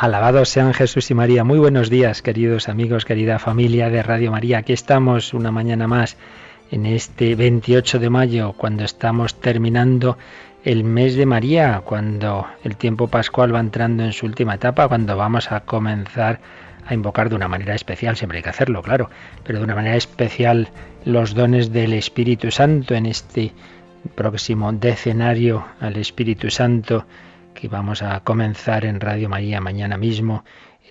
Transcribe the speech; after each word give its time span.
Alabados 0.00 0.48
sean 0.48 0.72
Jesús 0.72 1.10
y 1.10 1.14
María. 1.14 1.44
Muy 1.44 1.58
buenos 1.58 1.90
días, 1.90 2.22
queridos 2.22 2.70
amigos, 2.70 3.04
querida 3.04 3.38
familia 3.38 3.90
de 3.90 4.02
Radio 4.02 4.30
María. 4.30 4.56
Aquí 4.56 4.72
estamos 4.72 5.34
una 5.34 5.52
mañana 5.52 5.86
más 5.88 6.16
en 6.70 6.86
este 6.86 7.34
28 7.34 7.98
de 7.98 8.08
mayo, 8.08 8.54
cuando 8.54 8.82
estamos 8.82 9.38
terminando 9.38 10.16
el 10.64 10.84
mes 10.84 11.16
de 11.16 11.26
María, 11.26 11.82
cuando 11.84 12.46
el 12.64 12.76
tiempo 12.76 13.08
pascual 13.08 13.54
va 13.54 13.60
entrando 13.60 14.02
en 14.02 14.14
su 14.14 14.24
última 14.24 14.54
etapa, 14.54 14.88
cuando 14.88 15.18
vamos 15.18 15.52
a 15.52 15.60
comenzar 15.60 16.40
a 16.86 16.94
invocar 16.94 17.28
de 17.28 17.34
una 17.34 17.48
manera 17.48 17.74
especial, 17.74 18.16
siempre 18.16 18.38
hay 18.38 18.42
que 18.42 18.48
hacerlo, 18.48 18.80
claro, 18.80 19.10
pero 19.44 19.58
de 19.58 19.64
una 19.66 19.74
manera 19.74 19.96
especial 19.96 20.70
los 21.04 21.34
dones 21.34 21.74
del 21.74 21.92
Espíritu 21.92 22.50
Santo 22.50 22.94
en 22.94 23.04
este 23.04 23.52
próximo 24.14 24.72
decenario 24.72 25.66
al 25.78 25.98
Espíritu 25.98 26.48
Santo 26.48 27.04
que 27.60 27.68
vamos 27.68 28.00
a 28.02 28.20
comenzar 28.20 28.86
en 28.86 29.00
Radio 29.00 29.28
María 29.28 29.60
mañana 29.60 29.98
mismo. 29.98 30.44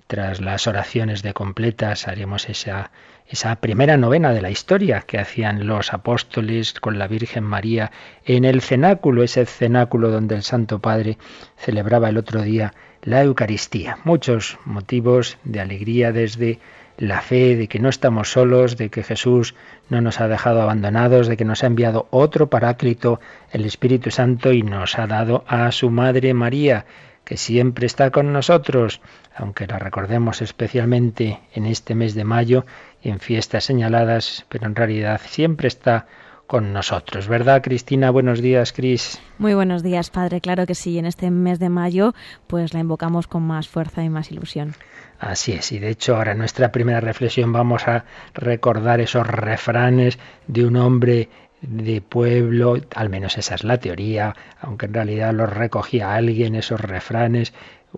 Tras 0.06 0.40
las 0.40 0.68
oraciones 0.68 1.22
de 1.22 1.34
completas 1.34 2.06
haremos 2.06 2.48
esa, 2.48 2.92
esa 3.26 3.56
primera 3.56 3.96
novena 3.96 4.32
de 4.32 4.40
la 4.40 4.50
historia 4.50 5.00
que 5.00 5.18
hacían 5.18 5.66
los 5.66 5.92
apóstoles 5.92 6.74
con 6.74 6.96
la 6.96 7.08
Virgen 7.08 7.42
María 7.42 7.90
en 8.24 8.44
el 8.44 8.60
cenáculo, 8.60 9.24
ese 9.24 9.46
cenáculo 9.46 10.10
donde 10.10 10.36
el 10.36 10.42
Santo 10.42 10.78
Padre 10.78 11.18
celebraba 11.56 12.08
el 12.08 12.18
otro 12.18 12.42
día 12.42 12.72
la 13.02 13.22
Eucaristía. 13.24 13.98
Muchos 14.04 14.56
motivos 14.64 15.38
de 15.42 15.60
alegría 15.60 16.12
desde 16.12 16.60
la 17.00 17.22
fe 17.22 17.56
de 17.56 17.66
que 17.66 17.78
no 17.78 17.88
estamos 17.88 18.30
solos, 18.30 18.76
de 18.76 18.90
que 18.90 19.02
Jesús 19.02 19.54
no 19.88 20.02
nos 20.02 20.20
ha 20.20 20.28
dejado 20.28 20.60
abandonados, 20.60 21.28
de 21.28 21.38
que 21.38 21.46
nos 21.46 21.64
ha 21.64 21.66
enviado 21.66 22.06
otro 22.10 22.50
paráclito, 22.50 23.20
el 23.50 23.64
Espíritu 23.64 24.10
Santo, 24.10 24.52
y 24.52 24.62
nos 24.62 24.98
ha 24.98 25.06
dado 25.06 25.42
a 25.48 25.72
su 25.72 25.90
Madre 25.90 26.34
María, 26.34 26.84
que 27.24 27.38
siempre 27.38 27.86
está 27.86 28.10
con 28.10 28.34
nosotros, 28.34 29.00
aunque 29.34 29.66
la 29.66 29.78
recordemos 29.78 30.42
especialmente 30.42 31.40
en 31.54 31.64
este 31.64 31.94
mes 31.94 32.14
de 32.14 32.24
mayo 32.24 32.66
y 33.02 33.08
en 33.08 33.18
fiestas 33.18 33.64
señaladas, 33.64 34.44
pero 34.50 34.66
en 34.66 34.76
realidad 34.76 35.22
siempre 35.24 35.68
está 35.68 36.06
con 36.50 36.72
nosotros. 36.72 37.28
¿Verdad, 37.28 37.62
Cristina? 37.62 38.10
Buenos 38.10 38.42
días, 38.42 38.72
Cris. 38.72 39.22
Muy 39.38 39.54
buenos 39.54 39.84
días, 39.84 40.10
Padre. 40.10 40.40
Claro 40.40 40.66
que 40.66 40.74
sí, 40.74 40.98
en 40.98 41.06
este 41.06 41.30
mes 41.30 41.60
de 41.60 41.68
mayo 41.68 42.12
pues 42.48 42.74
la 42.74 42.80
invocamos 42.80 43.28
con 43.28 43.44
más 43.44 43.68
fuerza 43.68 44.02
y 44.02 44.08
más 44.08 44.32
ilusión. 44.32 44.74
Así 45.20 45.52
es, 45.52 45.70
y 45.70 45.78
de 45.78 45.90
hecho 45.90 46.16
ahora 46.16 46.32
en 46.32 46.38
nuestra 46.38 46.72
primera 46.72 46.98
reflexión 46.98 47.52
vamos 47.52 47.86
a 47.86 48.04
recordar 48.34 49.00
esos 49.00 49.28
refranes 49.28 50.18
de 50.48 50.64
un 50.64 50.74
hombre 50.74 51.28
de 51.62 52.00
pueblo, 52.00 52.78
al 52.96 53.10
menos 53.10 53.38
esa 53.38 53.54
es 53.54 53.62
la 53.62 53.78
teoría, 53.78 54.34
aunque 54.60 54.86
en 54.86 54.94
realidad 54.94 55.32
los 55.32 55.50
recogía 55.50 56.16
alguien, 56.16 56.56
esos 56.56 56.80
refranes, 56.80 57.52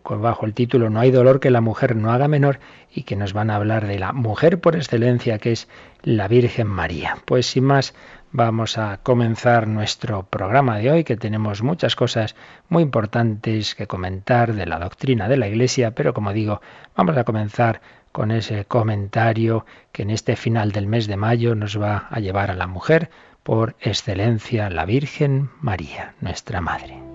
bajo 0.04 0.46
el 0.46 0.54
título 0.54 0.90
No 0.90 1.00
hay 1.00 1.10
dolor 1.10 1.40
que 1.40 1.50
la 1.50 1.60
mujer 1.60 1.96
no 1.96 2.12
haga 2.12 2.28
menor 2.28 2.58
y 2.90 3.02
que 3.04 3.16
nos 3.16 3.32
van 3.32 3.50
a 3.50 3.56
hablar 3.56 3.86
de 3.86 3.98
la 3.98 4.12
mujer 4.12 4.60
por 4.60 4.76
excelencia 4.76 5.38
que 5.38 5.52
es 5.52 5.68
la 6.02 6.28
Virgen 6.28 6.66
María. 6.66 7.18
Pues 7.24 7.46
sin 7.46 7.64
más, 7.64 7.94
Vamos 8.34 8.78
a 8.78 8.96
comenzar 9.02 9.68
nuestro 9.68 10.22
programa 10.22 10.78
de 10.78 10.90
hoy, 10.90 11.04
que 11.04 11.18
tenemos 11.18 11.62
muchas 11.62 11.94
cosas 11.94 12.34
muy 12.70 12.82
importantes 12.82 13.74
que 13.74 13.86
comentar 13.86 14.54
de 14.54 14.64
la 14.64 14.78
doctrina 14.78 15.28
de 15.28 15.36
la 15.36 15.48
Iglesia, 15.48 15.90
pero 15.90 16.14
como 16.14 16.32
digo, 16.32 16.62
vamos 16.96 17.14
a 17.18 17.24
comenzar 17.24 17.82
con 18.10 18.30
ese 18.30 18.64
comentario 18.64 19.66
que 19.92 20.04
en 20.04 20.10
este 20.10 20.36
final 20.36 20.72
del 20.72 20.86
mes 20.86 21.08
de 21.08 21.18
mayo 21.18 21.54
nos 21.54 21.78
va 21.78 22.06
a 22.08 22.20
llevar 22.20 22.50
a 22.50 22.54
la 22.54 22.66
mujer 22.66 23.10
por 23.42 23.76
excelencia, 23.80 24.70
la 24.70 24.86
Virgen 24.86 25.50
María, 25.60 26.14
nuestra 26.22 26.62
Madre. 26.62 27.11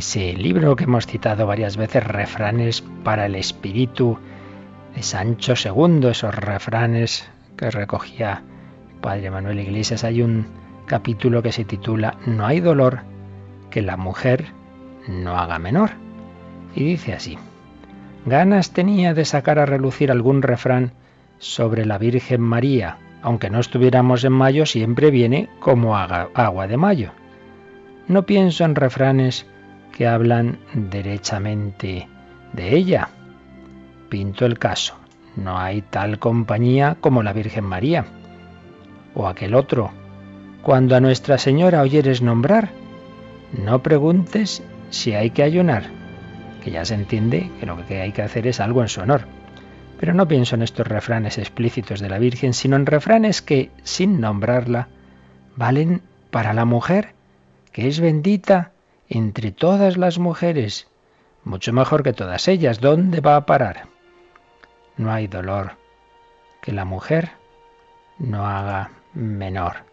Ese 0.00 0.32
libro 0.32 0.76
que 0.76 0.84
hemos 0.84 1.06
citado 1.06 1.46
varias 1.46 1.76
veces, 1.76 2.02
Refranes 2.02 2.82
para 3.04 3.26
el 3.26 3.34
Espíritu 3.34 4.18
de 4.94 5.02
Sancho 5.02 5.52
II, 5.62 6.08
esos 6.08 6.34
refranes 6.34 7.28
que 7.54 7.70
recogía 7.70 8.42
Padre 9.02 9.30
Manuel 9.30 9.60
Iglesias, 9.60 10.02
hay 10.02 10.22
un 10.22 10.46
capítulo 10.86 11.42
que 11.42 11.52
se 11.52 11.66
titula 11.66 12.16
No 12.24 12.46
hay 12.46 12.60
dolor 12.60 13.00
que 13.70 13.82
la 13.82 13.98
mujer 13.98 14.46
no 15.06 15.36
haga 15.36 15.58
menor. 15.58 15.90
Y 16.74 16.82
dice 16.82 17.12
así, 17.12 17.36
ganas 18.24 18.70
tenía 18.70 19.12
de 19.12 19.26
sacar 19.26 19.58
a 19.58 19.66
relucir 19.66 20.10
algún 20.10 20.40
refrán 20.40 20.92
sobre 21.36 21.84
la 21.84 21.98
Virgen 21.98 22.40
María, 22.40 22.96
aunque 23.20 23.50
no 23.50 23.60
estuviéramos 23.60 24.24
en 24.24 24.32
mayo, 24.32 24.64
siempre 24.64 25.10
viene 25.10 25.50
como 25.58 25.94
agua 25.94 26.66
de 26.66 26.78
mayo. 26.78 27.12
No 28.08 28.24
pienso 28.24 28.64
en 28.64 28.76
refranes 28.76 29.46
que 30.00 30.08
hablan 30.08 30.58
derechamente 30.72 32.08
de 32.54 32.74
ella. 32.74 33.10
Pinto 34.08 34.46
el 34.46 34.58
caso. 34.58 34.94
No 35.36 35.58
hay 35.58 35.82
tal 35.82 36.18
compañía 36.18 36.96
como 37.02 37.22
la 37.22 37.34
Virgen 37.34 37.64
María. 37.64 38.06
O 39.14 39.28
aquel 39.28 39.54
otro. 39.54 39.90
Cuando 40.62 40.96
a 40.96 41.00
Nuestra 41.00 41.36
Señora 41.36 41.82
oyeres 41.82 42.22
nombrar, 42.22 42.70
no 43.52 43.82
preguntes 43.82 44.62
si 44.88 45.12
hay 45.12 45.32
que 45.32 45.42
ayunar, 45.42 45.90
que 46.64 46.70
ya 46.70 46.86
se 46.86 46.94
entiende 46.94 47.50
que 47.60 47.66
lo 47.66 47.86
que 47.86 48.00
hay 48.00 48.12
que 48.12 48.22
hacer 48.22 48.46
es 48.46 48.58
algo 48.58 48.80
en 48.80 48.88
su 48.88 49.02
honor. 49.02 49.26
Pero 49.98 50.14
no 50.14 50.26
pienso 50.26 50.54
en 50.54 50.62
estos 50.62 50.86
refranes 50.86 51.36
explícitos 51.36 52.00
de 52.00 52.08
la 52.08 52.18
Virgen, 52.18 52.54
sino 52.54 52.76
en 52.76 52.86
refranes 52.86 53.42
que, 53.42 53.68
sin 53.82 54.18
nombrarla, 54.18 54.88
valen 55.56 56.00
para 56.30 56.54
la 56.54 56.64
mujer, 56.64 57.12
que 57.70 57.86
es 57.86 58.00
bendita 58.00 58.72
entre 59.10 59.50
todas 59.50 59.96
las 59.96 60.18
mujeres, 60.18 60.86
mucho 61.44 61.72
mejor 61.72 62.04
que 62.04 62.12
todas 62.12 62.46
ellas. 62.48 62.80
¿Dónde 62.80 63.20
va 63.20 63.36
a 63.36 63.44
parar? 63.44 63.88
No 64.96 65.12
hay 65.12 65.26
dolor 65.26 65.72
que 66.62 66.72
la 66.72 66.84
mujer 66.84 67.32
no 68.18 68.46
haga 68.46 68.92
menor. 69.12 69.84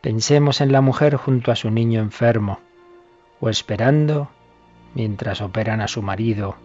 Pensemos 0.00 0.60
en 0.60 0.70
la 0.70 0.80
mujer 0.80 1.16
junto 1.16 1.50
a 1.50 1.56
su 1.56 1.70
niño 1.70 2.00
enfermo, 2.00 2.60
o 3.40 3.48
esperando 3.48 4.30
mientras 4.94 5.40
operan 5.40 5.80
a 5.80 5.88
su 5.88 6.00
marido, 6.00 6.56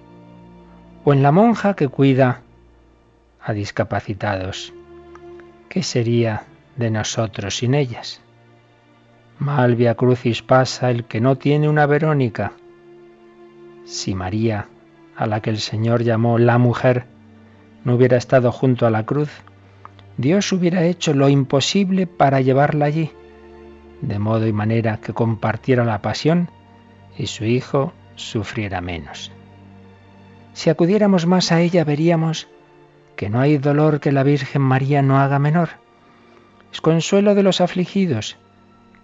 o 1.03 1.13
en 1.13 1.23
la 1.23 1.31
monja 1.31 1.75
que 1.75 1.87
cuida 1.87 2.41
a 3.41 3.53
discapacitados. 3.53 4.71
¿Qué 5.67 5.81
sería 5.81 6.43
de 6.75 6.91
nosotros 6.91 7.57
sin 7.57 7.73
ellas? 7.73 8.21
Mal 9.41 9.75
via 9.75 9.95
crucis 9.95 10.43
pasa 10.43 10.91
el 10.91 11.05
que 11.05 11.19
no 11.19 11.35
tiene 11.35 11.67
una 11.67 11.87
Verónica. 11.87 12.51
Si 13.85 14.13
María, 14.13 14.67
a 15.17 15.25
la 15.25 15.41
que 15.41 15.49
el 15.49 15.57
Señor 15.57 16.03
llamó 16.03 16.37
la 16.37 16.59
mujer, 16.59 17.07
no 17.83 17.95
hubiera 17.95 18.17
estado 18.17 18.51
junto 18.51 18.85
a 18.85 18.91
la 18.91 19.03
cruz, 19.03 19.31
Dios 20.17 20.51
hubiera 20.51 20.83
hecho 20.83 21.15
lo 21.15 21.27
imposible 21.27 22.05
para 22.05 22.39
llevarla 22.41 22.85
allí, 22.85 23.13
de 24.01 24.19
modo 24.19 24.45
y 24.45 24.53
manera 24.53 24.97
que 24.97 25.11
compartiera 25.11 25.85
la 25.85 26.03
pasión 26.03 26.51
y 27.17 27.25
su 27.25 27.43
Hijo 27.43 27.93
sufriera 28.13 28.79
menos. 28.79 29.31
Si 30.53 30.69
acudiéramos 30.69 31.25
más 31.25 31.51
a 31.51 31.61
ella 31.61 31.83
veríamos 31.83 32.47
que 33.15 33.31
no 33.31 33.39
hay 33.39 33.57
dolor 33.57 34.01
que 34.01 34.11
la 34.11 34.21
Virgen 34.21 34.61
María 34.61 35.01
no 35.01 35.17
haga 35.17 35.39
menor. 35.39 35.69
Es 36.71 36.79
consuelo 36.79 37.33
de 37.33 37.41
los 37.41 37.59
afligidos 37.59 38.37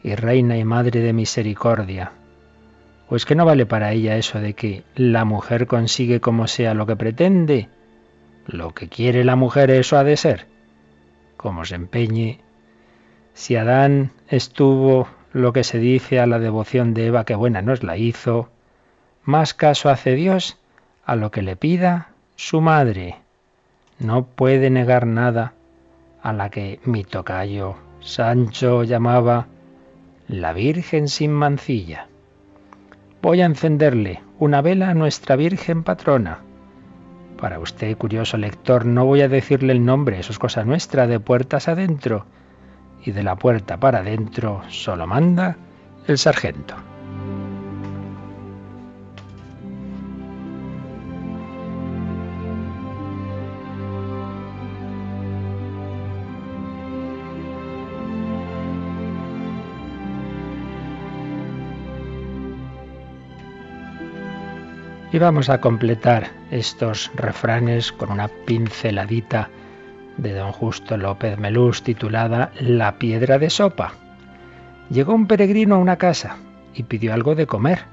y 0.03 0.15
reina 0.15 0.57
y 0.57 0.63
madre 0.63 1.01
de 1.01 1.13
misericordia. 1.13 2.11
Pues 3.09 3.25
que 3.25 3.35
no 3.35 3.45
vale 3.45 3.65
para 3.65 3.91
ella 3.91 4.17
eso 4.17 4.39
de 4.39 4.53
que 4.53 4.83
la 4.95 5.25
mujer 5.25 5.67
consigue 5.67 6.19
como 6.19 6.47
sea 6.47 6.73
lo 6.73 6.85
que 6.85 6.95
pretende. 6.95 7.69
Lo 8.45 8.73
que 8.73 8.89
quiere 8.89 9.23
la 9.23 9.35
mujer 9.35 9.71
eso 9.71 9.97
ha 9.97 10.03
de 10.03 10.17
ser. 10.17 10.47
Como 11.37 11.65
se 11.65 11.75
empeñe, 11.75 12.41
Si 13.33 13.55
Adán 13.55 14.11
estuvo 14.27 15.07
lo 15.31 15.53
que 15.53 15.63
se 15.63 15.77
dice 15.79 16.19
a 16.19 16.25
la 16.25 16.39
devoción 16.39 16.93
de 16.93 17.07
Eva, 17.07 17.23
que 17.23 17.35
buena 17.35 17.61
nos 17.61 17.83
la 17.83 17.95
hizo, 17.97 18.49
más 19.23 19.53
caso 19.53 19.89
hace 19.89 20.15
Dios 20.15 20.57
a 21.05 21.15
lo 21.15 21.31
que 21.31 21.41
le 21.41 21.55
pida 21.55 22.09
su 22.35 22.61
madre. 22.61 23.17
No 23.99 24.25
puede 24.25 24.69
negar 24.69 25.05
nada 25.05 25.53
a 26.23 26.33
la 26.33 26.49
que 26.49 26.79
mi 26.83 27.03
tocayo 27.03 27.75
Sancho 27.99 28.83
llamaba 28.83 29.47
la 30.27 30.51
Virgen 30.51 31.07
sin 31.07 31.31
mancilla. 31.31 32.07
Voy 33.21 33.41
a 33.41 33.45
encenderle 33.45 34.21
una 34.39 34.61
vela 34.61 34.89
a 34.89 34.93
nuestra 34.93 35.37
Virgen 35.37 35.83
patrona. 35.83 36.39
Para 37.39 37.59
usted, 37.59 37.97
curioso 37.97 38.35
lector, 38.35 38.85
no 38.85 39.05
voy 39.05 39.21
a 39.21 39.29
decirle 39.29 39.71
el 39.71 39.85
nombre, 39.85 40.19
eso 40.19 40.33
es 40.33 40.39
cosa 40.39 40.65
nuestra, 40.65 41.07
de 41.07 41.21
puertas 41.21 41.69
adentro 41.69 42.25
y 43.05 43.11
de 43.11 43.23
la 43.23 43.37
puerta 43.37 43.79
para 43.79 43.99
adentro 43.99 44.63
solo 44.67 45.07
manda 45.07 45.55
el 46.07 46.17
sargento. 46.17 46.75
Vamos 65.19 65.49
a 65.49 65.59
completar 65.59 66.29
estos 66.51 67.11
refranes 67.15 67.91
con 67.91 68.11
una 68.11 68.27
pinceladita 68.27 69.49
de 70.17 70.33
don 70.33 70.51
Justo 70.51 70.95
López 70.95 71.39
Melús 71.39 71.81
titulada 71.81 72.51
La 72.59 72.99
piedra 72.99 73.39
de 73.39 73.49
sopa. 73.49 73.93
Llegó 74.89 75.15
un 75.15 75.25
peregrino 75.25 75.75
a 75.75 75.79
una 75.79 75.97
casa 75.97 76.37
y 76.73 76.83
pidió 76.83 77.13
algo 77.13 77.33
de 77.35 77.47
comer. 77.47 77.85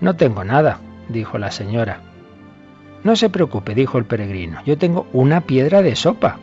No 0.00 0.16
tengo 0.16 0.44
nada, 0.44 0.80
dijo 1.08 1.36
la 1.36 1.50
señora. 1.50 2.00
No 3.04 3.16
se 3.16 3.28
preocupe, 3.28 3.74
dijo 3.74 3.98
el 3.98 4.06
peregrino, 4.06 4.60
yo 4.64 4.78
tengo 4.78 5.06
una 5.12 5.42
piedra 5.42 5.82
de 5.82 5.94
sopa. 5.94 6.38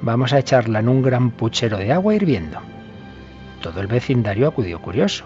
Vamos 0.00 0.32
a 0.32 0.38
echarla 0.38 0.78
en 0.78 0.88
un 0.88 1.02
gran 1.02 1.30
puchero 1.30 1.76
de 1.78 1.92
agua 1.92 2.14
hirviendo. 2.14 2.60
Todo 3.60 3.80
el 3.80 3.88
vecindario 3.88 4.46
acudió 4.46 4.80
curioso. 4.80 5.24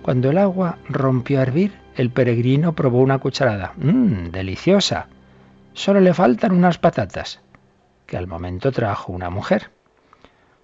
Cuando 0.00 0.30
el 0.30 0.38
agua 0.38 0.78
rompió 0.88 1.40
a 1.40 1.42
hervir, 1.42 1.79
el 1.96 2.10
peregrino 2.10 2.74
probó 2.74 3.00
una 3.00 3.18
cucharada. 3.18 3.72
¡Mmm, 3.76 4.30
deliciosa! 4.30 5.08
Solo 5.72 6.00
le 6.00 6.14
faltan 6.14 6.52
unas 6.52 6.78
patatas 6.78 7.40
que 8.06 8.16
al 8.16 8.26
momento 8.26 8.72
trajo 8.72 9.12
una 9.12 9.30
mujer. 9.30 9.70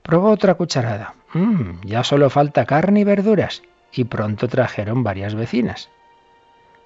Probó 0.02 0.30
otra 0.30 0.54
cucharada. 0.54 1.14
Mmm, 1.32 1.80
ya 1.84 2.02
solo 2.02 2.28
falta 2.28 2.64
carne 2.66 3.00
y 3.00 3.04
verduras. 3.04 3.62
Y 3.92 4.04
pronto 4.04 4.48
trajeron 4.48 5.04
varias 5.04 5.34
vecinas. 5.34 5.88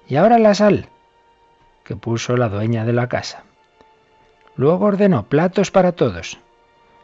Y 0.07 0.17
ahora 0.17 0.37
la 0.37 0.53
sal, 0.53 0.87
que 1.83 1.95
puso 1.95 2.37
la 2.37 2.47
dueña 2.47 2.85
de 2.85 2.93
la 2.93 3.09
casa. 3.09 3.43
Luego 4.55 4.85
ordenó 4.85 5.23
platos 5.23 5.71
para 5.71 5.93
todos. 5.93 6.37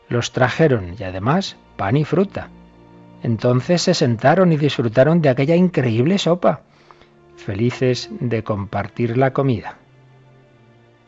Los 0.08 0.32
trajeron 0.32 0.96
y 0.98 1.04
además 1.04 1.58
pan 1.76 1.98
y 1.98 2.06
fruta. 2.06 2.50
Entonces 3.24 3.82
se 3.82 3.94
sentaron 3.94 4.52
y 4.52 4.58
disfrutaron 4.58 5.22
de 5.22 5.30
aquella 5.30 5.56
increíble 5.56 6.18
sopa, 6.18 6.62
felices 7.38 8.10
de 8.20 8.44
compartir 8.44 9.18
la 9.18 9.32
comida. 9.32 9.78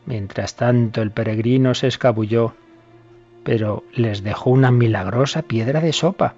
Mientras 0.06 0.56
tanto 0.56 1.02
el 1.02 1.10
peregrino 1.10 1.74
se 1.74 1.86
escabulló, 1.86 2.54
pero 3.44 3.84
les 3.92 4.22
dejó 4.22 4.50
una 4.50 4.70
milagrosa 4.70 5.42
piedra 5.42 5.80
de 5.80 5.92
sopa 5.92 6.34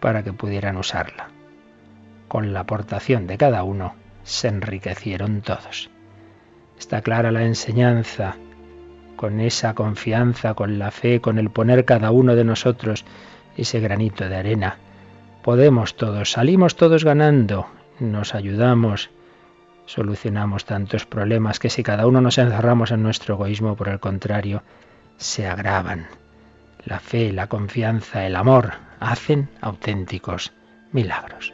para 0.00 0.22
que 0.22 0.32
pudieran 0.32 0.76
usarla. 0.76 1.28
Con 2.28 2.52
la 2.52 2.60
aportación 2.60 3.26
de 3.26 3.38
cada 3.38 3.62
uno 3.64 3.94
se 4.22 4.48
enriquecieron 4.48 5.40
todos. 5.40 5.90
Está 6.78 7.02
clara 7.02 7.32
la 7.32 7.44
enseñanza, 7.44 8.36
con 9.16 9.40
esa 9.40 9.74
confianza, 9.74 10.54
con 10.54 10.78
la 10.78 10.90
fe, 10.90 11.20
con 11.20 11.38
el 11.38 11.50
poner 11.50 11.84
cada 11.84 12.10
uno 12.10 12.34
de 12.36 12.44
nosotros 12.44 13.04
ese 13.56 13.80
granito 13.80 14.28
de 14.28 14.36
arena. 14.36 14.78
Podemos 15.42 15.96
todos, 15.96 16.32
salimos 16.32 16.76
todos 16.76 17.04
ganando, 17.04 17.66
nos 17.98 18.34
ayudamos, 18.34 19.10
solucionamos 19.90 20.64
tantos 20.64 21.04
problemas 21.04 21.58
que 21.58 21.68
si 21.68 21.82
cada 21.82 22.06
uno 22.06 22.20
nos 22.20 22.38
encerramos 22.38 22.92
en 22.92 23.02
nuestro 23.02 23.34
egoísmo, 23.34 23.74
por 23.74 23.88
el 23.88 23.98
contrario, 23.98 24.62
se 25.16 25.48
agravan. 25.48 26.06
La 26.84 27.00
fe, 27.00 27.32
la 27.32 27.48
confianza, 27.48 28.24
el 28.24 28.36
amor 28.36 28.74
hacen 29.00 29.48
auténticos 29.60 30.52
milagros. 30.92 31.52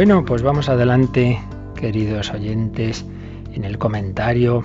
Bueno, 0.00 0.24
pues 0.24 0.40
vamos 0.40 0.70
adelante, 0.70 1.38
queridos 1.76 2.30
oyentes, 2.30 3.04
en 3.52 3.64
el 3.66 3.76
comentario 3.76 4.64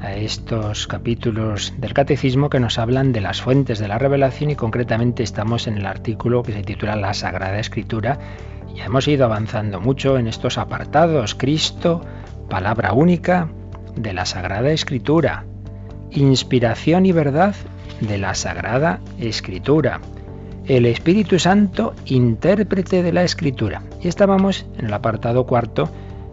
a 0.00 0.14
estos 0.14 0.88
capítulos 0.88 1.74
del 1.78 1.94
catecismo 1.94 2.50
que 2.50 2.58
nos 2.58 2.80
hablan 2.80 3.12
de 3.12 3.20
las 3.20 3.40
fuentes 3.40 3.78
de 3.78 3.86
la 3.86 4.00
revelación 4.00 4.50
y 4.50 4.56
concretamente 4.56 5.22
estamos 5.22 5.68
en 5.68 5.76
el 5.76 5.86
artículo 5.86 6.42
que 6.42 6.52
se 6.52 6.64
titula 6.64 6.96
La 6.96 7.14
Sagrada 7.14 7.60
Escritura. 7.60 8.18
Ya 8.74 8.86
hemos 8.86 9.06
ido 9.06 9.26
avanzando 9.26 9.80
mucho 9.80 10.18
en 10.18 10.26
estos 10.26 10.58
apartados. 10.58 11.36
Cristo, 11.36 12.04
palabra 12.50 12.94
única 12.94 13.48
de 13.94 14.12
la 14.12 14.26
Sagrada 14.26 14.72
Escritura. 14.72 15.44
Inspiración 16.10 17.06
y 17.06 17.12
verdad 17.12 17.54
de 18.00 18.18
la 18.18 18.34
Sagrada 18.34 18.98
Escritura 19.20 20.00
el 20.66 20.86
Espíritu 20.86 21.38
Santo, 21.38 21.94
intérprete 22.06 23.02
de 23.02 23.12
la 23.12 23.22
Escritura. 23.22 23.82
Y 24.00 24.08
estábamos 24.08 24.66
en 24.78 24.86
el 24.86 24.94
apartado 24.94 25.46
cuarto 25.46 25.90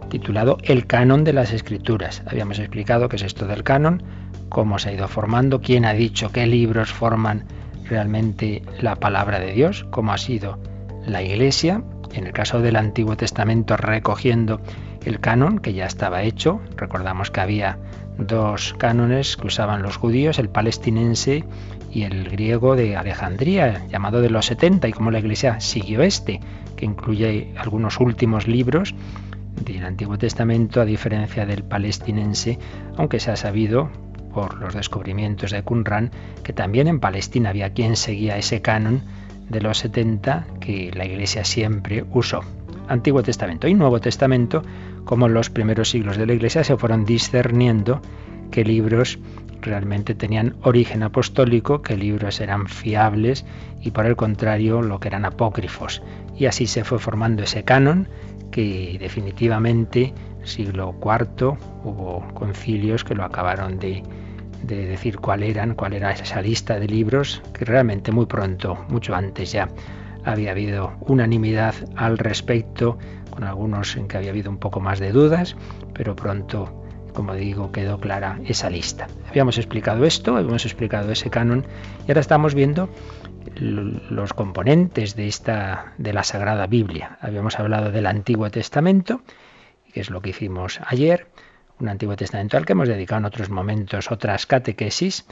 titulado 0.08 0.58
El 0.62 0.86
canon 0.86 1.24
de 1.24 1.32
las 1.32 1.52
Escrituras. 1.52 2.22
Habíamos 2.26 2.58
explicado 2.58 3.08
qué 3.08 3.16
es 3.16 3.22
esto 3.22 3.46
del 3.46 3.62
canon, 3.62 4.02
cómo 4.48 4.78
se 4.78 4.90
ha 4.90 4.92
ido 4.92 5.08
formando, 5.08 5.60
quién 5.60 5.84
ha 5.84 5.92
dicho 5.92 6.32
qué 6.32 6.46
libros 6.46 6.92
forman 6.92 7.44
realmente 7.84 8.62
la 8.80 8.96
palabra 8.96 9.38
de 9.38 9.52
Dios, 9.52 9.86
cómo 9.90 10.12
ha 10.12 10.18
sido 10.18 10.58
la 11.06 11.22
Iglesia, 11.22 11.82
en 12.12 12.26
el 12.26 12.32
caso 12.32 12.60
del 12.60 12.76
Antiguo 12.76 13.16
Testamento 13.16 13.76
recogiendo 13.76 14.60
el 15.04 15.20
canon 15.20 15.58
que 15.58 15.74
ya 15.74 15.86
estaba 15.86 16.22
hecho. 16.22 16.60
Recordamos 16.76 17.30
que 17.30 17.40
había 17.40 17.78
dos 18.18 18.74
cánones 18.78 19.36
que 19.36 19.46
usaban 19.46 19.82
los 19.82 19.96
judíos, 19.96 20.38
el 20.38 20.48
palestinense 20.48 21.44
y 21.90 22.02
el 22.04 22.28
griego 22.30 22.76
de 22.76 22.96
Alejandría, 22.96 23.86
llamado 23.88 24.20
de 24.20 24.30
los 24.30 24.46
70, 24.46 24.88
y 24.88 24.92
como 24.92 25.10
la 25.10 25.18
Iglesia 25.18 25.60
siguió 25.60 26.02
este, 26.02 26.40
que 26.76 26.86
incluye 26.86 27.52
algunos 27.56 28.00
últimos 28.00 28.46
libros 28.46 28.94
del 29.64 29.84
Antiguo 29.84 30.18
Testamento, 30.18 30.80
a 30.80 30.84
diferencia 30.84 31.46
del 31.46 31.62
palestinense, 31.62 32.58
aunque 32.96 33.20
se 33.20 33.30
ha 33.30 33.36
sabido 33.36 33.90
por 34.32 34.58
los 34.58 34.74
descubrimientos 34.74 35.50
de 35.50 35.62
Qumran 35.62 36.10
que 36.42 36.54
también 36.54 36.88
en 36.88 37.00
Palestina 37.00 37.50
había 37.50 37.74
quien 37.74 37.96
seguía 37.96 38.38
ese 38.38 38.62
canon 38.62 39.02
de 39.50 39.60
los 39.60 39.78
70 39.78 40.46
que 40.60 40.90
la 40.94 41.04
Iglesia 41.04 41.44
siempre 41.44 42.04
usó. 42.10 42.42
Antiguo 42.88 43.22
Testamento 43.22 43.68
y 43.68 43.74
Nuevo 43.74 44.00
Testamento, 44.00 44.62
como 45.04 45.26
en 45.26 45.34
los 45.34 45.50
primeros 45.50 45.90
siglos 45.90 46.16
de 46.16 46.26
la 46.26 46.34
Iglesia 46.34 46.64
se 46.64 46.76
fueron 46.76 47.04
discerniendo 47.04 48.00
qué 48.50 48.64
libros 48.64 49.18
realmente 49.62 50.14
tenían 50.14 50.56
origen 50.62 51.02
apostólico, 51.02 51.82
qué 51.82 51.96
libros 51.96 52.40
eran 52.40 52.66
fiables 52.66 53.44
y 53.80 53.92
por 53.92 54.06
el 54.06 54.16
contrario 54.16 54.82
lo 54.82 55.00
que 55.00 55.08
eran 55.08 55.24
apócrifos. 55.24 56.02
Y 56.36 56.46
así 56.46 56.66
se 56.66 56.84
fue 56.84 56.98
formando 56.98 57.42
ese 57.42 57.64
canon 57.64 58.08
que 58.50 58.96
definitivamente 59.00 60.12
siglo 60.44 60.94
IV 61.00 61.56
hubo 61.84 62.26
concilios 62.34 63.04
que 63.04 63.14
lo 63.14 63.24
acabaron 63.24 63.78
de, 63.78 64.02
de 64.62 64.86
decir 64.86 65.18
cuál 65.18 65.42
eran, 65.42 65.74
cuál 65.74 65.94
era 65.94 66.12
esa 66.12 66.42
lista 66.42 66.78
de 66.78 66.88
libros, 66.88 67.42
que 67.52 67.64
realmente 67.64 68.12
muy 68.12 68.26
pronto, 68.26 68.84
mucho 68.88 69.14
antes 69.14 69.52
ya, 69.52 69.68
había 70.24 70.52
habido 70.52 70.92
unanimidad 71.00 71.74
al 71.96 72.18
respecto, 72.18 72.98
con 73.30 73.44
algunos 73.44 73.96
en 73.96 74.08
que 74.08 74.16
había 74.16 74.30
habido 74.30 74.50
un 74.50 74.58
poco 74.58 74.80
más 74.80 74.98
de 74.98 75.12
dudas, 75.12 75.56
pero 75.94 76.14
pronto 76.14 76.82
como 77.12 77.34
digo, 77.34 77.72
quedó 77.72 77.98
clara 78.00 78.40
esa 78.46 78.70
lista. 78.70 79.06
Habíamos 79.28 79.58
explicado 79.58 80.04
esto, 80.04 80.36
habíamos 80.36 80.64
explicado 80.64 81.12
ese 81.12 81.30
canon 81.30 81.66
y 82.06 82.10
ahora 82.10 82.20
estamos 82.20 82.54
viendo 82.54 82.88
los 83.56 84.32
componentes 84.32 85.14
de 85.16 85.28
esta 85.28 85.92
de 85.98 86.12
la 86.12 86.24
Sagrada 86.24 86.66
Biblia. 86.66 87.18
Habíamos 87.20 87.58
hablado 87.58 87.90
del 87.90 88.06
Antiguo 88.06 88.50
Testamento, 88.50 89.20
que 89.92 90.00
es 90.00 90.10
lo 90.10 90.20
que 90.22 90.30
hicimos 90.30 90.80
ayer, 90.86 91.26
un 91.78 91.88
Antiguo 91.88 92.16
Testamento 92.16 92.56
al 92.56 92.64
que 92.64 92.72
hemos 92.72 92.88
dedicado 92.88 93.20
en 93.20 93.24
otros 93.26 93.50
momentos 93.50 94.10
otras 94.10 94.46
catequesis 94.46 95.26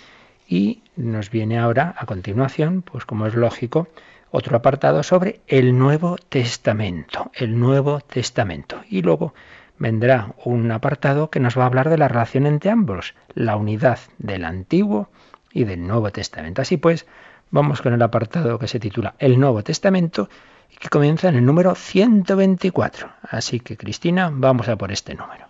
y 0.49 0.83
nos 0.97 1.31
viene 1.31 1.59
ahora 1.59 1.95
a 1.97 2.07
continuación, 2.07 2.83
pues 2.83 3.05
como 3.05 3.27
es 3.27 3.35
lógico, 3.35 3.89
otro 4.31 4.57
apartado 4.57 5.03
sobre 5.03 5.41
el 5.47 5.77
Nuevo 5.77 6.17
Testamento, 6.29 7.31
el 7.35 7.59
Nuevo 7.59 8.01
Testamento. 8.01 8.83
Y 8.89 9.03
luego 9.03 9.35
vendrá 9.79 10.35
un 10.45 10.71
apartado 10.71 11.31
que 11.31 11.41
nos 11.41 11.59
va 11.59 11.65
a 11.65 11.67
hablar 11.67 11.91
de 11.91 11.99
la 11.99 12.09
relación 12.09 12.47
entre 12.47 12.71
ambos, 12.71 13.15
la 13.35 13.57
unidad 13.57 13.99
del 14.19 14.45
Antiguo 14.45 15.09
y 15.53 15.65
del 15.65 15.87
Nuevo 15.87 16.11
Testamento. 16.11 16.63
Así 16.63 16.77
pues, 16.77 17.07
vamos 17.51 17.83
con 17.83 17.93
el 17.93 18.03
apartado 18.03 18.59
que 18.59 18.69
se 18.69 18.79
titula 18.79 19.15
El 19.19 19.41
Nuevo 19.41 19.63
Testamento 19.65 20.29
y 20.71 20.77
que 20.77 20.89
comienza 20.89 21.29
en 21.29 21.37
el 21.37 21.45
número 21.45 21.75
124. 21.75 23.11
Así 23.23 23.61
que, 23.61 23.77
Cristina, 23.77 24.31
vamos 24.33 24.69
a 24.69 24.77
por 24.77 24.93
este 24.93 25.15
número. 25.15 25.50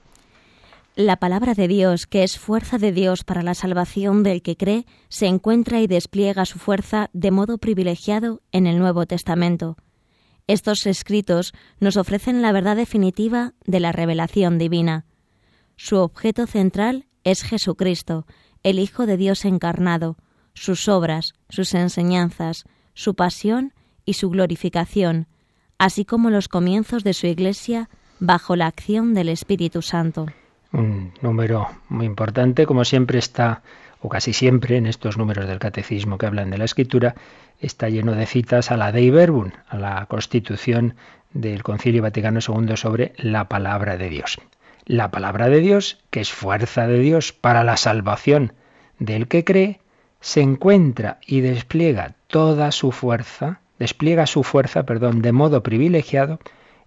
La 0.97 1.17
palabra 1.17 1.55
de 1.55 1.69
Dios, 1.69 2.07
que 2.07 2.25
es 2.25 2.39
fuerza 2.39 2.77
de 2.77 2.91
Dios 2.91 3.23
para 3.23 3.43
la 3.43 3.55
salvación 3.55 4.25
del 4.25 4.43
que 4.43 4.57
cree, 4.57 4.87
se 5.09 5.27
encuentra 5.27 5.81
y 5.81 5.87
despliega 5.87 6.45
su 6.45 6.59
fuerza 6.59 7.11
de 7.13 7.31
modo 7.31 7.59
privilegiado 7.59 8.43
en 8.51 8.67
el 8.67 8.79
Nuevo 8.79 9.07
Testamento. 9.07 9.77
Estos 10.49 10.87
escritos 10.87 11.55
nos 11.79 11.97
ofrecen 11.97 12.43
la 12.43 12.51
verdad 12.51 12.75
definitiva 12.75 13.55
de 13.67 13.79
la 13.79 13.93
revelación 13.93 14.59
divina. 14.59 15.07
Su 15.77 15.99
objeto 15.99 16.49
central 16.49 17.07
es 17.23 17.45
Jesucristo, 17.45 18.27
el 18.65 18.81
Hijo 18.81 19.07
de 19.07 19.17
Dios 19.17 19.45
encarnado, 19.45 20.17
sus 20.55 20.89
obras, 20.89 21.35
sus 21.49 21.73
enseñanzas, 21.75 22.65
su 22.95 23.15
pasión 23.15 23.73
y 24.05 24.15
su 24.15 24.29
glorificación, 24.29 25.29
así 25.79 26.05
como 26.05 26.31
los 26.31 26.49
comienzos 26.49 27.05
de 27.05 27.15
su 27.15 27.29
Iglesia 27.29 27.89
bajo 28.19 28.57
la 28.57 28.67
acción 28.67 29.15
del 29.15 29.29
Espíritu 29.29 29.83
Santo. 29.83 30.27
Un 30.73 31.13
número 31.21 31.69
muy 31.89 32.07
importante, 32.07 32.67
como 32.67 32.85
siempre 32.85 33.19
está, 33.19 33.63
o 34.01 34.09
casi 34.09 34.33
siempre 34.33 34.77
en 34.77 34.87
estos 34.87 35.19
números 35.19 35.47
del 35.47 35.59
catecismo 35.59 36.17
que 36.17 36.27
hablan 36.27 36.51
de 36.51 36.59
la 36.59 36.65
escritura, 36.65 37.15
está 37.61 37.89
lleno 37.89 38.15
de 38.15 38.27
citas 38.27 38.71
a 38.71 38.77
la 38.77 38.93
Dei 38.93 39.11
Verbum, 39.11 39.51
a 39.69 39.77
la 39.77 40.07
constitución 40.07 40.95
del 41.33 41.63
Concilio 41.63 42.03
Vaticano 42.03 42.41
II 42.41 42.77
sobre 42.77 43.13
la 43.17 43.49
palabra 43.49 43.97
de 43.97 44.09
Dios. 44.09 44.39
La 44.87 45.11
palabra 45.11 45.49
de 45.49 45.61
Dios, 45.61 45.99
que 46.11 46.21
es 46.21 46.33
fuerza 46.33 46.87
de 46.87 46.99
Dios 46.99 47.33
para 47.33 47.65
la 47.65 47.77
salvación 47.77 48.53
del 48.99 49.29
que 49.29 49.45
cree, 49.45 49.81
se 50.21 50.41
encuentra 50.41 51.19
y 51.27 51.41
despliega 51.41 52.15
toda 52.27 52.73
su 52.73 52.93
fuerza, 52.93 53.61
despliega 53.79 54.27
su 54.27 54.43
fuerza, 54.43 54.85
perdón, 54.85 55.23
de 55.23 55.33
modo 55.33 55.63
privilegiado 55.63 56.39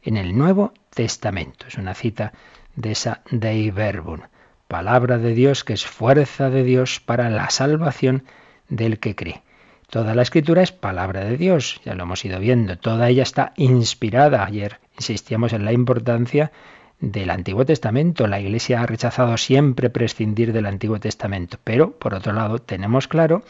en 0.01 0.17
el 0.17 0.37
Nuevo 0.37 0.73
Testamento. 0.93 1.67
Es 1.67 1.77
una 1.77 1.93
cita 1.93 2.33
de 2.75 2.91
esa 2.91 3.21
Dei 3.29 3.71
Verbum, 3.71 4.21
palabra 4.67 5.17
de 5.17 5.33
Dios 5.33 5.63
que 5.63 5.73
es 5.73 5.85
fuerza 5.85 6.49
de 6.49 6.63
Dios 6.63 6.99
para 6.99 7.29
la 7.29 7.49
salvación 7.49 8.23
del 8.69 8.99
que 8.99 9.15
cree. 9.15 9.43
Toda 9.89 10.15
la 10.15 10.23
escritura 10.23 10.63
es 10.63 10.71
palabra 10.71 11.23
de 11.23 11.37
Dios, 11.37 11.79
ya 11.85 11.93
lo 11.93 12.03
hemos 12.03 12.25
ido 12.25 12.39
viendo, 12.39 12.77
toda 12.77 13.09
ella 13.09 13.23
está 13.23 13.53
inspirada. 13.57 14.43
Ayer 14.43 14.79
insistíamos 14.97 15.53
en 15.53 15.65
la 15.65 15.71
importancia 15.71 16.51
del 16.99 17.29
Antiguo 17.29 17.65
Testamento. 17.65 18.27
La 18.27 18.39
Iglesia 18.39 18.81
ha 18.81 18.85
rechazado 18.85 19.37
siempre 19.37 19.89
prescindir 19.89 20.53
del 20.53 20.65
Antiguo 20.65 20.99
Testamento, 20.99 21.57
pero 21.63 21.91
por 21.91 22.13
otro 22.13 22.33
lado 22.33 22.59
tenemos 22.59 23.07
claro 23.07 23.43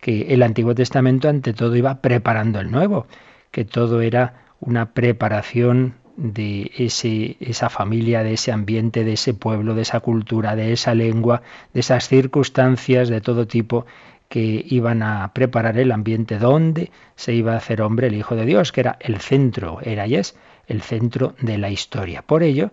que 0.00 0.34
el 0.34 0.42
Antiguo 0.42 0.74
Testamento 0.74 1.28
ante 1.28 1.52
todo 1.52 1.76
iba 1.76 2.00
preparando 2.00 2.60
el 2.60 2.70
Nuevo, 2.70 3.06
que 3.50 3.64
todo 3.64 4.00
era 4.00 4.42
una 4.58 4.92
preparación 4.92 5.94
de 6.16 6.70
ese, 6.76 7.36
esa 7.40 7.70
familia, 7.70 8.22
de 8.22 8.34
ese 8.34 8.52
ambiente, 8.52 9.04
de 9.04 9.14
ese 9.14 9.34
pueblo, 9.34 9.74
de 9.74 9.82
esa 9.82 10.00
cultura, 10.00 10.56
de 10.56 10.72
esa 10.72 10.94
lengua, 10.94 11.42
de 11.72 11.80
esas 11.80 12.08
circunstancias 12.08 13.08
de 13.08 13.20
todo 13.20 13.46
tipo 13.46 13.86
que 14.28 14.64
iban 14.68 15.02
a 15.02 15.32
preparar 15.32 15.78
el 15.78 15.92
ambiente 15.92 16.38
donde 16.38 16.90
se 17.14 17.34
iba 17.34 17.52
a 17.52 17.58
hacer 17.58 17.82
hombre 17.82 18.08
el 18.08 18.14
Hijo 18.14 18.36
de 18.36 18.46
Dios, 18.46 18.72
que 18.72 18.80
era 18.80 18.96
el 19.00 19.20
centro, 19.20 19.78
era 19.82 20.06
y 20.06 20.16
es 20.16 20.36
el 20.66 20.82
centro 20.82 21.34
de 21.40 21.58
la 21.58 21.70
historia. 21.70 22.22
Por 22.22 22.42
ello, 22.42 22.70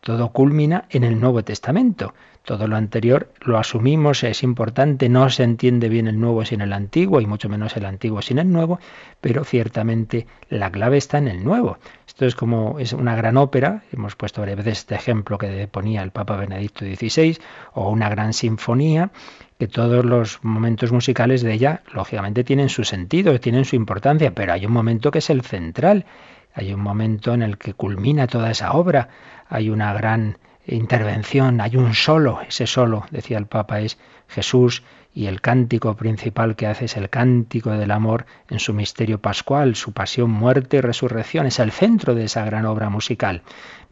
todo 0.00 0.32
culmina 0.32 0.86
en 0.90 1.04
el 1.04 1.20
Nuevo 1.20 1.44
Testamento. 1.44 2.14
Todo 2.44 2.66
lo 2.66 2.74
anterior 2.74 3.32
lo 3.40 3.56
asumimos, 3.56 4.24
es 4.24 4.42
importante, 4.42 5.08
no 5.08 5.30
se 5.30 5.44
entiende 5.44 5.88
bien 5.88 6.08
el 6.08 6.18
nuevo 6.18 6.44
sin 6.44 6.60
el 6.60 6.72
antiguo 6.72 7.20
y 7.20 7.26
mucho 7.26 7.48
menos 7.48 7.76
el 7.76 7.84
antiguo 7.84 8.20
sin 8.20 8.38
el 8.38 8.50
nuevo, 8.50 8.80
pero 9.20 9.44
ciertamente 9.44 10.26
la 10.48 10.72
clave 10.72 10.96
está 10.96 11.18
en 11.18 11.28
el 11.28 11.44
nuevo. 11.44 11.78
Esto 12.12 12.26
es 12.26 12.34
como 12.34 12.78
es 12.78 12.92
una 12.92 13.16
gran 13.16 13.38
ópera, 13.38 13.84
hemos 13.90 14.16
puesto 14.16 14.42
varias 14.42 14.58
veces 14.58 14.80
este 14.80 14.94
ejemplo 14.94 15.38
que 15.38 15.66
ponía 15.66 16.02
el 16.02 16.10
Papa 16.10 16.36
Benedicto 16.36 16.84
XVI, 16.84 17.38
o 17.72 17.88
una 17.88 18.10
gran 18.10 18.34
sinfonía, 18.34 19.10
que 19.58 19.66
todos 19.66 20.04
los 20.04 20.38
momentos 20.44 20.92
musicales 20.92 21.40
de 21.40 21.54
ella, 21.54 21.82
lógicamente, 21.90 22.44
tienen 22.44 22.68
su 22.68 22.84
sentido, 22.84 23.40
tienen 23.40 23.64
su 23.64 23.76
importancia, 23.76 24.34
pero 24.34 24.52
hay 24.52 24.66
un 24.66 24.72
momento 24.72 25.10
que 25.10 25.20
es 25.20 25.30
el 25.30 25.40
central, 25.40 26.04
hay 26.52 26.74
un 26.74 26.80
momento 26.80 27.32
en 27.32 27.40
el 27.40 27.56
que 27.56 27.72
culmina 27.72 28.26
toda 28.26 28.50
esa 28.50 28.72
obra, 28.72 29.08
hay 29.48 29.70
una 29.70 29.94
gran 29.94 30.36
intervención, 30.66 31.62
hay 31.62 31.78
un 31.78 31.94
solo, 31.94 32.42
ese 32.46 32.66
solo, 32.66 33.06
decía 33.10 33.38
el 33.38 33.46
Papa, 33.46 33.80
es 33.80 33.96
Jesús 34.32 34.82
y 35.14 35.26
el 35.26 35.40
cántico 35.40 35.94
principal 35.94 36.56
que 36.56 36.66
hace 36.66 36.86
es 36.86 36.96
el 36.96 37.10
cántico 37.10 37.70
del 37.70 37.90
amor 37.90 38.24
en 38.48 38.58
su 38.58 38.72
misterio 38.72 39.20
pascual, 39.20 39.76
su 39.76 39.92
pasión, 39.92 40.30
muerte 40.30 40.78
y 40.78 40.80
resurrección, 40.80 41.46
es 41.46 41.58
el 41.58 41.70
centro 41.70 42.14
de 42.14 42.24
esa 42.24 42.44
gran 42.44 42.64
obra 42.64 42.88
musical. 42.88 43.42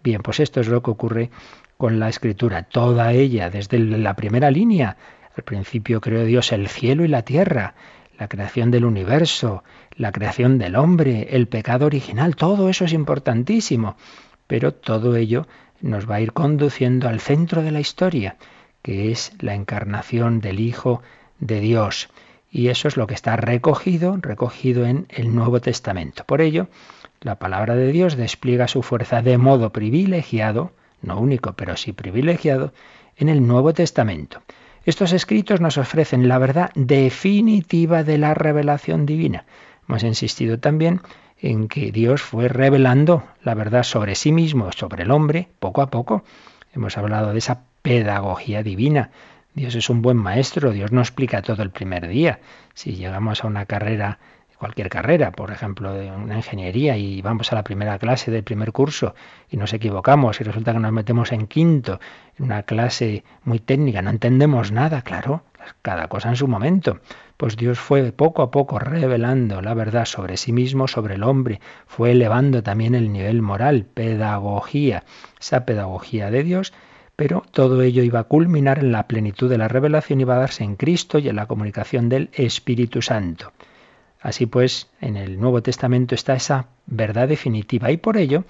Bien, 0.03 0.23
pues 0.23 0.41
esto 0.41 0.61
es 0.61 0.69
lo 0.69 0.83
que 0.83 0.91
ocurre 0.91 1.31
con 1.77 2.01
la 2.01 2.09
escritura, 2.09 2.63
toda 2.63 3.13
ella, 3.13 3.51
desde 3.51 3.79
la 3.79 4.15
primera 4.15 4.51
línea. 4.51 4.97
Al 5.37 5.45
principio 5.45 6.01
creó 6.01 6.25
Dios 6.25 6.53
el 6.53 6.69
cielo 6.69 7.05
y 7.05 7.09
la 7.09 7.23
tierra, 7.23 7.75
la 8.19 8.29
creación 8.29 8.71
del 8.71 8.85
universo, 8.85 9.63
la 9.97 10.13
creación 10.13 10.59
del 10.59 10.77
hombre, 10.77 11.29
el 11.31 11.49
pecado 11.49 11.87
original, 11.87 12.37
todo 12.37 12.69
eso 12.69 12.85
es 12.87 12.93
importantísimo, 12.93 13.97
pero 14.47 14.73
todo 14.73 15.17
ello 15.17 15.47
nos 15.81 16.11
va 16.11 16.17
a 16.17 16.21
ir 16.21 16.33
conduciendo 16.33 17.09
al 17.09 17.21
centro 17.21 17.63
de 17.63 17.71
la 17.71 17.81
historia, 17.81 18.37
que 18.83 19.11
es 19.11 19.33
la 19.39 19.55
encarnación 19.55 20.41
del 20.41 20.61
Hijo 20.61 21.03
de 21.39 21.61
Dios. 21.61 22.09
Y 22.51 22.69
eso 22.69 22.89
es 22.89 22.97
lo 22.97 23.07
que 23.07 23.15
está 23.15 23.37
recogido, 23.37 24.17
recogido 24.21 24.87
en 24.87 25.07
el 25.11 25.35
Nuevo 25.35 25.61
Testamento. 25.61 26.25
Por 26.25 26.41
ello, 26.41 26.69
la 27.21 27.39
palabra 27.39 27.77
de 27.77 27.93
Dios 27.93 28.17
despliega 28.17 28.67
su 28.67 28.83
fuerza 28.83 29.23
de 29.23 29.39
modo 29.39 29.71
privilegiado, 29.71 30.73
no 31.03 31.21
único, 31.21 31.53
pero 31.53 31.77
sí 31.77 31.93
privilegiado, 31.93 32.73
en 33.17 33.29
el 33.29 33.47
Nuevo 33.47 33.73
Testamento. 33.73 34.43
Estos 34.85 35.13
escritos 35.13 35.61
nos 35.61 35.77
ofrecen 35.79 36.27
la 36.27 36.39
verdad 36.39 36.71
definitiva 36.75 38.03
de 38.03 38.19
la 38.19 38.35
revelación 38.35 39.07
divina. 39.07 39.45
Hemos 39.87 40.03
insistido 40.03 40.59
también 40.59 41.03
en 41.39 41.69
que 41.69 41.93
Dios 41.93 42.23
fue 42.23 42.49
revelando 42.49 43.25
la 43.43 43.55
verdad 43.55 43.83
sobre 43.83 44.15
sí 44.15 44.33
mismo, 44.33 44.73
sobre 44.73 45.05
el 45.05 45.11
hombre, 45.11 45.49
poco 45.59 45.83
a 45.83 45.91
poco. 45.91 46.25
Hemos 46.73 46.97
hablado 46.97 47.33
de 47.33 47.39
esa 47.39 47.65
pedagogía 47.83 48.63
divina. 48.63 49.11
Dios 49.55 49.75
es 49.75 49.91
un 49.91 50.03
buen 50.03 50.17
maestro, 50.17 50.71
Dios 50.71 50.93
no 50.93 51.01
explica 51.01 51.43
todo 51.43 51.63
el 51.63 51.71
primer 51.71 52.09
día. 52.09 52.41
Si 52.75 52.95
llegamos 52.95 53.43
a 53.43 53.49
una 53.49 53.67
carrera, 53.67 54.19
cualquier 54.61 54.91
carrera, 54.91 55.33
por 55.33 55.51
ejemplo, 55.51 55.95
de 55.95 56.11
una 56.11 56.37
ingeniería, 56.37 56.97
y 56.97 57.23
vamos 57.23 57.51
a 57.51 57.57
la 57.57 57.65
primera 57.65 57.99
clase 57.99 58.31
del 58.31 58.45
primer 58.45 58.73
curso 58.73 59.15
y 59.49 59.57
nos 59.57 59.73
equivocamos 59.73 60.41
y 60.41 60.45
resulta 60.45 60.73
que 60.75 60.79
nos 60.79 60.93
metemos 60.93 61.33
en 61.33 61.47
quinto, 61.47 61.99
en 62.39 62.45
una 62.45 62.63
clase 62.63 63.25
muy 63.43 63.59
técnica, 63.59 64.03
no 64.03 64.11
entendemos 64.11 64.71
nada, 64.71 65.01
claro, 65.01 65.45
cada 65.83 66.09
cosa 66.09 66.29
en 66.29 66.37
su 66.37 66.47
momento. 66.47 67.01
Pues 67.37 67.57
Dios 67.57 67.79
fue 67.79 68.13
poco 68.13 68.43
a 68.43 68.51
poco 68.51 68.79
revelando 68.79 69.63
la 69.63 69.73
verdad 69.73 70.05
sobre 70.05 70.37
sí 70.37 70.53
mismo, 70.53 70.89
sobre 70.89 71.15
el 71.15 71.23
hombre, 71.23 71.61
fue 71.87 72.13
elevando 72.13 72.63
también 72.63 72.95
el 72.95 73.13
nivel 73.13 73.41
moral, 73.41 73.87
pedagogía, 73.87 75.05
esa 75.41 75.65
pedagogía 75.65 76.31
de 76.31 76.43
Dios 76.43 76.75
pero 77.21 77.43
todo 77.51 77.83
ello 77.83 78.03
iba 78.03 78.21
a 78.21 78.25
culminar 78.25 78.79
en 78.79 78.93
la 78.93 79.07
plenitud 79.07 79.51
de 79.51 79.59
la 79.59 79.69
revelación 79.69 80.19
y 80.19 80.23
iba 80.23 80.37
a 80.37 80.39
darse 80.39 80.65
en 80.65 80.75
Cristo 80.75 81.19
y 81.19 81.29
en 81.29 81.37
la 81.37 81.45
comunicación 81.45 82.09
del 82.09 82.31
Espíritu 82.33 83.03
Santo. 83.03 83.53
Así 84.23 84.47
pues, 84.47 84.89
en 85.03 85.19
el 85.19 85.39
Nuevo 85.39 85.63
Testamento 85.63 86.15
está 86.15 86.33
esa 86.33 86.69
verdad 86.87 87.29
definitiva 87.29 87.91
y 87.91 87.99
por 87.99 88.17
ello 88.17 88.45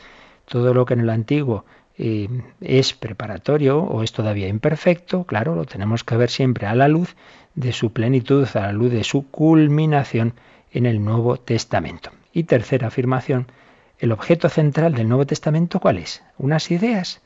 todo 0.44 0.72
lo 0.72 0.86
que 0.86 0.94
en 0.94 1.00
el 1.00 1.10
Antiguo 1.10 1.64
eh, 1.98 2.28
es 2.60 2.92
preparatorio 2.92 3.80
o 3.80 4.04
es 4.04 4.12
todavía 4.12 4.46
imperfecto, 4.46 5.24
claro, 5.24 5.56
lo 5.56 5.64
tenemos 5.64 6.04
que 6.04 6.16
ver 6.16 6.30
siempre 6.30 6.68
a 6.68 6.76
la 6.76 6.86
luz 6.86 7.16
de 7.56 7.72
su 7.72 7.92
plenitud, 7.92 8.46
a 8.54 8.60
la 8.60 8.72
luz 8.72 8.92
de 8.92 9.02
su 9.02 9.28
culminación 9.32 10.34
en 10.70 10.86
el 10.86 11.04
Nuevo 11.04 11.38
Testamento. 11.38 12.10
Y 12.32 12.44
tercera 12.44 12.86
afirmación, 12.86 13.48
el 13.98 14.12
objeto 14.12 14.48
central 14.48 14.94
del 14.94 15.08
Nuevo 15.08 15.26
Testamento, 15.26 15.80
¿cuál 15.80 15.98
es? 15.98 16.22
Unas 16.38 16.70
ideas, 16.70 17.20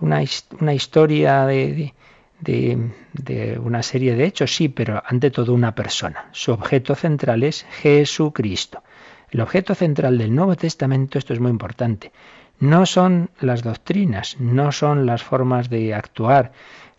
una, 0.00 0.22
una 0.60 0.74
historia 0.74 1.46
de, 1.46 1.94
de, 2.40 2.90
de, 3.12 3.58
una 3.58 3.82
serie 3.82 4.14
de 4.14 4.24
hechos, 4.24 4.54
sí, 4.54 4.68
pero 4.68 5.02
ante 5.04 5.30
todo 5.30 5.54
una 5.54 5.74
persona. 5.74 6.28
Su 6.32 6.52
objeto 6.52 6.94
central 6.94 7.42
es 7.42 7.64
Jesucristo. 7.82 8.82
El 9.30 9.40
objeto 9.40 9.74
central 9.74 10.16
del 10.18 10.34
Nuevo 10.34 10.56
Testamento, 10.56 11.18
esto 11.18 11.32
es 11.32 11.40
muy 11.40 11.50
importante, 11.50 12.12
no 12.60 12.86
son 12.86 13.30
las 13.40 13.62
doctrinas, 13.62 14.36
no 14.40 14.72
son 14.72 15.06
las 15.06 15.22
formas 15.22 15.68
de 15.68 15.94
actuar. 15.94 16.52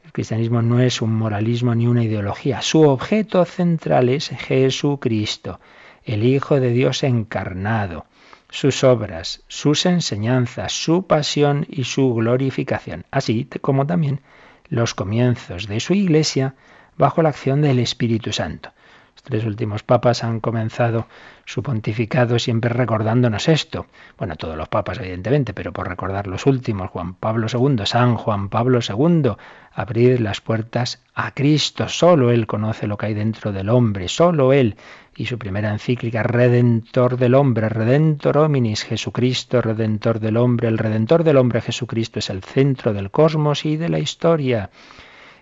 El 0.05 0.11
cristianismo 0.11 0.61
no 0.61 0.79
es 0.79 1.01
un 1.01 1.13
moralismo 1.13 1.75
ni 1.75 1.87
una 1.87 2.03
ideología. 2.03 2.61
Su 2.61 2.83
objeto 2.83 3.43
central 3.45 4.09
es 4.09 4.29
Jesucristo, 4.29 5.59
el 6.05 6.23
Hijo 6.23 6.59
de 6.59 6.69
Dios 6.69 7.03
encarnado 7.03 8.05
sus 8.49 8.83
obras, 8.83 9.43
sus 9.47 9.85
enseñanzas, 9.85 10.73
su 10.73 11.05
pasión 11.05 11.65
y 11.69 11.83
su 11.83 12.13
glorificación, 12.13 13.05
así 13.11 13.47
como 13.61 13.85
también 13.85 14.21
los 14.69 14.93
comienzos 14.93 15.67
de 15.67 15.79
su 15.79 15.93
iglesia 15.93 16.55
bajo 16.97 17.21
la 17.21 17.29
acción 17.29 17.61
del 17.61 17.79
Espíritu 17.79 18.31
Santo. 18.31 18.71
Los 19.15 19.23
tres 19.23 19.45
últimos 19.45 19.83
papas 19.83 20.23
han 20.23 20.39
comenzado 20.39 21.07
su 21.45 21.61
pontificado 21.61 22.39
siempre 22.39 22.69
recordándonos 22.69 23.49
esto. 23.49 23.87
Bueno, 24.17 24.35
todos 24.37 24.55
los 24.55 24.69
papas, 24.69 24.99
evidentemente, 24.99 25.53
pero 25.53 25.73
por 25.73 25.89
recordar 25.89 26.27
los 26.27 26.45
últimos, 26.45 26.89
Juan 26.89 27.15
Pablo 27.15 27.47
II, 27.51 27.85
San 27.85 28.15
Juan 28.15 28.49
Pablo 28.49 28.79
II, 28.87 29.31
abrir 29.73 30.21
las 30.21 30.39
puertas 30.39 31.03
a 31.13 31.33
Cristo. 31.33 31.89
Solo 31.89 32.31
Él 32.31 32.47
conoce 32.47 32.87
lo 32.87 32.97
que 32.97 33.07
hay 33.07 33.13
dentro 33.13 33.51
del 33.51 33.69
hombre, 33.69 34.07
solo 34.07 34.53
Él. 34.53 34.77
Y 35.19 35.25
su 35.25 35.37
primera 35.37 35.69
encíclica, 35.69 36.23
Redentor 36.23 37.17
del 37.17 37.35
hombre, 37.35 37.67
Redentor 37.67 38.37
hominis, 38.37 38.85
Jesucristo, 38.85 39.61
Redentor 39.61 40.21
del 40.21 40.37
hombre. 40.37 40.69
El 40.69 40.77
Redentor 40.77 41.25
del 41.25 41.35
hombre, 41.35 41.59
Jesucristo, 41.59 42.19
es 42.19 42.29
el 42.29 42.41
centro 42.41 42.93
del 42.93 43.11
cosmos 43.11 43.65
y 43.65 43.75
de 43.75 43.89
la 43.89 43.99
historia. 43.99 44.69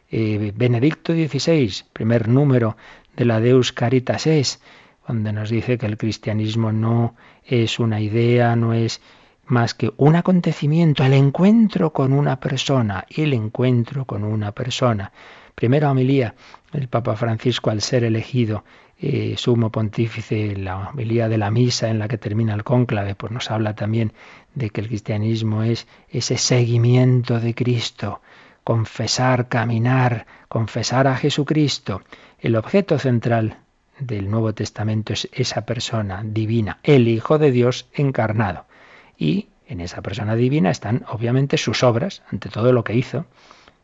Eh, 0.09 0.51
Benedicto 0.55 1.13
XVI, 1.13 1.71
primer 1.93 2.27
número 2.27 2.75
de 3.15 3.25
la 3.25 3.39
Deus 3.39 3.71
Caritas 3.71 4.25
es, 4.25 4.63
donde 5.07 5.31
nos 5.31 5.51
dice 5.51 5.77
que 5.77 5.85
el 5.85 5.99
cristianismo 5.99 6.71
no 6.71 7.15
es 7.45 7.77
una 7.77 8.01
idea, 8.01 8.55
no 8.55 8.73
es 8.73 8.99
más 9.47 9.73
que 9.73 9.91
un 9.97 10.15
acontecimiento, 10.15 11.03
el 11.03 11.13
encuentro 11.13 11.91
con 11.93 12.13
una 12.13 12.39
persona, 12.39 13.05
el 13.09 13.33
encuentro 13.33 14.05
con 14.05 14.23
una 14.23 14.51
persona. 14.51 15.11
Primera 15.55 15.89
homilía, 15.89 16.35
el 16.73 16.87
Papa 16.87 17.15
Francisco 17.15 17.69
al 17.69 17.81
ser 17.81 18.03
elegido 18.03 18.63
eh, 18.99 19.35
sumo 19.37 19.71
pontífice, 19.71 20.55
la 20.55 20.89
homilía 20.89 21.29
de 21.29 21.37
la 21.37 21.51
misa 21.51 21.89
en 21.89 21.99
la 21.99 22.07
que 22.07 22.17
termina 22.17 22.55
el 22.55 22.63
cónclave, 22.63 23.13
pues 23.13 23.31
nos 23.31 23.51
habla 23.51 23.75
también 23.75 24.13
de 24.55 24.71
que 24.71 24.81
el 24.81 24.87
cristianismo 24.87 25.63
es 25.63 25.87
ese 26.09 26.37
seguimiento 26.37 27.39
de 27.39 27.53
Cristo, 27.53 28.21
confesar, 28.63 29.49
caminar, 29.49 30.25
confesar 30.47 31.07
a 31.07 31.15
Jesucristo. 31.15 32.01
El 32.39 32.55
objeto 32.55 32.97
central 32.97 33.59
del 33.99 34.29
Nuevo 34.29 34.53
Testamento 34.53 35.13
es 35.13 35.29
esa 35.31 35.65
persona 35.65 36.23
divina, 36.25 36.79
el 36.83 37.07
Hijo 37.07 37.37
de 37.37 37.51
Dios 37.51 37.87
encarnado. 37.93 38.66
Y 39.17 39.49
en 39.67 39.81
esa 39.81 40.01
persona 40.01 40.35
divina 40.35 40.69
están 40.69 41.05
obviamente 41.09 41.57
sus 41.57 41.83
obras, 41.83 42.23
ante 42.31 42.49
todo 42.49 42.71
lo 42.71 42.83
que 42.83 42.95
hizo, 42.95 43.25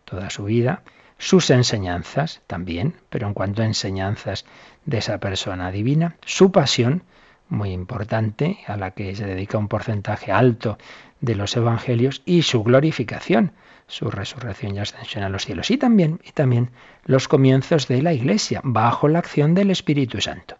toda 0.05 0.29
su 0.29 0.45
vida, 0.45 0.83
sus 1.17 1.49
enseñanzas 1.49 2.41
también, 2.47 2.95
pero 3.09 3.27
en 3.27 3.33
cuanto 3.33 3.61
a 3.61 3.65
enseñanzas 3.65 4.45
de 4.85 4.97
esa 4.97 5.19
persona 5.19 5.71
divina, 5.71 6.17
su 6.25 6.51
pasión, 6.51 7.03
muy 7.49 7.71
importante, 7.71 8.59
a 8.67 8.77
la 8.77 8.91
que 8.91 9.15
se 9.15 9.25
dedica 9.25 9.57
un 9.57 9.67
porcentaje 9.67 10.31
alto 10.31 10.77
de 11.21 11.35
los 11.35 11.55
evangelios, 11.55 12.21
y 12.25 12.41
su 12.41 12.63
glorificación, 12.63 13.53
su 13.87 14.09
resurrección 14.09 14.75
y 14.75 14.79
ascensión 14.79 15.23
a 15.23 15.29
los 15.29 15.45
cielos. 15.45 15.71
Y 15.71 15.77
también, 15.77 16.19
y 16.23 16.31
también 16.31 16.71
los 17.05 17.27
comienzos 17.27 17.87
de 17.87 18.01
la 18.01 18.13
Iglesia, 18.13 18.61
bajo 18.63 19.07
la 19.07 19.19
acción 19.19 19.53
del 19.53 19.71
Espíritu 19.71 20.19
Santo. 20.19 20.57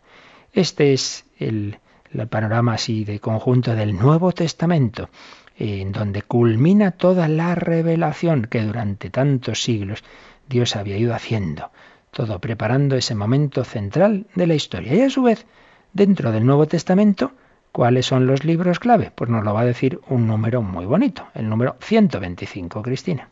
Este 0.54 0.94
es 0.94 1.26
el, 1.40 1.80
el 2.14 2.28
panorama 2.28 2.74
así 2.74 3.04
de 3.06 3.20
conjunto 3.20 3.76
del 3.76 3.98
Nuevo 3.98 4.32
Testamento, 4.32 5.10
en 5.58 5.92
donde 5.92 6.22
culmina 6.22 6.92
toda 6.92 7.28
la 7.28 7.56
revelación 7.56 8.44
que 8.44 8.62
durante 8.62 9.10
tantos 9.10 9.64
siglos 9.64 10.04
Dios 10.48 10.76
había 10.76 10.98
ido 10.98 11.14
haciendo, 11.14 11.72
todo 12.12 12.40
preparando 12.40 12.96
ese 12.96 13.16
momento 13.16 13.64
central 13.64 14.28
de 14.36 14.48
la 14.48 14.56
historia. 14.56 14.94
Y 14.94 15.02
a 15.02 15.10
su 15.10 15.24
vez, 15.24 15.46
dentro 15.94 16.32
del 16.32 16.46
Nuevo 16.46 16.68
Testamento, 16.68 17.34
¿Cuáles 17.74 18.06
son 18.06 18.28
los 18.28 18.44
libros 18.44 18.78
clave? 18.78 19.12
Pues 19.16 19.32
nos 19.32 19.44
lo 19.44 19.52
va 19.52 19.62
a 19.62 19.66
decir 19.66 20.00
un 20.08 20.28
número 20.28 20.62
muy 20.62 20.86
bonito, 20.86 21.26
el 21.34 21.50
número 21.50 21.76
125, 21.80 22.84
Cristina. 22.84 23.30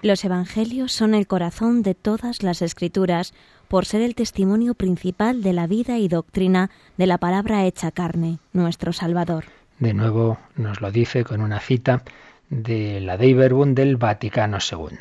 Los 0.00 0.24
Evangelios 0.24 0.92
son 0.92 1.12
el 1.12 1.26
corazón 1.26 1.82
de 1.82 1.96
todas 1.96 2.44
las 2.44 2.62
escrituras 2.62 3.34
por 3.66 3.84
ser 3.84 4.00
el 4.00 4.14
testimonio 4.14 4.74
principal 4.74 5.42
de 5.42 5.52
la 5.52 5.66
vida 5.66 5.98
y 5.98 6.06
doctrina 6.06 6.70
de 6.96 7.08
la 7.08 7.18
palabra 7.18 7.66
hecha 7.66 7.90
carne, 7.90 8.38
nuestro 8.52 8.92
Salvador. 8.92 9.46
De 9.80 9.94
nuevo 9.94 10.38
nos 10.54 10.80
lo 10.80 10.92
dice 10.92 11.24
con 11.24 11.40
una 11.40 11.58
cita 11.58 12.04
de 12.48 13.00
la 13.00 13.16
Dei 13.16 13.34
Verbum 13.34 13.74
del 13.74 13.96
Vaticano 13.96 14.58
II. 14.58 14.98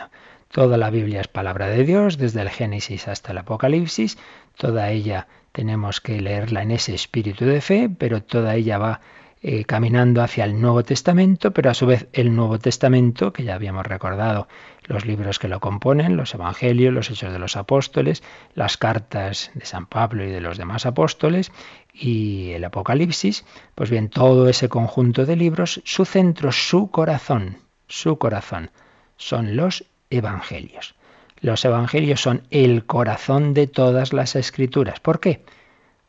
Toda 0.51 0.77
la 0.77 0.89
Biblia 0.89 1.21
es 1.21 1.27
palabra 1.27 1.67
de 1.67 1.83
Dios, 1.83 2.17
desde 2.17 2.41
el 2.41 2.49
Génesis 2.49 3.07
hasta 3.07 3.33
el 3.33 3.37
Apocalipsis, 3.37 4.17
toda 4.57 4.89
ella 4.89 5.27
tenemos 5.51 6.01
que 6.01 6.21
leerla 6.21 6.63
en 6.63 6.71
ese 6.71 6.95
espíritu 6.95 7.45
de 7.45 7.61
fe, 7.61 7.89
pero 7.95 8.23
toda 8.23 8.55
ella 8.55 8.77
va 8.77 9.01
eh, 9.41 9.65
caminando 9.65 10.21
hacia 10.21 10.45
el 10.45 10.59
Nuevo 10.59 10.83
Testamento, 10.83 11.51
pero 11.51 11.69
a 11.69 11.73
su 11.73 11.85
vez 11.85 12.07
el 12.13 12.35
Nuevo 12.35 12.59
Testamento, 12.59 13.33
que 13.33 13.43
ya 13.43 13.55
habíamos 13.55 13.85
recordado 13.85 14.47
los 14.85 15.05
libros 15.05 15.39
que 15.39 15.47
lo 15.47 15.59
componen, 15.59 16.17
los 16.17 16.33
Evangelios, 16.33 16.93
los 16.93 17.09
Hechos 17.09 17.31
de 17.31 17.39
los 17.39 17.55
Apóstoles, 17.55 18.23
las 18.55 18.77
cartas 18.77 19.51
de 19.53 19.65
San 19.65 19.85
Pablo 19.85 20.25
y 20.25 20.29
de 20.29 20.41
los 20.41 20.57
demás 20.57 20.85
apóstoles, 20.85 21.51
y 21.93 22.51
el 22.51 22.63
Apocalipsis, 22.63 23.45
pues 23.75 23.89
bien, 23.89 24.09
todo 24.09 24.49
ese 24.49 24.69
conjunto 24.69 25.25
de 25.25 25.35
libros, 25.35 25.81
su 25.85 26.05
centro, 26.05 26.51
su 26.51 26.89
corazón, 26.89 27.57
su 27.87 28.17
corazón, 28.17 28.71
son 29.17 29.55
los 29.55 29.85
Evangelios. 30.09 30.95
Los 31.39 31.63
evangelios 31.65 32.21
son 32.21 32.43
el 32.49 32.85
corazón 32.85 33.53
de 33.53 33.67
todas 33.67 34.13
las 34.13 34.35
escrituras. 34.35 34.99
¿Por 34.99 35.19
qué? 35.19 35.43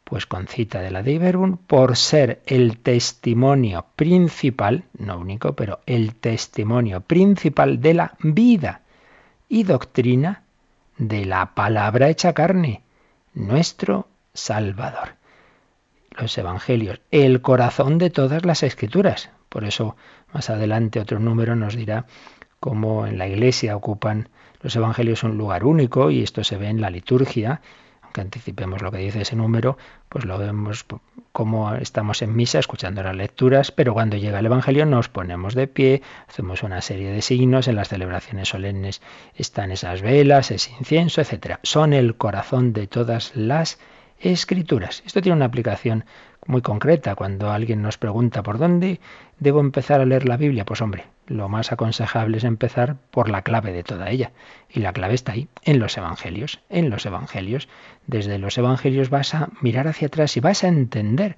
Pues 0.09 0.25
con 0.25 0.47
cita 0.47 0.81
de 0.81 0.91
la 0.91 1.03
de 1.03 1.59
por 1.67 1.95
ser 1.95 2.41
el 2.47 2.79
testimonio 2.79 3.85
principal, 3.95 4.85
no 4.97 5.19
único, 5.19 5.53
pero 5.53 5.81
el 5.85 6.15
testimonio 6.15 7.03
principal 7.03 7.83
de 7.83 7.93
la 7.93 8.15
vida 8.21 8.81
y 9.51 9.65
doctrina 9.65 10.45
de 10.97 11.27
la 11.27 11.55
palabra 11.55 12.09
hecha 12.09 12.33
carne, 12.33 12.81
nuestro 13.35 14.09
Salvador. 14.33 15.17
Los 16.11 16.39
evangelios, 16.39 17.03
el 17.11 17.43
corazón 17.43 17.99
de 17.99 18.09
todas 18.09 18.47
las 18.47 18.63
escrituras. 18.63 19.29
Por 19.51 19.65
eso 19.65 19.95
más 20.33 20.49
adelante 20.49 21.01
otro 21.01 21.19
número 21.19 21.55
nos 21.55 21.77
dirá 21.77 22.07
cómo 22.61 23.07
en 23.07 23.19
la 23.19 23.29
iglesia 23.29 23.77
ocupan 23.77 24.31
los 24.63 24.75
evangelios 24.75 25.23
un 25.23 25.37
lugar 25.37 25.65
único 25.65 26.11
y 26.11 26.23
esto 26.23 26.45
se 26.45 26.57
ve 26.57 26.69
en 26.69 26.81
la 26.81 26.89
liturgia. 26.89 27.61
Anticipemos 28.21 28.83
lo 28.83 28.91
que 28.91 28.99
dice 28.99 29.23
ese 29.23 29.37
número, 29.37 29.79
pues 30.09 30.25
lo 30.25 30.39
vemos 30.39 30.85
como 31.33 31.75
estamos 31.75 32.23
en 32.23 32.35
misa 32.35 32.59
escuchando 32.59 33.03
las 33.03 33.17
lecturas, 33.17 33.71
pero 33.71 33.95
cuando 33.95 34.17
llega 34.17 34.39
el 34.39 34.47
evangelio 34.47 34.87
nos 34.87 35.09
ponemos 35.09 35.55
de 35.55 35.67
pie, 35.67 36.03
hacemos 36.29 36.63
una 36.63 36.81
serie 36.81 37.11
de 37.11 37.23
signos, 37.23 37.69
en 37.69 37.77
las 37.77 37.89
celebraciones 37.89 38.49
solemnes 38.49 39.03
están 39.35 39.71
esas 39.71 40.03
velas, 40.03 40.51
ese 40.51 40.73
incienso, 40.79 41.21
etcétera. 41.21 41.61
Son 41.63 41.93
el 41.93 42.17
corazón 42.17 42.73
de 42.73 42.87
todas 42.87 43.35
las 43.35 43.79
escrituras. 44.21 45.03
Esto 45.07 45.23
tiene 45.23 45.37
una 45.37 45.45
aplicación 45.45 46.05
muy 46.49 46.63
concreta. 46.63 47.15
Cuando 47.15 47.53
alguien 47.53 47.83
nos 47.83 47.99
pregunta 47.99 48.43
por 48.43 48.59
dónde 48.59 48.99
debo 49.39 49.61
empezar 49.61 50.01
a 50.01 50.07
leer 50.07 50.27
la 50.27 50.37
Biblia, 50.37 50.65
pues 50.65 50.81
hombre, 50.81 51.05
lo 51.27 51.49
más 51.49 51.71
aconsejable 51.71 52.39
es 52.39 52.45
empezar 52.45 52.97
por 53.13 53.29
la 53.29 53.43
clave 53.43 53.73
de 53.73 53.85
toda 53.85 54.11
ella. 54.11 54.33
Y 54.69 54.81
la 54.81 54.93
clave 54.93 55.15
está 55.15 55.33
ahí, 55.33 55.47
en 55.63 55.79
los 55.79 55.97
Evangelios. 55.97 56.61
En 56.71 56.91
los 56.91 57.07
Evangelios. 57.07 57.69
Desde 58.07 58.39
los 58.39 58.59
Evangelios 58.59 59.11
vas 59.11 59.35
a 59.35 59.51
mirar 59.61 59.87
hacia 59.87 60.09
atrás 60.09 60.37
y 60.37 60.41
vas 60.41 60.65
a 60.65 60.69
entender 60.69 61.37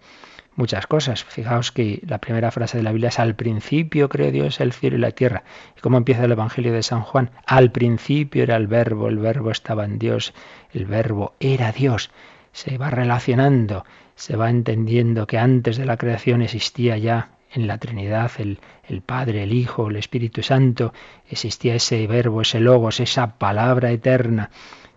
muchas 0.55 0.87
cosas. 0.87 1.25
Fijaos 1.25 1.73
que 1.73 2.01
la 2.07 2.19
primera 2.19 2.53
frase 2.53 2.77
de 2.77 2.85
la 2.85 2.93
Biblia 2.93 3.09
es 3.09 3.19
al 3.19 3.35
principio 3.35 4.09
creó 4.09 4.31
Dios 4.31 4.61
el 4.61 4.73
cielo 4.73 4.97
y 4.97 5.01
la 5.01 5.11
tierra. 5.11 5.43
¿Y 5.77 5.81
cómo 5.81 5.97
empieza 5.97 6.25
el 6.25 6.33
Evangelio 6.33 6.73
de 6.73 6.85
San 6.85 7.03
Juan? 7.03 7.31
Al 7.47 7.73
principio 7.73 8.45
era 8.45 8.57
el 8.57 8.69
verbo, 8.69 9.09
el 9.09 9.19
verbo 9.19 9.51
estaba 9.51 9.85
en 9.85 9.99
Dios, 9.99 10.35
el 10.73 10.87
verbo 10.87 11.35
era 11.41 11.73
Dios. 11.73 12.11
Se 12.53 12.79
va 12.79 12.91
relacionando, 12.91 13.85
se 14.15 14.37
va 14.37 14.51
entendiendo 14.51 15.27
que 15.27 15.39
antes 15.39 15.77
de 15.77 15.87
la 15.87 15.97
creación 15.97 16.43
existía 16.43 16.99
ya 16.99 17.31
en 17.53 17.67
la 17.67 17.79
Trinidad 17.79 18.31
el, 18.39 18.61
el 18.89 19.03
Padre, 19.03 19.43
el 19.43 19.53
Hijo, 19.53 19.89
el 19.89 19.97
Espíritu 19.97 20.43
Santo, 20.43 20.93
existía 21.29 21.75
ese 21.75 22.07
verbo, 22.07 22.43
ese 22.43 22.61
logos, 22.61 23.01
esa 23.01 23.39
palabra 23.39 23.91
eterna. 23.91 24.51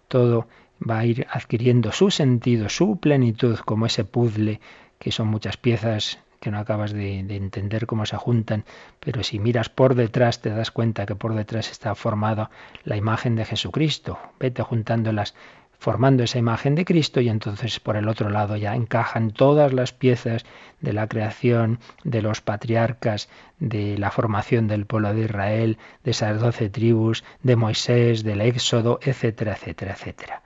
Todo 0.07 0.47
va 0.87 0.99
a 0.99 1.05
ir 1.05 1.27
adquiriendo 1.29 1.91
su 1.91 2.11
sentido, 2.11 2.69
su 2.69 2.97
plenitud, 2.97 3.57
como 3.59 3.85
ese 3.85 4.03
puzzle 4.03 4.59
que 4.99 5.11
son 5.11 5.27
muchas 5.27 5.57
piezas 5.57 6.19
que 6.39 6.51
no 6.51 6.59
acabas 6.59 6.91
de, 6.91 7.19
entender 7.19 7.85
cómo 7.85 8.05
se 8.05 8.17
juntan, 8.17 8.65
pero 8.99 9.23
si 9.23 9.39
miras 9.39 9.69
por 9.69 9.95
detrás 9.95 10.41
te 10.41 10.49
das 10.49 10.71
cuenta 10.71 11.05
que 11.05 11.15
por 11.15 11.33
detrás 11.35 11.71
está 11.71 11.95
formada 11.95 12.49
la 12.83 12.97
imagen 12.97 13.37
de 13.37 13.45
Jesucristo. 13.45 14.19
Vete 14.41 14.61
juntándolas, 14.61 15.35
formando 15.83 16.23
esa 16.23 16.39
imagen 16.39 16.75
de 16.75 16.85
Cristo 16.85 17.19
y 17.19 17.27
entonces 17.27 17.81
por 17.81 17.97
el 17.97 18.07
otro 18.07 18.29
lado 18.29 18.55
ya 18.55 18.73
encajan 18.73 19.31
todas 19.31 19.73
las 19.73 19.91
piezas 19.91 20.45
de 20.79 20.93
la 20.93 21.09
creación, 21.09 21.79
de 22.05 22.21
los 22.21 22.39
patriarcas, 22.39 23.27
de 23.59 23.97
la 23.97 24.09
formación 24.09 24.69
del 24.69 24.85
pueblo 24.85 25.13
de 25.13 25.25
Israel, 25.25 25.77
de 26.05 26.11
esas 26.11 26.39
doce 26.39 26.69
tribus, 26.69 27.25
de 27.41 27.57
Moisés, 27.57 28.23
del 28.23 28.39
Éxodo, 28.39 28.97
etcétera, 29.01 29.55
etcétera, 29.55 29.91
etcétera. 29.91 30.41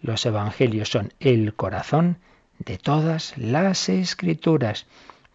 Los 0.00 0.26
evangelios 0.26 0.88
son 0.88 1.12
el 1.20 1.54
corazón 1.54 2.16
de 2.58 2.76
todas 2.76 3.38
las 3.38 3.88
escrituras, 3.88 4.86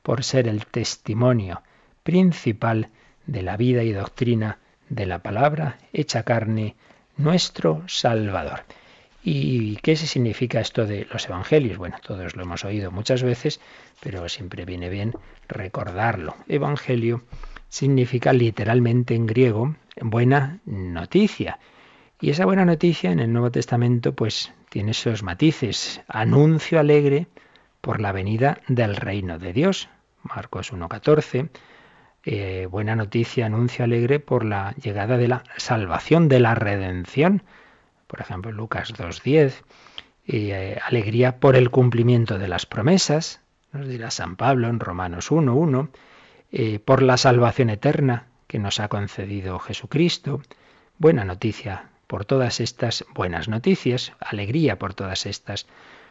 por 0.03 0.25
ser 0.25 0.49
el 0.49 0.65
testimonio 0.65 1.61
principal 2.03 2.89
de 3.27 3.43
la 3.43 3.55
vida 3.55 3.83
y 3.83 3.93
doctrina 3.93 4.57
de 4.89 5.05
la 5.05 5.19
palabra 5.19 5.77
hecha 5.93 6.23
carne, 6.23 6.75
nuestro 7.15 7.83
Salvador. 7.87 8.65
¿Y 9.29 9.75
qué 9.83 9.97
significa 9.97 10.61
esto 10.61 10.85
de 10.85 11.05
los 11.11 11.27
evangelios? 11.27 11.77
Bueno, 11.77 11.97
todos 12.01 12.37
lo 12.37 12.43
hemos 12.43 12.63
oído 12.63 12.91
muchas 12.91 13.23
veces, 13.23 13.59
pero 13.99 14.29
siempre 14.29 14.63
viene 14.63 14.87
bien 14.87 15.11
recordarlo. 15.49 16.37
Evangelio 16.47 17.23
significa 17.67 18.31
literalmente 18.31 19.15
en 19.15 19.25
griego 19.25 19.75
buena 19.99 20.61
noticia. 20.63 21.59
Y 22.21 22.29
esa 22.29 22.45
buena 22.45 22.63
noticia 22.63 23.11
en 23.11 23.19
el 23.19 23.33
Nuevo 23.33 23.51
Testamento 23.51 24.15
pues 24.15 24.53
tiene 24.69 24.91
esos 24.91 25.23
matices. 25.23 25.99
Anuncio 26.07 26.79
alegre 26.79 27.27
por 27.81 27.99
la 27.99 28.13
venida 28.13 28.61
del 28.69 28.95
reino 28.95 29.39
de 29.39 29.51
Dios. 29.51 29.89
Marcos 30.23 30.71
1.14. 30.71 31.49
Eh, 32.23 32.65
buena 32.71 32.95
noticia, 32.95 33.47
anuncio 33.47 33.83
alegre 33.83 34.21
por 34.21 34.45
la 34.45 34.73
llegada 34.81 35.17
de 35.17 35.27
la 35.27 35.43
salvación, 35.57 36.29
de 36.29 36.39
la 36.39 36.55
redención. 36.55 37.43
Por 38.07 38.21
ejemplo, 38.21 38.51
Lucas 38.51 38.93
2.10. 38.93 39.53
Eh, 40.29 40.77
alegría 40.83 41.39
por 41.39 41.55
el 41.55 41.69
cumplimiento 41.69 42.37
de 42.37 42.47
las 42.47 42.65
promesas, 42.65 43.41
nos 43.71 43.87
dirá 43.87 44.11
San 44.11 44.35
Pablo 44.35 44.67
en 44.67 44.79
Romanos 44.79 45.31
1.1. 45.31 45.89
Eh, 46.51 46.79
por 46.79 47.01
la 47.03 47.17
salvación 47.17 47.69
eterna 47.69 48.27
que 48.47 48.59
nos 48.59 48.79
ha 48.79 48.87
concedido 48.87 49.59
Jesucristo. 49.59 50.41
Buena 50.97 51.25
noticia 51.25 51.89
por 52.07 52.23
todas 52.23 52.61
estas 52.61 53.05
buenas 53.13 53.49
noticias, 53.49 54.13
alegría 54.19 54.79
por 54.79 54.93
todas 54.93 55.25
estas 55.25 55.67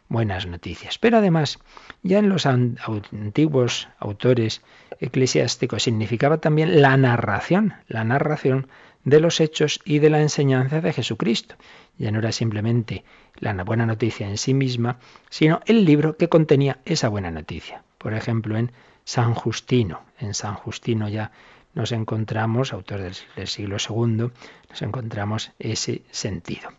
buenas 0.08 0.46
noticias. 0.46 0.98
Pero 0.98 1.18
además, 1.18 1.58
ya 2.02 2.18
en 2.18 2.28
los 2.28 2.46
antiguos 2.46 3.88
autores 3.98 4.62
eclesiásticos 5.00 5.84
significaba 5.84 6.38
también 6.38 6.82
la 6.82 6.96
narración, 6.96 7.74
la 7.88 8.04
narración 8.04 8.68
de 9.06 9.20
los 9.20 9.40
hechos 9.40 9.80
y 9.84 10.00
de 10.00 10.10
la 10.10 10.20
enseñanza 10.20 10.80
de 10.80 10.92
Jesucristo. 10.92 11.54
Ya 11.96 12.10
no 12.10 12.18
era 12.18 12.32
simplemente 12.32 13.04
la 13.36 13.54
buena 13.62 13.86
noticia 13.86 14.28
en 14.28 14.36
sí 14.36 14.52
misma, 14.52 14.98
sino 15.30 15.60
el 15.66 15.84
libro 15.84 16.16
que 16.16 16.28
contenía 16.28 16.80
esa 16.84 17.08
buena 17.08 17.30
noticia. 17.30 17.84
Por 17.98 18.14
ejemplo, 18.14 18.58
en 18.58 18.72
San 19.04 19.32
Justino. 19.34 20.02
En 20.18 20.34
San 20.34 20.54
Justino 20.54 21.08
ya 21.08 21.30
nos 21.72 21.92
encontramos, 21.92 22.72
autor 22.72 23.00
del, 23.00 23.46
siglo 23.46 23.76
II, 23.78 24.32
nos 24.70 24.82
encontramos 24.82 25.52
ese 25.60 26.02
sentido. 26.10 26.70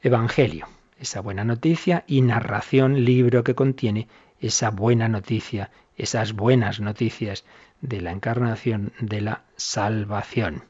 Evangelio, 0.00 0.68
esa 0.98 1.20
buena 1.20 1.44
noticia, 1.44 2.04
y 2.06 2.22
narración, 2.22 3.04
libro 3.04 3.44
que 3.44 3.54
contiene 3.54 4.08
esa 4.40 4.70
buena 4.70 5.08
noticia, 5.08 5.70
esas 5.98 6.32
buenas 6.32 6.80
noticias 6.80 7.44
de 7.82 8.00
la 8.00 8.12
encarnación, 8.12 8.94
de 8.98 9.20
la 9.20 9.42
salvación. 9.56 10.64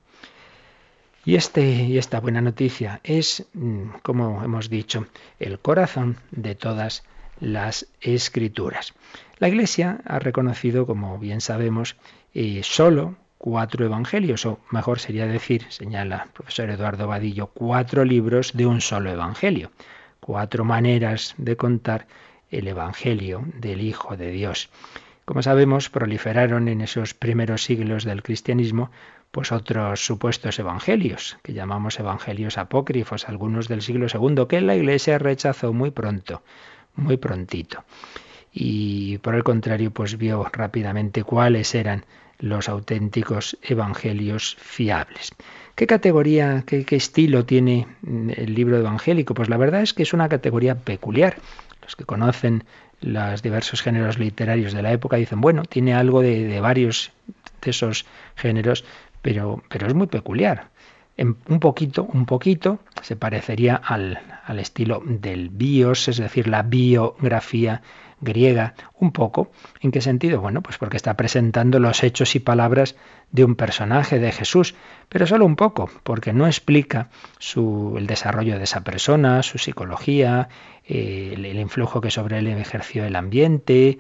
Y, 1.27 1.35
este, 1.35 1.69
y 1.69 1.99
esta 1.99 2.21
buena 2.21 2.41
noticia 2.41 3.01
es, 3.03 3.47
mm, 3.53 3.99
como 4.03 4.45
hemos 4.45 4.71
dicho, 4.71 5.07
el 5.41 5.59
corazón 5.59 6.19
de 6.31 6.55
todas 6.55 7.03
las 7.41 7.89
escrituras. 8.01 8.95
La 9.39 9.49
Iglesia 9.49 9.99
ha 10.07 10.21
reconocido, 10.21 10.87
como 10.87 11.19
bien 11.19 11.41
sabemos, 11.41 11.97
eh, 12.33 12.61
solo 12.63 13.17
cuatro 13.39 13.85
evangelios, 13.85 14.47
o 14.47 14.61
mejor 14.71 15.01
sería 15.01 15.27
decir, 15.27 15.67
señala 15.69 16.23
el 16.27 16.31
profesor 16.31 16.71
Eduardo 16.71 17.09
Vadillo, 17.09 17.49
cuatro 17.49 18.05
libros 18.05 18.53
de 18.55 18.67
un 18.67 18.81
solo 18.81 19.11
evangelio, 19.11 19.73
cuatro 20.21 20.65
maneras 20.65 21.35
de 21.39 21.57
contar 21.57 22.07
el 22.53 22.69
evangelio 22.69 23.45
del 23.59 23.81
Hijo 23.81 24.17
de 24.17 24.31
Dios. 24.31 24.71
Como 25.25 25.43
sabemos, 25.43 25.91
proliferaron 25.91 26.69
en 26.69 26.83
esos 26.83 27.13
primeros 27.13 27.65
siglos 27.65 28.05
del 28.05 28.23
cristianismo 28.23 28.93
pues 29.31 29.53
otros 29.53 30.05
supuestos 30.05 30.59
evangelios, 30.59 31.39
que 31.43 31.53
llamamos 31.53 31.99
evangelios 31.99 32.59
apócrifos, 32.59 33.29
algunos 33.29 33.69
del 33.69 33.83
siglo 33.83 34.07
II, 34.13 34.47
que 34.49 34.61
la 34.61 34.77
Iglesia 34.77 35.19
rechazó 35.19 35.73
muy 35.73 35.91
pronto, 35.91 36.43
muy 36.95 37.17
prontito. 37.17 37.85
Y 38.53 39.19
por 39.19 39.35
el 39.35 39.45
contrario, 39.45 39.91
pues 39.91 40.17
vio 40.17 40.45
rápidamente 40.53 41.25
cuáles 41.25 41.75
eran 41.75 42.05
los 42.39 42.69
auténticos 42.69 43.59
evangelios 43.63 44.57
fiables. 44.59 45.33
¿Qué 45.75 45.87
categoría, 45.87 46.65
qué, 46.67 46.85
estilo 46.91 47.45
tiene 47.45 47.87
el 48.03 48.55
libro 48.55 48.79
evangélico? 48.79 49.35
Pues 49.35 49.49
la 49.49 49.59
verdad 49.59 49.83
es 49.83 49.93
que 49.93 50.03
es 50.03 50.15
una 50.15 50.29
categoría 50.29 50.75
peculiar. 50.75 51.37
Los 51.83 51.97
que 51.97 52.05
conocen 52.05 52.65
los 53.01 53.43
diversos 53.43 53.83
géneros 53.83 54.19
literarios 54.19 54.73
de 54.73 54.83
la 54.83 54.93
época 54.93 55.17
dicen, 55.19 55.41
bueno, 55.41 55.65
tiene 55.65 55.95
algo 55.95 56.23
de, 56.23 56.61
varios 56.61 57.13
de 57.63 57.71
esos 57.71 58.07
géneros, 58.37 58.85
pero, 59.27 59.61
pero 59.69 59.89
es 59.89 59.95
muy 59.95 60.07
peculiar. 60.07 60.69
En 61.17 61.37
un 61.49 61.59
poquito, 61.59 62.05
un 62.05 62.27
poquito, 62.27 62.79
se 63.03 63.17
parecería 63.17 63.75
al, 63.75 64.21
al 64.45 64.61
estilo 64.61 65.03
del 65.05 65.49
bios, 65.49 66.07
es 66.07 66.19
decir, 66.19 66.47
la 66.47 66.63
biografía 66.63 67.83
griega, 68.21 68.75
un 69.01 69.11
poco. 69.11 69.51
¿En 69.81 69.91
qué 69.91 70.01
sentido? 70.01 70.41
Bueno, 70.41 70.63
pues 70.63 70.79
porque 70.79 70.97
está 70.97 71.15
presentando 71.15 71.81
los 71.81 72.05
hechos 72.05 72.37
y 72.37 72.39
palabras 72.39 72.95
de 73.33 73.45
un 73.45 73.57
personaje, 73.57 74.21
de 74.21 74.31
Jesús, 74.31 74.77
pero 75.09 75.27
solo 75.27 75.45
un 75.45 75.57
poco, 75.57 75.91
porque 76.05 76.33
no 76.33 76.47
explica 76.47 77.09
su, 77.41 77.97
el 77.99 78.07
desarrollo 78.07 78.59
de 78.59 78.65
esa 78.65 78.85
persona, 78.85 79.43
su 79.43 79.59
psicología, 79.59 80.51
eh, 80.87 81.33
el, 81.35 81.47
influjo 81.59 82.01
que 82.01 82.13
sobre 82.13 82.39
él 82.39 82.47
ejerció 82.47 83.05
el 83.05 83.17
ambiente. 83.17 83.99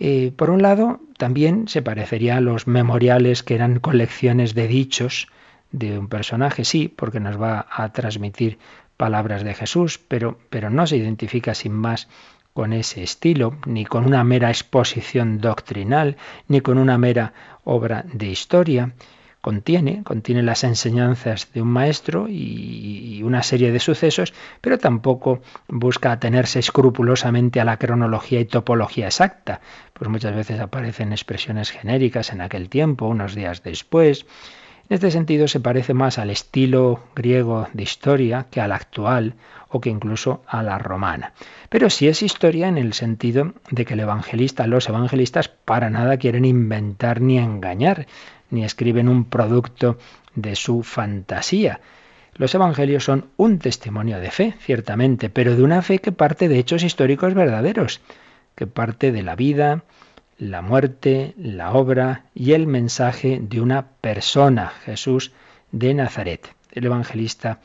Eh, 0.00 0.32
por 0.36 0.50
un 0.50 0.62
lado, 0.62 1.00
también 1.16 1.68
se 1.68 1.82
parecería 1.82 2.36
a 2.36 2.40
los 2.40 2.66
memoriales 2.66 3.42
que 3.42 3.54
eran 3.54 3.80
colecciones 3.80 4.54
de 4.54 4.68
dichos 4.68 5.28
de 5.72 5.98
un 5.98 6.08
personaje, 6.08 6.64
sí, 6.64 6.88
porque 6.88 7.20
nos 7.20 7.40
va 7.40 7.66
a 7.70 7.92
transmitir 7.92 8.58
palabras 8.96 9.42
de 9.44 9.54
Jesús, 9.54 9.98
pero, 9.98 10.38
pero 10.50 10.70
no 10.70 10.86
se 10.86 10.96
identifica 10.96 11.54
sin 11.54 11.72
más 11.72 12.08
con 12.54 12.72
ese 12.72 13.02
estilo, 13.02 13.56
ni 13.66 13.84
con 13.84 14.06
una 14.06 14.24
mera 14.24 14.48
exposición 14.48 15.38
doctrinal, 15.38 16.16
ni 16.48 16.60
con 16.60 16.78
una 16.78 16.98
mera 16.98 17.32
obra 17.64 18.04
de 18.12 18.26
historia. 18.26 18.92
Contiene, 19.48 20.02
contiene 20.04 20.42
las 20.42 20.62
enseñanzas 20.62 21.50
de 21.54 21.62
un 21.62 21.68
maestro 21.68 22.26
y 22.28 23.22
una 23.24 23.42
serie 23.42 23.72
de 23.72 23.80
sucesos, 23.80 24.34
pero 24.60 24.76
tampoco 24.76 25.40
busca 25.68 26.12
atenerse 26.12 26.58
escrupulosamente 26.58 27.58
a 27.58 27.64
la 27.64 27.78
cronología 27.78 28.40
y 28.40 28.44
topología 28.44 29.06
exacta, 29.06 29.62
pues 29.94 30.10
muchas 30.10 30.36
veces 30.36 30.60
aparecen 30.60 31.12
expresiones 31.12 31.70
genéricas 31.70 32.30
en 32.30 32.42
aquel 32.42 32.68
tiempo, 32.68 33.06
unos 33.06 33.34
días 33.34 33.62
después, 33.62 34.26
en 34.90 34.94
este 34.94 35.10
sentido 35.10 35.48
se 35.48 35.60
parece 35.60 35.92
más 35.92 36.18
al 36.18 36.30
estilo 36.30 37.00
griego 37.14 37.68
de 37.74 37.82
historia 37.82 38.46
que 38.50 38.62
al 38.62 38.72
actual 38.72 39.34
o 39.68 39.82
que 39.82 39.90
incluso 39.90 40.42
a 40.46 40.62
la 40.62 40.78
romana. 40.78 41.34
Pero 41.68 41.90
sí 41.90 42.08
es 42.08 42.22
historia 42.22 42.68
en 42.68 42.78
el 42.78 42.94
sentido 42.94 43.52
de 43.70 43.84
que 43.84 43.92
el 43.92 44.00
evangelista, 44.00 44.66
los 44.66 44.88
evangelistas 44.88 45.48
para 45.48 45.90
nada 45.90 46.16
quieren 46.16 46.46
inventar 46.46 47.20
ni 47.20 47.38
engañar, 47.38 48.06
ni 48.50 48.64
escriben 48.64 49.08
un 49.08 49.24
producto 49.24 49.98
de 50.34 50.56
su 50.56 50.82
fantasía. 50.82 51.80
Los 52.34 52.54
evangelios 52.54 53.04
son 53.04 53.26
un 53.36 53.58
testimonio 53.58 54.20
de 54.20 54.30
fe, 54.30 54.54
ciertamente, 54.60 55.28
pero 55.28 55.56
de 55.56 55.62
una 55.62 55.82
fe 55.82 55.98
que 55.98 56.12
parte 56.12 56.48
de 56.48 56.58
hechos 56.58 56.84
históricos 56.84 57.34
verdaderos, 57.34 58.00
que 58.54 58.66
parte 58.66 59.10
de 59.12 59.22
la 59.22 59.34
vida, 59.34 59.82
la 60.38 60.62
muerte, 60.62 61.34
la 61.36 61.72
obra 61.72 62.24
y 62.34 62.52
el 62.52 62.68
mensaje 62.68 63.40
de 63.42 63.60
una 63.60 63.88
persona, 64.00 64.68
Jesús 64.84 65.32
de 65.72 65.94
Nazaret. 65.94 66.54
El 66.70 66.86
evangelista 66.86 67.58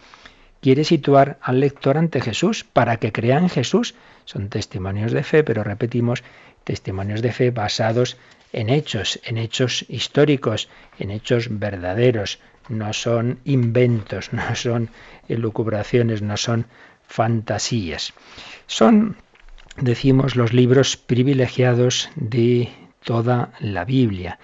quiere 0.59 0.83
situar 0.83 1.37
al 1.41 1.59
lector 1.59 1.97
ante 1.97 2.19
Jesús 2.19 2.63
para 2.63 2.97
que 2.97 3.11
crea 3.11 3.37
en 3.37 3.49
Jesús. 3.49 3.93
Son 4.25 4.49
testimonios 4.49 5.11
de 5.11 5.23
fe, 5.23 5.43
pero 5.43 5.63
repetimos, 5.63 6.23
testimonios 6.63 7.21
de 7.21 7.31
fe 7.31 7.51
basados 7.51 8.17
en 8.53 8.69
hechos, 8.69 9.19
en 9.25 9.37
hechos 9.37 9.85
históricos, 9.89 10.69
en 10.99 11.11
hechos 11.11 11.47
verdaderos. 11.49 12.39
No 12.69 12.93
son 12.93 13.39
inventos, 13.43 14.31
no 14.33 14.55
son 14.55 14.89
elucubraciones, 15.27 16.21
no 16.21 16.37
son 16.37 16.67
fantasías. 17.07 18.13
Son, 18.67 19.17
decimos, 19.77 20.35
los 20.35 20.53
libros 20.53 20.95
privilegiados 20.95 22.09
de 22.15 22.69
toda 23.03 23.51
la 23.59 23.83
Biblia. 23.83 24.39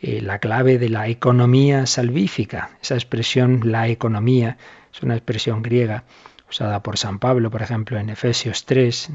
Eh, 0.00 0.20
la 0.20 0.40
clave 0.40 0.78
de 0.78 0.88
la 0.88 1.08
economía 1.08 1.86
salvífica, 1.86 2.70
esa 2.82 2.94
expresión, 2.94 3.60
la 3.64 3.88
economía, 3.88 4.58
es 4.92 5.02
una 5.02 5.14
expresión 5.14 5.62
griega 5.62 6.04
usada 6.52 6.82
por 6.82 6.98
San 6.98 7.18
Pablo, 7.18 7.50
por 7.50 7.62
ejemplo, 7.62 7.98
en 7.98 8.10
Efesios 8.10 8.66
3, 8.66 9.10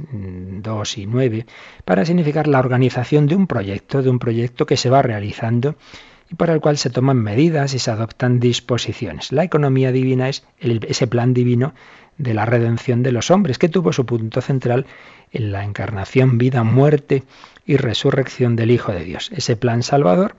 2 0.64 0.98
y 0.98 1.06
9, 1.06 1.46
para 1.86 2.04
significar 2.04 2.48
la 2.48 2.58
organización 2.58 3.28
de 3.28 3.36
un 3.36 3.46
proyecto, 3.46 4.02
de 4.02 4.10
un 4.10 4.18
proyecto 4.18 4.66
que 4.66 4.76
se 4.76 4.90
va 4.90 5.04
realizando 5.04 5.76
y 6.32 6.36
para 6.36 6.54
el 6.54 6.62
cual 6.62 6.78
se 6.78 6.90
toman 6.90 7.18
medidas 7.18 7.76
y 7.76 7.80
se 7.80 7.92
adoptan 7.92 8.40
disposiciones. 8.40 9.32
La 9.32 9.44
economía 9.44 9.92
divina 9.92 10.30
es 10.30 10.44
ese 10.60 11.06
plan 11.06 11.36
divino 11.36 11.76
de 12.18 12.34
la 12.34 12.46
redención 12.46 13.04
de 13.04 13.12
los 13.12 13.30
hombres, 13.30 13.60
que 13.60 13.70
tuvo 13.70 13.94
su 13.94 14.08
punto 14.08 14.42
central 14.42 14.88
en 15.32 15.52
la 15.52 15.64
encarnación, 15.64 16.40
vida, 16.40 16.64
muerte 16.64 17.24
y 17.68 17.78
resurrección 17.78 18.56
del 18.56 18.72
Hijo 18.72 18.92
de 18.92 19.04
Dios. 19.04 19.30
Ese 19.32 19.56
plan 19.56 19.84
salvador 19.84 20.36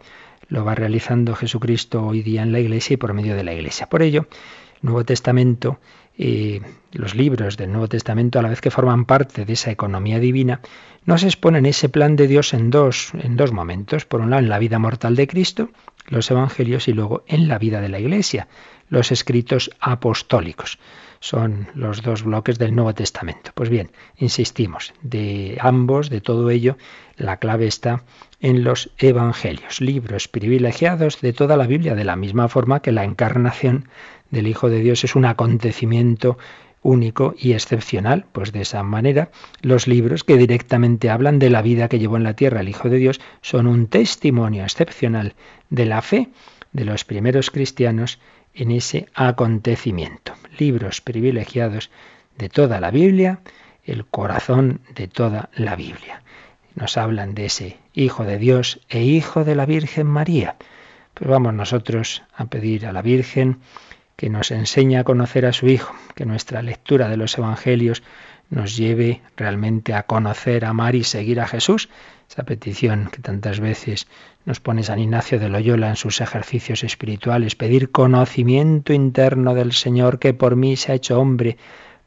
lo 0.48 0.64
va 0.64 0.74
realizando 0.74 1.36
Jesucristo 1.36 2.04
hoy 2.04 2.22
día 2.22 2.42
en 2.42 2.50
la 2.50 2.58
Iglesia 2.58 2.94
y 2.94 2.96
por 2.96 3.14
medio 3.14 3.36
de 3.36 3.44
la 3.44 3.54
Iglesia. 3.54 3.86
Por 3.88 4.02
ello, 4.02 4.26
Nuevo 4.82 5.04
Testamento, 5.04 5.78
los 6.18 7.14
libros 7.14 7.56
del 7.56 7.70
Nuevo 7.70 7.88
Testamento, 7.88 8.38
a 8.38 8.42
la 8.42 8.48
vez 8.48 8.60
que 8.60 8.70
forman 8.70 9.04
parte 9.04 9.44
de 9.44 9.52
esa 9.52 9.70
economía 9.70 10.18
divina, 10.18 10.60
nos 11.04 11.22
exponen 11.22 11.64
ese 11.64 11.88
plan 11.88 12.16
de 12.16 12.26
Dios 12.26 12.52
en 12.54 12.70
dos, 12.70 13.12
en 13.14 13.36
dos 13.36 13.52
momentos. 13.52 14.04
Por 14.04 14.20
un 14.20 14.30
lado, 14.30 14.42
en 14.42 14.48
la 14.48 14.58
vida 14.58 14.78
mortal 14.78 15.16
de 15.16 15.26
Cristo, 15.26 15.70
los 16.08 16.30
evangelios, 16.30 16.88
y 16.88 16.92
luego 16.92 17.22
en 17.26 17.48
la 17.48 17.58
vida 17.58 17.80
de 17.80 17.88
la 17.88 18.00
Iglesia, 18.00 18.48
los 18.88 19.12
escritos 19.12 19.70
apostólicos. 19.80 20.78
Son 21.20 21.68
los 21.74 22.02
dos 22.02 22.22
bloques 22.22 22.58
del 22.58 22.74
Nuevo 22.74 22.94
Testamento. 22.94 23.50
Pues 23.54 23.70
bien, 23.70 23.90
insistimos, 24.16 24.94
de 25.02 25.58
ambos, 25.60 26.10
de 26.10 26.20
todo 26.20 26.48
ello, 26.50 26.76
la 27.16 27.38
clave 27.38 27.66
está 27.66 28.04
en 28.40 28.62
los 28.62 28.90
evangelios, 28.98 29.80
libros 29.80 30.28
privilegiados 30.28 31.20
de 31.20 31.32
toda 31.32 31.56
la 31.56 31.66
Biblia, 31.66 31.96
de 31.96 32.04
la 32.04 32.14
misma 32.14 32.48
forma 32.48 32.80
que 32.80 32.92
la 32.92 33.02
encarnación 33.02 33.88
del 34.30 34.46
Hijo 34.46 34.68
de 34.68 34.80
Dios 34.80 35.04
es 35.04 35.14
un 35.16 35.24
acontecimiento 35.24 36.38
único 36.82 37.34
y 37.38 37.52
excepcional. 37.52 38.24
Pues 38.32 38.52
de 38.52 38.62
esa 38.62 38.82
manera, 38.82 39.30
los 39.62 39.86
libros 39.86 40.24
que 40.24 40.36
directamente 40.36 41.10
hablan 41.10 41.38
de 41.38 41.50
la 41.50 41.62
vida 41.62 41.88
que 41.88 41.98
llevó 41.98 42.16
en 42.16 42.24
la 42.24 42.34
tierra 42.34 42.60
el 42.60 42.68
Hijo 42.68 42.88
de 42.88 42.98
Dios 42.98 43.20
son 43.42 43.66
un 43.66 43.86
testimonio 43.86 44.62
excepcional 44.62 45.34
de 45.70 45.86
la 45.86 46.02
fe 46.02 46.28
de 46.72 46.84
los 46.84 47.04
primeros 47.04 47.50
cristianos 47.50 48.18
en 48.54 48.70
ese 48.70 49.08
acontecimiento. 49.14 50.34
Libros 50.58 51.00
privilegiados 51.00 51.90
de 52.36 52.48
toda 52.48 52.80
la 52.80 52.90
Biblia, 52.90 53.40
el 53.84 54.04
corazón 54.04 54.80
de 54.94 55.08
toda 55.08 55.48
la 55.54 55.76
Biblia. 55.76 56.22
Nos 56.74 56.96
hablan 56.96 57.34
de 57.34 57.46
ese 57.46 57.78
Hijo 57.94 58.24
de 58.24 58.38
Dios 58.38 58.80
e 58.88 59.02
Hijo 59.02 59.44
de 59.44 59.56
la 59.56 59.66
Virgen 59.66 60.06
María. 60.06 60.56
Pues 61.14 61.28
vamos 61.28 61.54
nosotros 61.54 62.22
a 62.36 62.44
pedir 62.46 62.86
a 62.86 62.92
la 62.92 63.02
Virgen 63.02 63.58
que 64.18 64.30
nos 64.30 64.50
enseñe 64.50 64.96
a 64.98 65.04
conocer 65.04 65.46
a 65.46 65.52
su 65.52 65.68
Hijo, 65.68 65.94
que 66.16 66.26
nuestra 66.26 66.60
lectura 66.60 67.08
de 67.08 67.16
los 67.16 67.38
Evangelios 67.38 68.02
nos 68.50 68.76
lleve 68.76 69.22
realmente 69.36 69.94
a 69.94 70.02
conocer, 70.02 70.64
amar 70.64 70.96
y 70.96 71.04
seguir 71.04 71.40
a 71.40 71.46
Jesús. 71.46 71.88
Esa 72.28 72.42
petición 72.42 73.10
que 73.12 73.22
tantas 73.22 73.60
veces 73.60 74.08
nos 74.44 74.58
pone 74.58 74.82
San 74.82 74.98
Ignacio 74.98 75.38
de 75.38 75.48
Loyola 75.48 75.90
en 75.90 75.94
sus 75.94 76.20
ejercicios 76.20 76.82
espirituales, 76.82 77.54
pedir 77.54 77.92
conocimiento 77.92 78.92
interno 78.92 79.54
del 79.54 79.70
Señor 79.72 80.18
que 80.18 80.34
por 80.34 80.56
mí 80.56 80.74
se 80.74 80.90
ha 80.90 80.96
hecho 80.96 81.20
hombre 81.20 81.56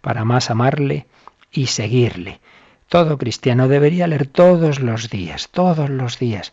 para 0.02 0.26
más 0.26 0.50
amarle 0.50 1.08
y 1.50 1.68
seguirle. 1.68 2.42
Todo 2.90 3.18
cristiano 3.18 3.70
debería 3.70 4.06
leer 4.08 4.28
todos 4.28 4.82
los 4.82 5.10
días, 5.10 5.48
todos 5.50 5.90
los 5.90 6.20
días, 6.20 6.52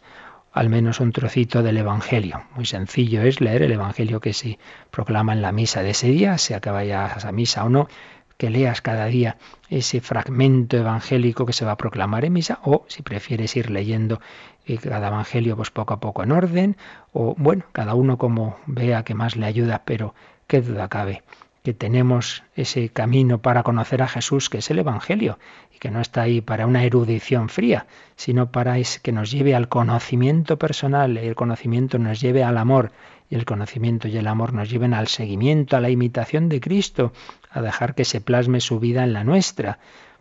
al 0.53 0.69
menos 0.69 1.01
un 1.01 1.13
trocito 1.13 1.63
del 1.63 1.79
Evangelio. 1.79 2.45
Muy 2.55 2.67
sencillo 2.67 3.23
es 3.23 3.41
leer 3.41 3.63
el 3.63 3.73
Evangelio 3.73 4.21
que 4.21 4.33
se 4.33 4.59
proclama 4.91 5.33
en 5.33 5.43
la 5.43 5.53
misa 5.53 5.83
de 5.83 5.91
ese 5.91 6.09
día, 6.09 6.39
sea 6.39 6.61
que 6.61 6.71
vayas 6.71 7.25
a 7.25 7.33
misa 7.33 7.65
o 7.65 7.69
no, 7.69 7.89
que 8.37 8.51
leas 8.51 8.81
cada 8.81 9.07
día 9.07 9.37
ese 9.69 10.01
fragmento 10.01 10.77
evangélico 10.77 11.45
que 11.45 11.53
se 11.53 11.65
va 11.65 11.73
a 11.73 11.77
proclamar 11.77 12.25
en 12.25 12.33
misa, 12.33 12.61
o 12.63 12.85
si 12.87 13.03
prefieres 13.03 13.57
ir 13.57 13.69
leyendo 13.69 14.21
eh, 14.65 14.79
cada 14.79 15.09
evangelio 15.09 15.57
pues 15.57 15.71
poco 15.71 15.95
a 15.95 16.01
poco 16.01 16.23
en 16.23 16.33
orden, 16.33 16.77
o 17.13 17.35
bueno, 17.37 17.65
cada 17.73 17.95
uno 17.95 18.17
como 18.17 18.57
vea 18.67 19.03
que 19.03 19.15
más 19.15 19.37
le 19.37 19.47
ayuda, 19.47 19.83
pero 19.85 20.15
qué 20.47 20.63
duda 20.63 20.89
cabe 20.89 21.23
que 21.69 21.75
tenemos 21.75 22.45
ese 22.57 22.89
camino 22.89 23.43
para 23.43 23.63
conocer 23.63 24.01
a 24.01 24.09
Jesús, 24.09 24.49
que 24.49 24.57
es 24.57 24.71
el 24.71 24.79
Evangelio, 24.79 25.39
y 25.71 25.79
que 25.79 25.91
no 25.91 26.01
está 26.01 26.23
ahí 26.23 26.41
para 26.41 26.67
una 26.67 26.83
erudición 26.83 27.51
fría, 27.51 27.87
sino 28.17 28.51
para 28.51 28.77
que 29.03 29.13
nos 29.13 29.31
lleve 29.31 29.55
al 29.55 29.69
conocimiento 29.69 30.59
personal, 30.59 31.19
y 31.23 31.27
el 31.27 31.35
conocimiento 31.35 31.99
nos 31.99 32.23
lleve 32.23 32.43
al 32.43 32.57
amor, 32.57 32.91
y 33.29 33.35
el 33.35 33.45
conocimiento 33.45 34.09
y 34.09 34.17
el 34.17 34.29
amor 34.29 34.55
nos 34.55 34.71
lleven 34.71 34.95
al 34.95 35.09
seguimiento, 35.09 35.77
a 35.77 35.83
la 35.83 35.91
imitación 35.91 36.49
de 36.49 36.59
Cristo, 36.59 37.13
a 37.51 37.61
dejar 37.61 37.95
que 37.95 38.07
se 38.07 38.23
plasme 38.23 38.61
su 38.61 38.81
vida 38.81 39.05
en 39.05 39.13
la 39.13 39.23
nuestra. 39.23 39.79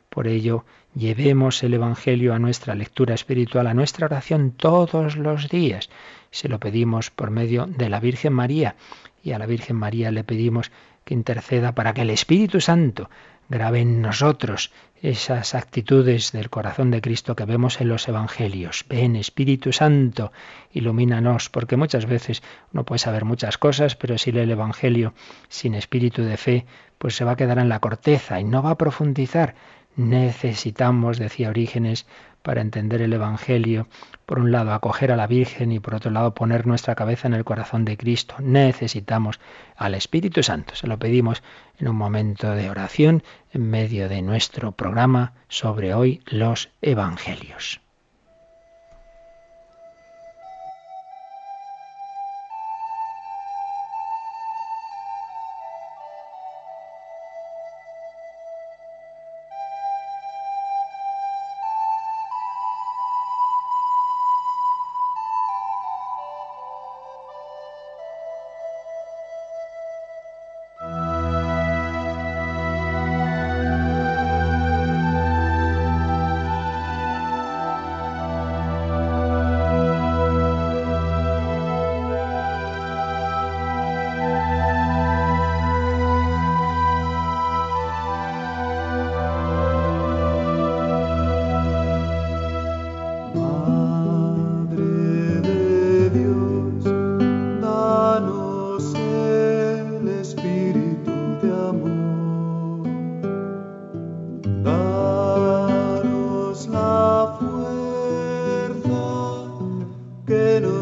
Por 0.10 0.28
ello, 0.28 0.66
llevemos 0.96 1.64
el 1.64 1.76
Evangelio 1.76 2.34
a 2.34 2.40
nuestra 2.40 2.76
lectura 2.76 3.16
espiritual, 3.16 3.68
a 3.68 3.74
nuestra 3.74 4.08
oración 4.08 4.52
todos 4.52 5.16
los 5.16 5.48
días. 5.48 5.90
Se 6.30 6.50
lo 6.50 6.60
pedimos 6.60 7.10
por 7.10 7.32
medio 7.32 7.68
de 7.68 7.88
la 7.88 8.02
Virgen 8.02 8.34
María, 8.34 8.76
y 9.24 9.32
a 9.32 9.40
la 9.40 9.46
Virgen 9.46 9.78
María 9.78 10.12
le 10.12 10.26
pedimos 10.26 10.72
que 11.08 11.14
interceda 11.14 11.74
para 11.74 11.94
que 11.94 12.02
el 12.02 12.10
Espíritu 12.10 12.60
Santo 12.60 13.10
grabe 13.50 13.80
en 13.80 14.02
nosotros 14.02 14.72
esas 15.02 15.56
actitudes 15.56 16.34
del 16.34 16.50
corazón 16.50 16.92
de 16.92 17.02
Cristo 17.02 17.36
que 17.36 17.46
vemos 17.46 17.80
en 17.80 17.88
los 17.88 18.08
Evangelios. 18.08 18.86
Ven, 18.90 19.16
Espíritu 19.16 19.72
Santo, 19.72 20.34
ilumínanos, 20.74 21.50
porque 21.50 21.78
muchas 21.78 22.06
veces 22.08 22.44
uno 22.74 22.84
puede 22.84 23.00
saber 23.00 23.24
muchas 23.24 23.58
cosas, 23.58 23.96
pero 23.96 24.18
si 24.18 24.32
lee 24.32 24.42
el 24.42 24.52
Evangelio 24.52 25.14
sin 25.48 25.76
espíritu 25.76 26.24
de 26.24 26.36
fe, 26.36 26.66
pues 26.98 27.16
se 27.16 27.24
va 27.24 27.32
a 27.32 27.36
quedar 27.38 27.60
en 27.60 27.70
la 27.70 27.80
corteza 27.80 28.40
y 28.42 28.44
no 28.44 28.62
va 28.62 28.72
a 28.72 28.78
profundizar. 28.78 29.56
Necesitamos, 29.96 31.18
decía 31.18 31.50
Orígenes, 31.50 32.06
para 32.48 32.62
entender 32.62 33.02
el 33.02 33.12
Evangelio, 33.12 33.90
por 34.26 34.40
un 34.40 34.54
lado 34.54 34.72
acoger 34.72 35.12
a 35.12 35.18
la 35.18 35.28
Virgen 35.28 35.74
y 35.74 35.82
por 35.82 35.96
otro 35.96 36.12
lado 36.12 36.34
poner 36.34 36.66
nuestra 36.66 36.96
cabeza 36.96 37.28
en 37.28 37.34
el 37.34 37.44
corazón 37.44 37.84
de 37.84 37.98
Cristo. 37.98 38.36
Necesitamos 38.40 39.42
al 39.76 39.96
Espíritu 39.96 40.42
Santo. 40.44 40.74
Se 40.74 40.88
lo 40.88 40.98
pedimos 40.98 41.44
en 41.78 41.90
un 41.90 41.98
momento 41.98 42.52
de 42.52 42.70
oración 42.70 43.22
en 43.52 43.70
medio 43.70 44.08
de 44.08 44.22
nuestro 44.22 44.72
programa 44.72 45.34
sobre 45.50 45.94
hoy 45.94 46.22
los 46.26 46.70
Evangelios. 46.82 47.82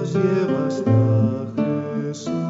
nos 0.06 0.14
lleva 0.14 0.68
hasta 0.68 1.48
Jesús. 2.04 2.45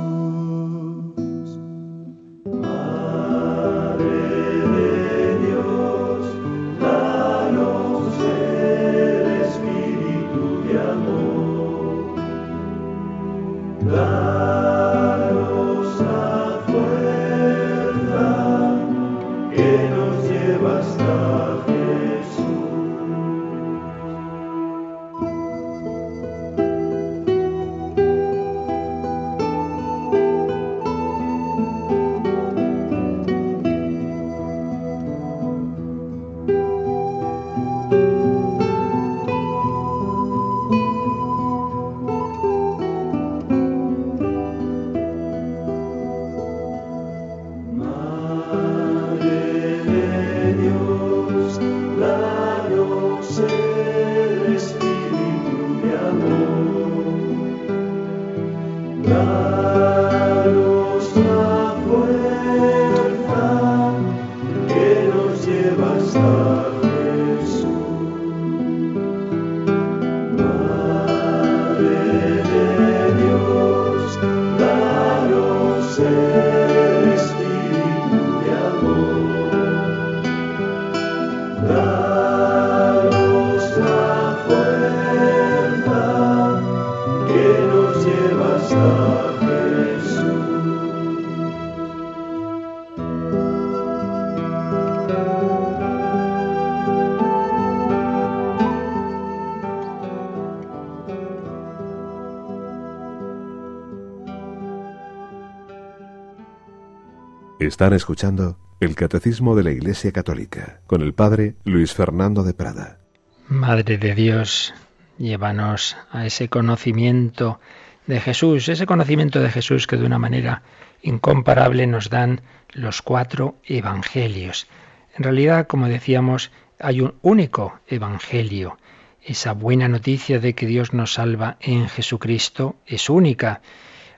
Están 107.59 107.93
escuchando 107.93 108.57
el 108.81 108.95
Catecismo 108.95 109.55
de 109.55 109.63
la 109.63 109.71
Iglesia 109.71 110.11
Católica 110.11 110.81
con 110.87 111.01
el 111.01 111.13
Padre 111.13 111.55
Luis 111.63 111.93
Fernando 111.93 112.43
de 112.43 112.53
Prada. 112.53 112.99
Madre 113.47 113.97
de 113.97 114.13
Dios, 114.13 114.73
llévanos 115.17 115.95
a 116.11 116.25
ese 116.25 116.49
conocimiento 116.49 117.61
de 118.07 118.19
Jesús, 118.19 118.67
ese 118.67 118.85
conocimiento 118.85 119.39
de 119.39 119.49
Jesús 119.49 119.87
que 119.87 119.95
de 119.95 120.05
una 120.05 120.19
manera 120.19 120.63
incomparable 121.01 121.87
nos 121.87 122.09
dan 122.09 122.41
los 122.73 123.01
cuatro 123.01 123.55
evangelios. 123.63 124.67
En 125.15 125.23
realidad, 125.23 125.65
como 125.65 125.87
decíamos, 125.87 126.51
hay 126.77 126.99
un 126.99 127.15
único 127.21 127.79
evangelio. 127.87 128.77
Esa 129.23 129.53
buena 129.53 129.87
noticia 129.87 130.41
de 130.41 130.55
que 130.55 130.65
Dios 130.65 130.93
nos 130.93 131.13
salva 131.13 131.55
en 131.61 131.87
Jesucristo 131.87 132.75
es 132.85 133.09
única. 133.09 133.61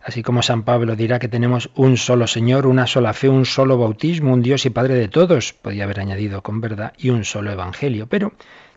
Así 0.07 0.23
como 0.23 0.41
San 0.41 0.63
Pablo 0.63 0.95
dirá 0.95 1.19
que 1.19 1.27
tenemos 1.27 1.69
un 1.75 1.97
solo 1.97 2.27
Señor, 2.27 2.65
una 2.65 2.87
sola 2.87 3.11
fe, 3.11 3.27
un 3.27 3.45
solo 3.45 3.77
bautismo, 3.77 4.31
un 4.31 4.41
Dios 4.41 4.65
y 4.65 4.69
Padre 4.69 4.93
de 4.93 5.09
todos, 5.09 5.51
podía 5.51 5.83
haber 5.83 5.99
añadido 5.99 6.41
con 6.43 6.61
verdad, 6.61 6.93
y 6.97 7.09
un 7.09 7.25
solo 7.25 7.51
Evangelio. 7.51 8.07
Pero 8.07 8.31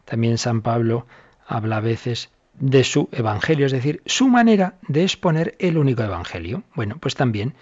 también 0.05 0.39
San 0.39 0.61
Pablo 0.61 1.07
habla 1.47 1.77
a 1.77 1.81
veces 1.81 2.31
de 2.59 2.83
su 2.83 3.09
Evangelio, 3.13 3.67
es 3.67 3.71
decir, 3.71 4.03
su 4.07 4.29
manera 4.29 4.75
de 4.89 5.05
exponer 5.05 5.55
el 5.61 5.79
único 5.79 6.03
Evangelio. 6.03 6.65
Bueno, 6.75 6.97
pues 6.99 7.15
también 7.15 7.55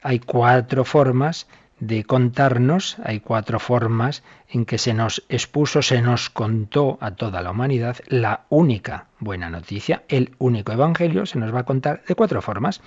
hay 0.00 0.20
cuatro 0.20 0.84
formas 0.84 1.48
de 1.80 2.04
contarnos, 2.04 2.96
hay 3.04 3.20
cuatro 3.20 3.60
formas 3.60 4.22
en 4.48 4.64
que 4.64 4.78
se 4.78 4.94
nos 4.94 5.24
expuso, 5.28 5.82
se 5.82 6.02
nos 6.02 6.30
contó 6.30 6.98
a 7.00 7.12
toda 7.12 7.42
la 7.42 7.50
humanidad 7.50 7.98
la 8.06 8.44
única 8.48 9.06
buena 9.20 9.50
noticia, 9.50 10.02
el 10.08 10.32
único 10.38 10.72
evangelio, 10.72 11.26
se 11.26 11.38
nos 11.38 11.54
va 11.54 11.60
a 11.60 11.64
contar 11.64 12.02
de 12.06 12.14
cuatro 12.14 12.42
formas. 12.42 12.80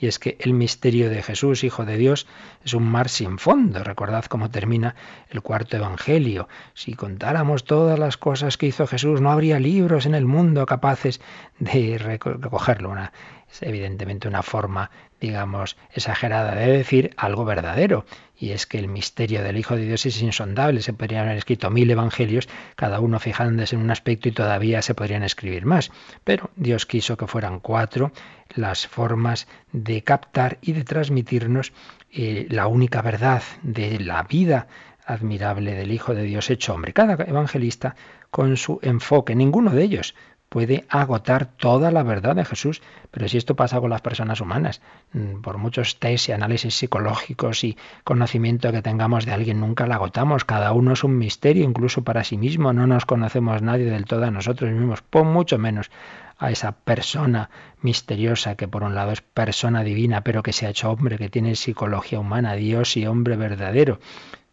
Y 0.00 0.06
es 0.06 0.18
que 0.18 0.38
el 0.40 0.54
misterio 0.54 1.10
de 1.10 1.22
Jesús, 1.22 1.62
Hijo 1.62 1.84
de 1.84 1.98
Dios, 1.98 2.26
es 2.64 2.72
un 2.72 2.84
mar 2.84 3.10
sin 3.10 3.38
fondo. 3.38 3.84
Recordad 3.84 4.24
cómo 4.24 4.48
termina 4.48 4.94
el 5.28 5.42
cuarto 5.42 5.76
Evangelio. 5.76 6.48
Si 6.72 6.94
contáramos 6.94 7.64
todas 7.64 7.98
las 7.98 8.16
cosas 8.16 8.56
que 8.56 8.64
hizo 8.64 8.86
Jesús, 8.86 9.20
no 9.20 9.30
habría 9.30 9.60
libros 9.60 10.06
en 10.06 10.14
el 10.14 10.24
mundo 10.24 10.64
capaces 10.64 11.20
de 11.58 11.98
recogerlo. 11.98 12.88
Una, 12.88 13.12
es 13.50 13.62
evidentemente 13.62 14.28
una 14.28 14.42
forma, 14.42 14.90
digamos, 15.20 15.76
exagerada 15.92 16.54
de 16.54 16.70
decir 16.70 17.12
algo 17.16 17.44
verdadero 17.44 18.04
y 18.40 18.52
es 18.52 18.66
que 18.66 18.78
el 18.78 18.88
misterio 18.88 19.42
del 19.42 19.58
Hijo 19.58 19.76
de 19.76 19.84
Dios 19.84 20.06
es 20.06 20.22
insondable. 20.22 20.80
Se 20.80 20.94
podrían 20.94 21.26
haber 21.26 21.36
escrito 21.36 21.68
mil 21.68 21.90
evangelios, 21.90 22.48
cada 22.74 23.00
uno 23.00 23.18
fijándose 23.18 23.76
en 23.76 23.82
un 23.82 23.90
aspecto 23.90 24.28
y 24.28 24.32
todavía 24.32 24.80
se 24.80 24.94
podrían 24.94 25.22
escribir 25.22 25.66
más. 25.66 25.92
Pero 26.24 26.50
Dios 26.56 26.86
quiso 26.86 27.18
que 27.18 27.26
fueran 27.26 27.60
cuatro 27.60 28.12
las 28.54 28.86
formas 28.86 29.46
de 29.72 30.02
captar 30.02 30.58
y 30.62 30.72
de 30.72 30.84
transmitirnos 30.84 31.72
eh, 32.10 32.46
la 32.48 32.66
única 32.66 33.02
verdad 33.02 33.42
de 33.62 34.00
la 34.00 34.22
vida 34.22 34.68
admirable 35.04 35.74
del 35.74 35.92
Hijo 35.92 36.14
de 36.14 36.22
Dios 36.22 36.48
hecho 36.50 36.72
hombre. 36.72 36.94
Cada 36.94 37.22
evangelista 37.24 37.94
con 38.30 38.56
su 38.56 38.78
enfoque, 38.82 39.34
ninguno 39.34 39.70
de 39.72 39.82
ellos 39.82 40.14
puede 40.50 40.84
agotar 40.88 41.46
toda 41.46 41.90
la 41.92 42.02
verdad 42.02 42.36
de 42.36 42.44
Jesús. 42.44 42.82
Pero 43.10 43.28
si 43.28 43.38
esto 43.38 43.56
pasa 43.56 43.80
con 43.80 43.88
las 43.88 44.02
personas 44.02 44.40
humanas, 44.42 44.82
mm, 45.14 45.40
por 45.40 45.56
muchos 45.56 45.98
test 45.98 46.28
y 46.28 46.32
análisis 46.32 46.74
psicológicos 46.74 47.64
y 47.64 47.78
conocimiento 48.04 48.70
que 48.72 48.82
tengamos 48.82 49.24
de 49.24 49.32
alguien, 49.32 49.60
nunca 49.60 49.86
la 49.86 49.94
agotamos. 49.94 50.44
Cada 50.44 50.72
uno 50.72 50.92
es 50.92 51.04
un 51.04 51.16
misterio, 51.16 51.64
incluso 51.64 52.02
para 52.02 52.24
sí 52.24 52.36
mismo. 52.36 52.72
No 52.72 52.86
nos 52.86 53.06
conocemos 53.06 53.62
nadie 53.62 53.86
del 53.86 54.04
todo 54.04 54.24
a 54.24 54.30
nosotros 54.30 54.70
mismos, 54.72 55.02
por 55.02 55.24
mucho 55.24 55.56
menos 55.56 55.90
a 56.36 56.50
esa 56.50 56.72
persona 56.72 57.48
misteriosa 57.80 58.56
que 58.56 58.66
por 58.66 58.82
un 58.82 58.94
lado 58.94 59.12
es 59.12 59.20
persona 59.20 59.84
divina, 59.84 60.22
pero 60.22 60.42
que 60.42 60.52
se 60.52 60.66
ha 60.66 60.70
hecho 60.70 60.90
hombre, 60.90 61.16
que 61.16 61.28
tiene 61.28 61.54
psicología 61.54 62.18
humana, 62.18 62.54
Dios 62.54 62.96
y 62.96 63.06
hombre 63.06 63.36
verdadero 63.36 64.00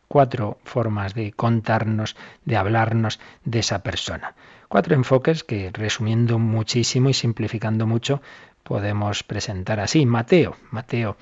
cuatro 0.07 0.57
formas 0.63 1.13
de 1.13 1.33
contarnos, 1.33 2.15
de 2.45 2.55
hablarnos 2.55 3.19
de 3.43 3.59
esa 3.59 3.83
persona. 3.83 4.35
Cuatro 4.67 4.95
enfoques 4.95 5.45
que, 5.45 5.71
resumiendo 5.71 6.39
muchísimo 6.39 7.09
y 7.09 7.13
simplificando 7.13 7.87
mucho, 7.87 8.21
podemos 8.63 9.23
presentar 9.23 9.79
así. 9.79 10.05
Mateo, 10.05 10.57
Mateo, 10.71 11.15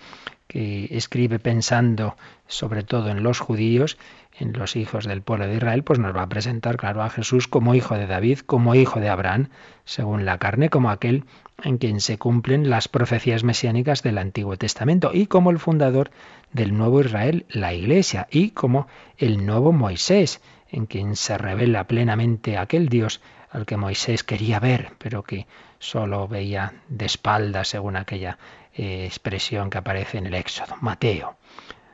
que 0.47 0.87
escribe 0.89 1.37
pensando 1.37 2.17
sobre 2.47 2.81
todo 2.81 3.09
en 3.09 3.21
los 3.21 3.39
judíos, 3.39 3.99
en 4.39 4.53
los 4.53 4.75
hijos 4.75 5.05
del 5.05 5.21
pueblo 5.21 5.47
de 5.47 5.57
Israel, 5.57 5.83
pues 5.83 5.99
nos 5.99 6.15
va 6.15 6.23
a 6.23 6.29
presentar, 6.29 6.77
claro, 6.77 7.03
a 7.03 7.09
Jesús 7.11 7.47
como 7.47 7.75
hijo 7.75 7.95
de 7.95 8.07
David, 8.07 8.39
como 8.39 8.73
hijo 8.73 8.99
de 8.99 9.09
Abraham, 9.09 9.49
según 9.85 10.25
la 10.25 10.39
carne, 10.39 10.69
como 10.69 10.89
aquel 10.89 11.25
en 11.63 11.77
quien 11.77 12.01
se 12.01 12.17
cumplen 12.17 12.69
las 12.69 12.87
profecías 12.87 13.43
mesiánicas 13.43 14.01
del 14.01 14.17
Antiguo 14.17 14.57
Testamento, 14.57 15.11
y 15.13 15.27
como 15.27 15.51
el 15.51 15.59
fundador 15.59 16.09
del 16.51 16.75
nuevo 16.75 16.99
Israel, 16.99 17.45
la 17.49 17.75
Iglesia, 17.75 18.27
y 18.31 18.49
como 18.49 18.87
el 19.17 19.45
nuevo 19.45 19.71
Moisés, 19.71 20.41
en 20.71 20.87
quien 20.87 21.15
se 21.15 21.37
revela 21.37 21.85
plenamente 21.85 22.57
aquel 22.57 22.89
Dios 22.89 23.21
al 23.55 23.65
que 23.65 23.77
Moisés 23.77 24.23
quería 24.23 24.59
ver, 24.59 24.91
pero 24.97 25.23
que 25.23 25.47
solo 25.79 26.27
veía 26.27 26.73
de 26.89 27.05
espaldas, 27.05 27.69
según 27.69 27.95
aquella 27.95 28.37
eh, 28.73 29.05
expresión 29.05 29.69
que 29.69 29.77
aparece 29.77 30.17
en 30.17 30.25
el 30.25 30.33
Éxodo. 30.33 30.75
Mateo. 30.81 31.37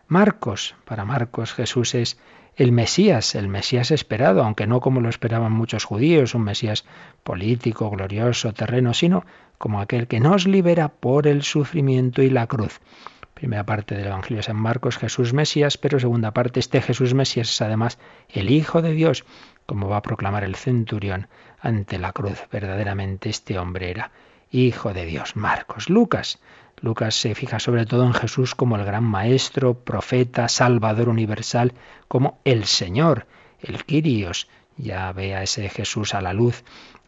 Marcos. 0.07 0.76
Para 0.86 1.05
Marcos 1.05 1.53
Jesús 1.53 1.93
es 1.93 2.18
el 2.55 2.72
Mesías, 2.72 3.36
el 3.36 3.47
Mesías 3.47 3.91
esperado, 3.91 4.43
aunque 4.43 4.66
no 4.66 4.82
como 4.82 5.01
lo 5.01 5.09
esperaban 5.09 5.51
muchos 5.51 5.86
judíos, 5.86 6.34
un 6.34 6.43
Mesías 6.43 6.84
político, 7.24 7.89
glorioso, 7.91 8.53
terreno, 8.53 8.93
sino 8.95 9.24
como 9.59 9.80
aquel 9.80 10.07
que 10.07 10.20
nos 10.20 10.47
libera 10.47 10.89
por 10.89 11.28
el 11.28 11.43
sufrimiento 11.43 12.24
y 12.24 12.32
la 12.32 12.47
cruz. 12.47 12.82
Primera 13.36 13.66
parte 13.66 13.95
del 13.95 14.07
Evangelio 14.07 14.38
de 14.38 14.43
San 14.43 14.57
Marcos, 14.57 14.97
Jesús 14.97 15.34
Mesías, 15.34 15.78
pero 15.78 15.99
segunda 15.99 16.32
parte, 16.32 16.59
este 16.59 16.82
Jesús 16.82 17.14
Mesías 17.14 17.49
es 17.49 17.62
además 17.62 17.99
el 18.30 18.49
Hijo 18.49 18.82
de 18.82 18.93
Dios, 18.93 19.26
como 19.66 19.88
va 19.88 19.97
a 19.97 20.01
proclamar 20.01 20.43
el 20.43 20.55
centurión 20.55 21.28
ante 21.62 21.99
la 21.99 22.12
cruz. 22.12 22.43
Verdaderamente 22.51 23.30
este 23.30 23.57
hombre 23.57 23.91
era 23.91 24.12
Hijo 24.51 24.93
de 24.93 25.05
Dios. 25.05 25.36
Marcos, 25.36 25.89
Lucas. 25.89 26.39
Lucas 26.82 27.16
se 27.16 27.36
fija 27.36 27.59
sobre 27.59 27.86
todo 27.86 28.05
en 28.05 28.14
Jesús 28.14 28.55
como 28.55 28.76
el 28.76 28.84
gran 28.84 29.03
maestro, 29.03 29.76
profeta, 29.76 30.49
salvador 30.49 31.09
universal, 31.09 31.74
como 32.07 32.39
el 32.43 32.66
Señor, 32.66 33.28
el 33.62 33.86
Kyrios. 33.86 34.47
Ya 34.78 35.12
ve 35.12 35.36
a 35.36 35.43
ese 35.43 35.70
Jesús 35.70 36.16
a 36.16 36.22
la 36.22 36.34
luz 36.34 36.64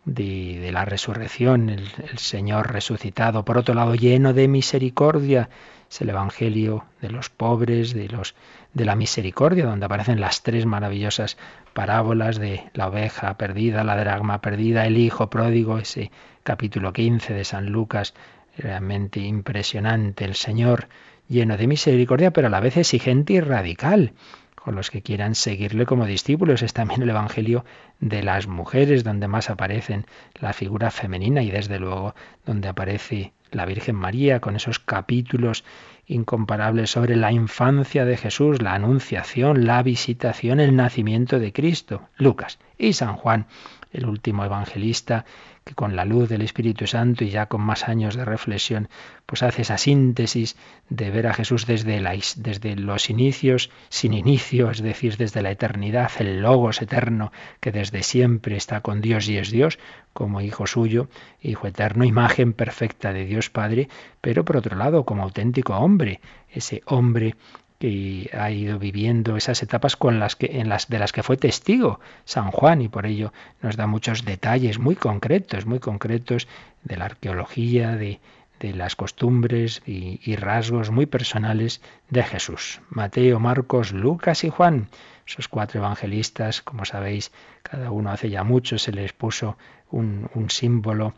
de, 0.05 0.69
la 0.71 0.85
resurrección, 0.85 1.69
el, 1.69 1.89
el, 2.09 2.17
Señor 2.19 2.71
resucitado. 2.71 3.43
Por 3.43 3.57
otro 3.57 3.73
lado, 3.73 3.95
lleno 3.95 4.33
de 4.33 4.47
misericordia. 4.47 5.49
Es 5.89 6.01
el 6.01 6.09
Evangelio 6.09 6.85
de 7.01 7.09
los 7.09 7.29
pobres, 7.29 7.93
de 7.93 8.09
los 8.09 8.35
de 8.73 8.85
la 8.85 8.95
misericordia, 8.95 9.65
donde 9.65 9.85
aparecen 9.85 10.19
las 10.19 10.43
tres 10.43 10.65
maravillosas 10.65 11.37
parábolas 11.73 12.39
de 12.39 12.63
la 12.73 12.87
oveja 12.87 13.37
perdida, 13.37 13.83
la 13.83 13.97
dragma 13.97 14.41
perdida, 14.41 14.85
el 14.85 14.97
hijo 14.97 15.29
pródigo, 15.29 15.77
ese 15.77 16.11
capítulo 16.43 16.93
15 16.93 17.33
de 17.33 17.43
San 17.43 17.67
Lucas, 17.67 18.13
realmente 18.57 19.19
impresionante, 19.19 20.25
el 20.25 20.35
Señor 20.35 20.87
lleno 21.27 21.57
de 21.57 21.67
misericordia, 21.67 22.31
pero 22.31 22.47
a 22.47 22.49
la 22.49 22.59
vez 22.59 22.77
exigente 22.77 23.33
y 23.33 23.39
radical 23.39 24.13
con 24.55 24.75
los 24.75 24.89
que 24.89 25.01
quieran 25.01 25.35
seguirle 25.35 25.85
como 25.85 26.05
discípulos. 26.05 26.61
Es 26.61 26.71
también 26.71 27.01
el 27.01 27.09
Evangelio 27.09 27.65
de 27.99 28.23
las 28.23 28.47
mujeres, 28.47 29.03
donde 29.03 29.27
más 29.27 29.49
aparecen 29.49 30.05
la 30.39 30.53
figura 30.53 30.89
femenina 30.89 31.43
y 31.43 31.51
desde 31.51 31.79
luego 31.79 32.15
donde 32.45 32.69
aparece 32.69 33.33
la 33.51 33.65
Virgen 33.65 33.95
María 33.95 34.39
con 34.39 34.55
esos 34.55 34.79
capítulos 34.79 35.65
incomparables 36.05 36.91
sobre 36.91 37.15
la 37.15 37.31
infancia 37.31 38.05
de 38.05 38.17
Jesús, 38.17 38.61
la 38.61 38.73
anunciación, 38.73 39.65
la 39.65 39.81
visitación, 39.83 40.59
el 40.59 40.75
nacimiento 40.75 41.39
de 41.39 41.53
Cristo. 41.53 42.01
Lucas 42.17 42.59
y 42.77 42.93
San 42.93 43.15
Juan, 43.15 43.47
el 43.93 44.07
último 44.07 44.43
evangelista, 44.43 45.25
que 45.63 45.75
con 45.75 45.95
la 45.95 46.03
luz 46.03 46.27
del 46.27 46.41
Espíritu 46.41 46.87
Santo 46.87 47.23
y 47.23 47.29
ya 47.29 47.45
con 47.45 47.61
más 47.61 47.87
años 47.87 48.15
de 48.15 48.25
reflexión, 48.25 48.89
pues 49.25 49.43
hace 49.43 49.61
esa 49.61 49.77
síntesis 49.77 50.57
de 50.89 51.09
ver 51.09 51.27
a 51.27 51.33
Jesús 51.33 51.65
desde, 51.65 52.01
desde 52.35 52.75
los 52.75 53.09
inicios, 53.09 53.69
sin 53.89 54.13
inicio, 54.13 54.71
es 54.71 54.81
decir, 54.81 55.15
desde 55.15 55.41
la 55.41 55.51
eternidad, 55.51 56.11
el 56.19 56.41
Logos 56.41 56.81
eterno, 56.81 57.31
que 57.61 57.71
desde 57.71 58.03
siempre 58.03 58.57
está 58.57 58.81
con 58.81 58.99
Dios 58.99 59.29
y 59.29 59.37
es 59.37 59.51
Dios, 59.51 59.79
como 60.11 60.41
Hijo 60.41 60.67
suyo, 60.67 61.07
Hijo 61.41 61.67
eterno, 61.67 62.03
imagen 62.03 62.53
perfecta 62.53 63.13
de 63.13 63.25
Dios 63.25 63.49
Padre, 63.49 63.87
pero 64.21 64.43
por 64.43 64.57
otro 64.57 64.75
lado, 64.75 65.05
como 65.05 65.23
auténtico 65.23 65.75
hombre, 65.77 66.19
ese 66.49 66.81
hombre 66.85 67.35
que 67.83 68.29
ha 68.31 68.49
ido 68.49 68.79
viviendo 68.79 69.35
esas 69.35 69.61
etapas 69.61 69.97
con 69.97 70.17
las 70.17 70.37
que, 70.37 70.61
en 70.61 70.69
las, 70.69 70.87
de 70.87 70.99
las 70.99 71.11
que 71.11 71.21
fue 71.21 71.35
testigo 71.35 71.99
San 72.23 72.49
Juan 72.49 72.81
y 72.81 72.87
por 72.87 73.05
ello 73.05 73.33
nos 73.61 73.75
da 73.75 73.87
muchos 73.87 74.23
detalles 74.23 74.79
muy 74.79 74.95
concretos, 74.95 75.65
muy 75.65 75.79
concretos 75.79 76.47
de 76.85 76.95
la 76.95 77.03
arqueología, 77.03 77.97
de, 77.97 78.21
de 78.61 78.73
las 78.73 78.95
costumbres 78.95 79.81
y, 79.85 80.21
y, 80.23 80.37
rasgos 80.37 80.91
muy 80.91 81.07
personales 81.07 81.81
de 82.09 82.23
Jesús. 82.23 82.79
Mateo, 82.89 83.41
Marcos, 83.41 83.91
Lucas 83.91 84.45
y 84.45 84.49
Juan, 84.49 84.87
esos 85.27 85.49
cuatro 85.49 85.81
evangelistas, 85.81 86.61
como 86.61 86.85
sabéis, 86.85 87.33
cada 87.63 87.91
uno 87.91 88.11
hace 88.11 88.29
ya 88.29 88.45
mucho 88.45 88.77
se 88.77 88.93
les 88.93 89.11
puso 89.11 89.57
un, 89.93 90.49
símbolo 90.49 91.13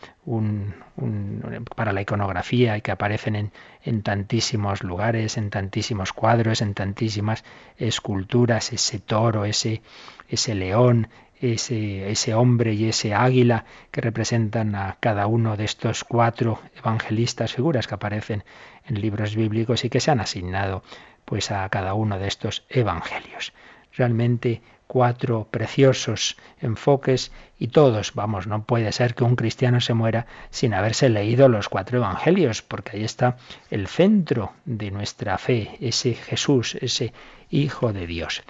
para 1.76 1.93
la 1.93 2.01
iconografía 2.01 2.78
y 2.78 2.82
que 2.82 2.91
aparecen 2.91 3.36
en, 3.36 3.51
en 3.84 4.03
tantísimos 4.03 4.84
lugares, 4.84 5.38
en 5.38 5.49
tantísimos 5.49 6.13
cuadros, 6.13 6.61
en 6.61 6.73
tantísimas 6.73 7.43
esculturas, 7.78 8.73
ese 8.73 8.99
toro, 8.99 9.45
ese, 9.45 9.82
ese 10.30 10.55
león, 10.55 11.07
ese, 11.39 12.09
ese, 12.11 12.34
hombre 12.34 12.73
y 12.73 12.86
ese 12.86 13.13
águila 13.13 13.65
que 13.91 14.01
representan 14.01 14.76
a 14.76 14.97
cada 14.99 15.28
uno 15.28 15.57
de 15.57 15.65
estos 15.65 16.03
cuatro 16.03 16.59
evangelistas, 16.78 17.53
figuras 17.53 17.88
que 17.88 17.95
aparecen 17.95 18.43
en 18.86 18.99
libros 18.99 19.36
bíblicos 19.36 19.86
y 19.86 19.89
que 19.89 19.99
se 19.99 20.11
han 20.11 20.19
asignado 20.19 20.84
pues 21.23 21.51
a 21.51 21.67
cada 21.69 21.93
uno 21.93 22.19
de 22.19 22.28
estos 22.28 22.65
evangelios. 22.69 23.53
Realmente 23.93 24.61
cuatro 24.88 25.48
preciosos 25.50 26.38
enfoques 26.62 27.32
y 27.60 27.68
todos, 27.68 28.14
vamos, 28.14 28.48
no 28.48 28.64
puede 28.64 28.92
ser 28.92 29.16
que 29.16 29.24
un 29.24 29.36
cristiano 29.36 29.82
se 29.82 29.94
muera 29.94 30.28
sin 30.50 30.74
haberse 30.74 31.10
leído 31.10 31.50
los 31.50 31.70
cuatro 31.70 31.98
evangelios, 31.98 32.62
porque 32.62 32.98
ahí 32.98 33.04
está 33.04 33.38
el 33.70 33.88
centro 33.88 34.54
de 34.66 34.92
nuestra 34.92 35.38
fe, 35.38 35.78
ese 35.82 36.14
Jesús, 36.14 36.76
ese 36.76 37.14
Hijo 37.52 37.94
de 37.94 38.08
Dios. 38.08 38.44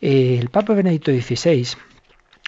El 0.00 0.50
Papa 0.50 0.74
Benedicto 0.74 1.10
XVI, 1.10 1.66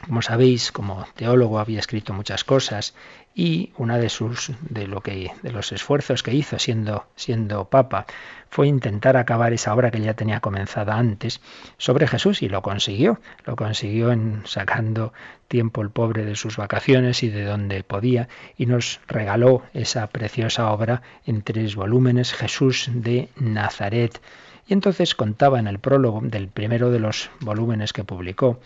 como 0.07 0.23
sabéis, 0.23 0.73
como 0.73 1.07
teólogo 1.15 1.59
había 1.59 1.79
escrito 1.79 2.13
muchas 2.13 2.45
cosas 2.45 2.95
y 3.35 3.73
una 3.77 3.99
de 3.99 4.09
sus 4.09 4.53
de 4.61 4.87
lo 4.87 5.03
que 5.03 5.31
de 5.43 5.53
los 5.53 5.73
esfuerzos 5.73 6.23
que 6.23 6.35
hizo 6.35 6.59
siendo 6.59 7.07
siendo 7.15 7.67
papa 7.67 8.07
fue 8.51 8.67
intentar 8.67 9.17
acabar 9.17 9.53
esa 9.53 9.73
obra 9.73 9.91
que 9.91 10.01
ya 10.01 10.15
tenía 10.15 10.41
comenzada 10.41 10.97
antes 10.97 11.41
sobre 11.79 12.09
Jesús 12.09 12.43
y 12.43 12.49
lo 12.49 12.63
consiguió. 12.63 13.21
Lo 13.45 13.55
consiguió 13.55 14.11
en 14.11 14.43
sacando 14.45 15.13
tiempo 15.47 15.83
el 15.83 15.91
pobre 15.91 16.25
de 16.25 16.35
sus 16.35 16.57
vacaciones 16.57 17.23
y 17.23 17.29
de 17.29 17.45
donde 17.45 17.85
podía 17.85 18.29
y 18.57 18.67
nos 18.67 19.01
regaló 19.07 19.63
esa 19.73 20.09
preciosa 20.09 20.73
obra 20.73 21.03
en 21.25 21.43
tres 21.43 21.77
volúmenes, 21.77 22.33
Jesús 22.33 22.91
de 22.93 23.29
Nazaret. 23.37 24.21
Y 24.67 24.73
entonces 24.73 25.15
contaba 25.15 25.61
en 25.61 25.69
el 25.69 25.79
prólogo 25.79 26.21
del 26.23 26.49
primero 26.49 26.91
de 26.91 27.01
los 27.01 27.31
volúmenes 27.41 27.93
que 27.93 28.05
publicó, 28.05 28.61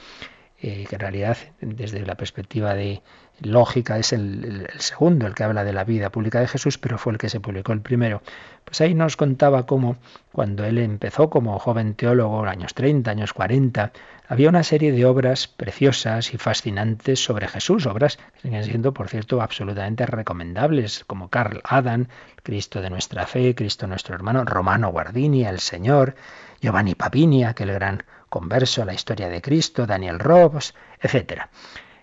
eh, 0.66 0.86
que 0.88 0.96
en 0.96 1.00
realidad 1.00 1.36
desde 1.60 2.06
la 2.06 2.14
perspectiva 2.14 2.72
de 2.72 3.02
lógica 3.42 3.98
es 3.98 4.14
el, 4.14 4.66
segundo, 4.78 5.26
el 5.26 5.34
que 5.34 5.44
habla 5.44 5.62
de 5.62 5.74
la 5.74 5.84
vida 5.84 6.08
pública 6.08 6.40
de 6.40 6.48
Jesús, 6.48 6.78
pero 6.78 6.96
fue 6.96 7.12
el 7.12 7.18
que 7.18 7.28
se 7.28 7.38
publicó 7.38 7.74
el 7.74 7.82
primero. 7.82 8.22
Pues 8.64 8.80
ahí 8.80 8.94
nos 8.94 9.18
contaba 9.18 9.66
cómo 9.66 9.98
cuando 10.32 10.64
él 10.64 10.78
empezó 10.78 11.28
como 11.28 11.58
joven 11.58 11.92
teólogo, 11.92 12.46
años 12.46 12.72
30, 12.72 13.10
años 13.10 13.34
40, 13.34 13.92
había 14.26 14.48
una 14.48 14.62
serie 14.62 14.90
de 14.90 15.04
obras 15.04 15.48
preciosas 15.48 16.32
y 16.32 16.38
fascinantes 16.38 17.22
sobre 17.22 17.46
Jesús, 17.46 17.84
obras 17.84 18.16
que 18.16 18.40
siguen 18.40 18.64
siendo, 18.64 18.94
por 18.94 19.08
cierto, 19.08 19.42
absolutamente 19.42 20.06
recomendables, 20.06 21.04
como 21.04 21.28
Carl 21.28 21.60
Adam, 21.64 22.06
Cristo 22.42 22.80
de 22.80 22.88
nuestra 22.88 23.26
fe, 23.26 23.54
Cristo 23.54 23.86
nuestro 23.86 24.14
hermano, 24.14 24.46
Romano 24.46 24.90
Guardini, 24.90 25.44
el 25.44 25.60
Señor, 25.60 26.14
Giovanni 26.62 26.94
Papini, 26.94 27.44
aquel 27.44 27.70
gran 27.70 28.02
converso 28.34 28.84
la 28.84 28.94
historia 28.94 29.28
de 29.28 29.40
Cristo, 29.40 29.86
Daniel 29.86 30.18
Robs, 30.18 30.74
etcétera. 31.00 31.50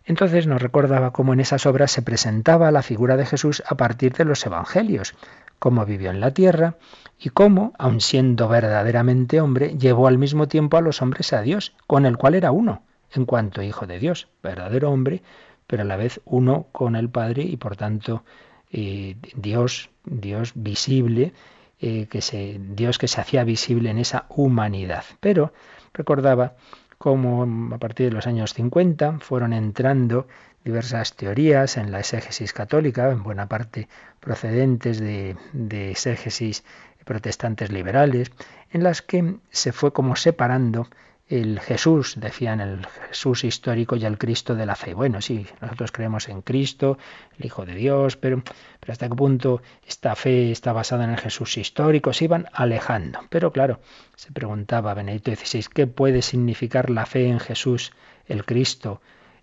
Entonces 0.05 0.47
nos 0.47 0.61
recordaba 0.61 1.11
cómo 1.11 1.33
en 1.33 1.41
esas 1.41 1.65
obras 1.65 1.91
se 1.91 2.03
presentaba 2.03 2.71
la 2.71 2.83
figura 2.83 3.17
de 3.17 3.25
Jesús 3.25 3.61
a 3.67 3.75
partir 3.75 4.13
de 4.13 4.23
los 4.23 4.45
evangelios, 4.45 5.13
cómo 5.59 5.85
vivió 5.85 6.09
en 6.09 6.21
la 6.21 6.31
tierra 6.33 6.77
y 7.19 7.31
cómo, 7.31 7.73
aun 7.77 7.99
siendo 7.99 8.47
verdaderamente 8.47 9.41
hombre, 9.41 9.77
llevó 9.77 10.07
al 10.07 10.17
mismo 10.17 10.47
tiempo 10.47 10.77
a 10.77 10.81
los 10.81 11.01
hombres 11.01 11.33
a 11.33 11.41
Dios, 11.41 11.75
con 11.85 12.05
el 12.05 12.15
cual 12.15 12.35
era 12.35 12.53
uno, 12.53 12.81
en 13.13 13.25
cuanto 13.25 13.61
hijo 13.61 13.85
de 13.85 13.99
Dios, 13.99 14.29
verdadero 14.41 14.89
hombre, 14.89 15.23
pero 15.67 15.81
a 15.81 15.85
la 15.85 15.97
vez 15.97 16.21
uno 16.23 16.67
con 16.71 16.95
el 16.95 17.09
Padre 17.09 17.43
y 17.43 17.57
por 17.57 17.75
tanto 17.75 18.23
eh, 18.71 19.17
Dios, 19.35 19.89
Dios 20.05 20.53
visible, 20.55 21.33
eh, 21.81 22.07
que 22.09 22.21
se, 22.21 22.57
Dios 22.57 22.97
que 22.99 23.09
se 23.09 23.19
hacía 23.19 23.43
visible 23.43 23.89
en 23.89 23.97
esa 23.97 24.27
humanidad. 24.29 25.03
Pero 25.19 25.51
recordaba 25.93 26.55
cómo 26.97 27.73
a 27.73 27.77
partir 27.79 28.07
de 28.07 28.13
los 28.13 28.27
años 28.27 28.53
50 28.53 29.19
fueron 29.19 29.53
entrando 29.53 30.27
diversas 30.63 31.15
teorías 31.15 31.77
en 31.77 31.91
la 31.91 31.99
exégesis 31.99 32.53
católica, 32.53 33.09
en 33.09 33.23
buena 33.23 33.47
parte 33.47 33.87
procedentes 34.19 34.99
de, 34.99 35.35
de 35.53 35.91
exégesis 35.91 36.63
protestantes 37.03 37.71
liberales, 37.71 38.31
en 38.71 38.83
las 38.83 39.01
que 39.01 39.35
se 39.49 39.71
fue 39.71 39.91
como 39.91 40.15
separando 40.15 40.87
el 41.31 41.61
Jesús, 41.61 42.15
decían 42.17 42.59
el 42.59 42.85
Jesús 43.07 43.45
histórico 43.45 43.95
y 43.95 44.03
el 44.03 44.17
Cristo 44.17 44.53
de 44.53 44.65
la 44.65 44.75
fe. 44.75 44.93
Bueno, 44.93 45.21
sí, 45.21 45.45
nosotros 45.61 45.93
creemos 45.93 46.27
en 46.27 46.41
Cristo, 46.41 46.97
el 47.39 47.45
Hijo 47.45 47.65
de 47.65 47.73
Dios, 47.73 48.17
pero, 48.17 48.43
pero 48.81 48.91
hasta 48.91 49.07
qué 49.07 49.15
punto 49.15 49.61
esta 49.87 50.13
fe 50.15 50.51
está 50.51 50.73
basada 50.73 51.05
en 51.05 51.11
el 51.11 51.17
Jesús 51.17 51.57
histórico, 51.57 52.11
se 52.11 52.25
iban 52.25 52.47
alejando. 52.51 53.19
Pero 53.29 53.53
claro, 53.53 53.79
se 54.17 54.33
preguntaba 54.33 54.93
Benedicto 54.93 55.33
XVI, 55.33 55.65
¿qué 55.73 55.87
puede 55.87 56.21
significar 56.21 56.89
la 56.89 57.05
fe 57.05 57.29
en 57.29 57.39
Jesús, 57.39 57.93
el 58.27 58.43
Cristo, 58.43 59.01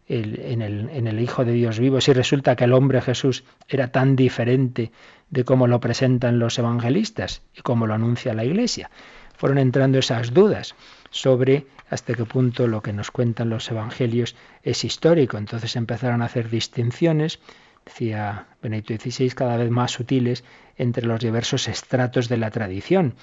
en, 0.09 0.61
el, 0.61 0.91
en 0.91 1.07
el 1.07 1.21
Hijo 1.21 1.47
de 1.47 1.53
Dios 1.53 1.79
vivo, 1.79 2.03
si 2.03 2.13
resulta 2.13 2.55
que 2.55 2.65
el 2.65 2.75
hombre 2.75 3.01
Jesús 3.01 3.45
era 3.67 3.93
tan 3.93 4.15
diferente 4.15 4.93
de 5.31 5.45
cómo 5.45 5.67
lo 5.67 5.81
presentan 5.81 6.39
los 6.39 6.59
evangelistas 6.59 7.41
y 7.55 7.63
cómo 7.63 7.87
lo 7.87 7.95
anuncia 7.95 8.35
la 8.35 8.45
Iglesia? 8.45 8.91
Fueron 9.37 9.59
entrando 9.59 9.99
esas 9.99 10.35
dudas 10.35 10.75
sobre 11.11 11.67
hasta 11.91 12.15
qué 12.15 12.25
punto 12.25 12.67
lo 12.67 12.83
que 12.83 12.93
nos 12.93 13.11
cuentan 13.11 13.51
los 13.51 13.71
evangelios 13.71 14.37
es 14.63 14.85
histórico. 14.85 15.39
Entonces 15.39 15.77
empezaron 15.77 16.23
a 16.23 16.27
hacer 16.27 16.51
distinciones, 16.51 17.41
decía 17.85 18.47
Benedicto 18.63 18.95
XVI, 18.95 19.31
cada 19.31 19.57
vez 19.57 19.71
más 19.71 19.93
sutiles 19.93 20.45
entre 20.77 21.07
los 21.07 21.21
diversos 21.21 21.69
estratos 21.69 22.29
de 22.29 22.37
la 22.37 22.51
tradición. 22.51 23.15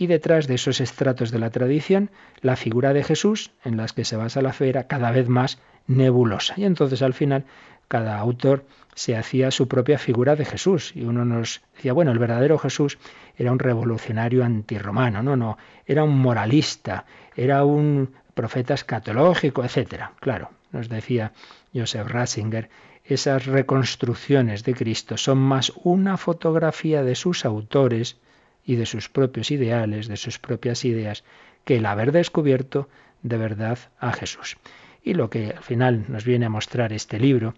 y 0.00 0.06
detrás 0.06 0.46
de 0.46 0.54
esos 0.54 0.80
estratos 0.80 1.32
de 1.32 1.40
la 1.40 1.50
tradición, 1.50 2.12
la 2.40 2.54
figura 2.54 2.92
de 2.92 3.02
Jesús, 3.02 3.50
en 3.64 3.76
las 3.76 3.92
que 3.92 4.04
se 4.04 4.14
basa 4.14 4.40
la 4.42 4.52
fe, 4.52 4.68
era 4.68 4.86
cada 4.86 5.10
vez 5.10 5.28
más 5.28 5.58
nebulosa. 5.88 6.54
Y 6.56 6.64
entonces 6.66 7.02
al 7.02 7.14
final 7.14 7.46
cada 7.88 8.18
autor 8.18 8.64
se 8.94 9.16
hacía 9.16 9.50
su 9.50 9.68
propia 9.68 9.98
figura 9.98 10.36
de 10.36 10.44
Jesús. 10.44 10.92
Y 10.94 11.04
uno 11.04 11.24
nos 11.24 11.62
decía, 11.74 11.92
bueno, 11.92 12.12
el 12.12 12.18
verdadero 12.18 12.58
Jesús 12.58 12.98
era 13.36 13.52
un 13.52 13.58
revolucionario 13.58 14.44
antirromano, 14.44 15.22
no, 15.22 15.36
no, 15.36 15.58
era 15.86 16.04
un 16.04 16.18
moralista, 16.18 17.06
era 17.34 17.64
un 17.64 18.10
profeta 18.34 18.74
escatológico, 18.74 19.64
etc. 19.64 20.10
Claro, 20.20 20.50
nos 20.72 20.88
decía 20.88 21.32
Joseph 21.74 22.08
Ratzinger, 22.08 22.68
esas 23.04 23.46
reconstrucciones 23.46 24.64
de 24.64 24.74
Cristo 24.74 25.16
son 25.16 25.38
más 25.38 25.72
una 25.82 26.16
fotografía 26.16 27.02
de 27.02 27.14
sus 27.14 27.44
autores 27.44 28.18
y 28.64 28.76
de 28.76 28.84
sus 28.84 29.08
propios 29.08 29.50
ideales, 29.50 30.08
de 30.08 30.16
sus 30.16 30.38
propias 30.38 30.84
ideas, 30.84 31.24
que 31.64 31.76
el 31.76 31.86
haber 31.86 32.12
descubierto 32.12 32.88
de 33.22 33.38
verdad 33.38 33.78
a 33.98 34.12
Jesús. 34.12 34.58
Y 35.02 35.14
lo 35.14 35.30
que 35.30 35.50
al 35.56 35.62
final 35.62 36.04
nos 36.08 36.24
viene 36.24 36.46
a 36.46 36.50
mostrar 36.50 36.92
este 36.92 37.18
libro, 37.18 37.54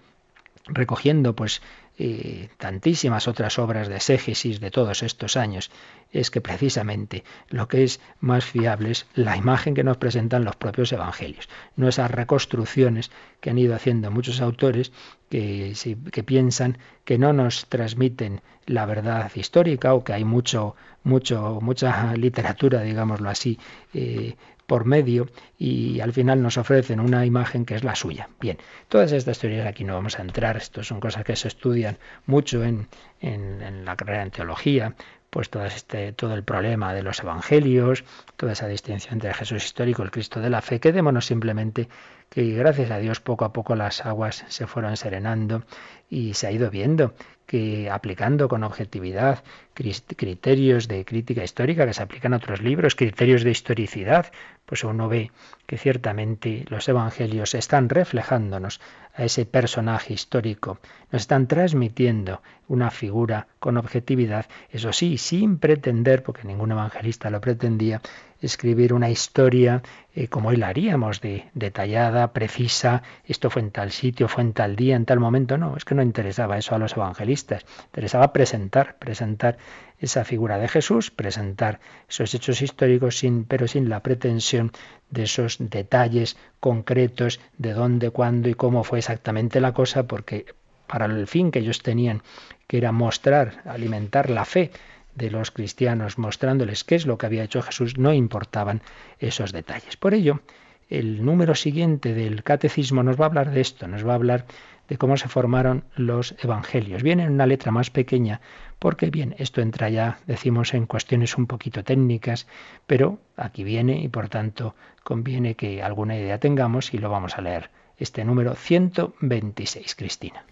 recogiendo 0.73 1.35
pues 1.35 1.61
y 2.01 2.49
tantísimas 2.57 3.29
otras 3.29 3.59
obras 3.59 3.89
de 3.89 3.97
exégesis 3.97 4.59
de 4.59 4.71
todos 4.71 5.03
estos 5.03 5.37
años, 5.37 5.71
es 6.13 6.31
que 6.31 6.41
precisamente 6.41 7.25
lo 7.51 7.69
que 7.69 7.85
es 7.85 8.01
más 8.21 8.45
fiable 8.45 8.93
es 8.93 9.07
la 9.15 9.37
imagen 9.37 9.75
que 9.75 9.85
nos 9.85 9.99
presentan 9.99 10.45
los 10.45 10.57
propios 10.57 10.93
evangelios, 10.93 11.51
no 11.77 11.89
esas 11.89 12.11
reconstrucciones 12.11 13.11
que 13.41 13.51
han 13.51 13.59
ido 13.59 13.75
haciendo 13.75 14.11
muchos 14.11 14.41
autores 14.41 14.93
que, 15.29 15.75
que 16.11 16.23
piensan 16.23 16.79
que 17.05 17.19
no 17.19 17.35
nos 17.35 17.67
transmiten 17.67 18.41
la 18.65 18.87
verdad 18.87 19.31
histórica 19.35 19.93
o 19.93 20.03
que 20.03 20.15
hay 20.15 20.25
mucho, 20.25 20.77
mucho, 21.05 21.59
mucha 21.61 22.15
literatura, 22.15 22.81
digámoslo 22.81 23.29
así, 23.29 23.59
eh, 23.93 24.37
por 24.71 24.85
medio 24.85 25.27
y 25.59 25.99
al 25.99 26.13
final 26.13 26.41
nos 26.41 26.57
ofrecen 26.57 27.01
una 27.01 27.27
imagen 27.27 27.65
que 27.67 27.75
es 27.75 27.83
la 27.83 27.97
suya. 27.97 28.29
Bien, 28.41 28.57
todas 28.87 29.11
estas 29.11 29.41
teorías 29.41 29.67
aquí 29.67 29.83
no 29.83 29.95
vamos 29.95 30.17
a 30.17 30.23
entrar, 30.23 30.57
esto 30.57 30.85
son 30.85 31.01
cosas 31.01 31.25
que 31.25 31.35
se 31.35 31.49
estudian 31.49 31.99
mucho 32.27 32.63
en, 32.63 32.87
en, 33.21 33.85
la 33.85 33.97
carrera 33.97 34.23
en 34.23 34.31
teología, 34.31 34.95
pues 35.29 35.51
todo, 35.51 35.65
este, 35.65 36.13
todo 36.13 36.35
el 36.35 36.45
problema 36.45 36.95
de 36.95 37.03
los 37.03 37.19
evangelios, 37.19 38.05
toda 38.37 38.53
esa 38.53 38.69
distinción 38.69 39.15
entre 39.15 39.35
Jesús 39.35 39.65
histórico 39.65 40.03
y 40.03 40.05
el 40.05 40.13
Cristo 40.13 40.39
de 40.39 40.51
la 40.51 40.63
fe. 40.63 40.79
Quedémonos 40.79 41.27
simplemente 41.27 41.89
que 42.31 42.55
gracias 42.55 42.91
a 42.91 42.99
Dios 42.99 43.21
poco 43.21 43.45
a 43.45 43.53
poco 43.53 43.75
las 43.75 44.07
aguas 44.07 44.45
se 44.49 44.67
fueron 44.67 44.97
serenando 44.97 45.65
y 46.09 46.35
se 46.35 46.47
ha 46.47 46.53
ido 46.53 46.71
viendo 46.71 47.13
que 47.45 47.91
aplicando 47.91 48.49
con 48.49 48.63
objetividad 48.63 49.43
criterios 49.75 50.87
de 50.87 51.05
crítica 51.05 51.43
histórica 51.43 51.85
que 51.85 51.95
se 51.95 52.03
aplican 52.03 52.33
a 52.33 52.37
otros 52.37 52.63
libros, 52.63 52.95
criterios 52.95 53.43
de 53.43 53.51
historicidad, 53.51 54.31
pues 54.67 54.85
uno 54.85 55.09
ve 55.09 55.33
que 55.67 55.77
ciertamente 55.77 56.65
los 56.69 56.89
evangelios 56.89 57.57
están 57.57 57.89
reflejándonos 57.89 58.81
a 59.15 59.25
ese 59.25 59.47
personaje 59.47 60.13
histórico, 60.13 60.79
nos 61.11 61.23
están 61.23 61.49
transmitiendo 61.49 62.41
una 62.69 62.93
figura 62.93 63.49
con 63.59 63.77
objetividad, 63.77 64.47
eso 64.71 64.93
sí, 64.93 65.19
sin 65.19 65.59
pretender, 65.59 66.23
porque 66.23 66.47
ningún 66.47 66.71
evangelista 66.71 67.31
lo 67.31 67.41
pretendía, 67.41 68.01
escribir 68.41 68.93
una 68.93 69.11
historia 69.11 69.83
eh, 70.15 70.29
como 70.29 70.51
él 70.51 70.63
haríamos, 70.65 71.21
de, 71.21 71.47
detallada, 71.55 72.33
precisa, 72.33 73.03
esto 73.25 73.49
fue 73.49 73.63
en 73.63 73.71
tal 73.71 73.93
sitio, 73.93 74.27
fue 74.27 74.43
en 74.43 74.53
tal 74.53 74.75
día, 74.75 74.97
en 74.97 75.05
tal 75.05 75.21
momento. 75.21 75.57
No, 75.57 75.77
es 75.77 75.85
que 75.85 75.95
no 75.95 76.03
interesaba 76.03 76.59
eso 76.59 76.75
a 76.75 76.79
los 76.79 76.97
evangelistas. 76.97 77.65
Interesaba 77.87 78.33
presentar, 78.33 78.97
presentar 78.99 79.59
esa 79.99 80.25
figura 80.25 80.59
de 80.59 80.69
Jesús, 80.69 81.11
presentar 81.11 81.79
esos 82.09 82.35
hechos 82.35 82.61
históricos, 82.61 83.19
sin, 83.19 83.45
pero 83.45 83.69
sin 83.69 83.89
la 83.89 84.03
pretensión 84.03 84.73
de 85.11 85.25
esos 85.25 85.57
detalles 85.59 86.37
concretos 86.59 87.41
de 87.59 87.73
dónde, 87.73 88.11
cuándo 88.11 88.49
y 88.49 88.55
cómo 88.55 88.83
fue 88.83 88.99
exactamente 88.99 89.61
la 89.61 89.73
cosa, 89.73 90.05
porque 90.09 90.47
para 90.87 91.07
el 91.07 91.29
fin 91.29 91.53
que 91.53 91.61
ellos 91.61 91.83
tenían, 91.83 92.23
que 92.67 92.79
era 92.79 92.91
mostrar, 92.91 93.63
alimentar 93.65 94.29
la 94.29 94.45
fe 94.45 94.73
de 95.21 95.31
los 95.31 95.51
cristianos, 95.51 96.17
mostrándoles 96.17 96.83
qué 96.83 96.95
es 96.95 97.07
lo 97.07 97.19
que 97.19 97.27
había 97.27 97.45
hecho 97.45 97.61
Jesús, 97.61 97.99
no 97.99 98.15
importaban 98.15 98.81
esos 99.19 99.53
detalles. 99.53 99.97
Por 99.99 100.15
ello, 100.15 100.41
el 100.89 101.25
número 101.25 101.55
siguiente 101.55 102.15
del 102.15 102.43
catecismo 102.43 103.03
nos 103.03 103.21
va 103.21 103.27
a 103.27 103.29
hablar 103.29 103.51
de 103.51 103.61
esto, 103.61 103.87
nos 103.87 104.07
va 104.07 104.13
a 104.13 104.17
hablar 104.17 104.47
de 104.89 104.97
cómo 104.97 105.17
se 105.17 105.29
formaron 105.29 105.85
los 105.95 106.35
evangelios. 106.43 107.03
Viene 107.03 107.25
en 107.25 107.33
una 107.33 107.47
letra 107.47 107.71
más 107.71 107.91
pequeña, 107.91 108.41
porque 108.79 109.11
bien, 109.11 109.37
esto 109.39 109.61
entra 109.61 109.89
ya, 109.91 110.19
decimos, 110.27 110.75
en 110.75 110.87
cuestiones 110.87 111.37
un 111.37 111.47
poquito 111.47 111.85
técnicas, 111.85 112.49
pero 112.87 113.19
aquí 113.37 113.63
viene 113.63 114.01
y 114.01 114.09
por 114.09 114.29
tanto 114.29 114.75
conviene 115.05 115.55
que 115.55 115.83
alguna 115.83 116.17
idea 116.17 116.39
tengamos 116.39 116.93
y 116.95 116.99
lo 116.99 117.11
vamos 117.11 117.37
a 117.37 117.43
leer. 117.43 117.71
Este 117.99 118.25
número 118.25 118.55
126, 118.55 119.95
Cristina. 119.95 120.45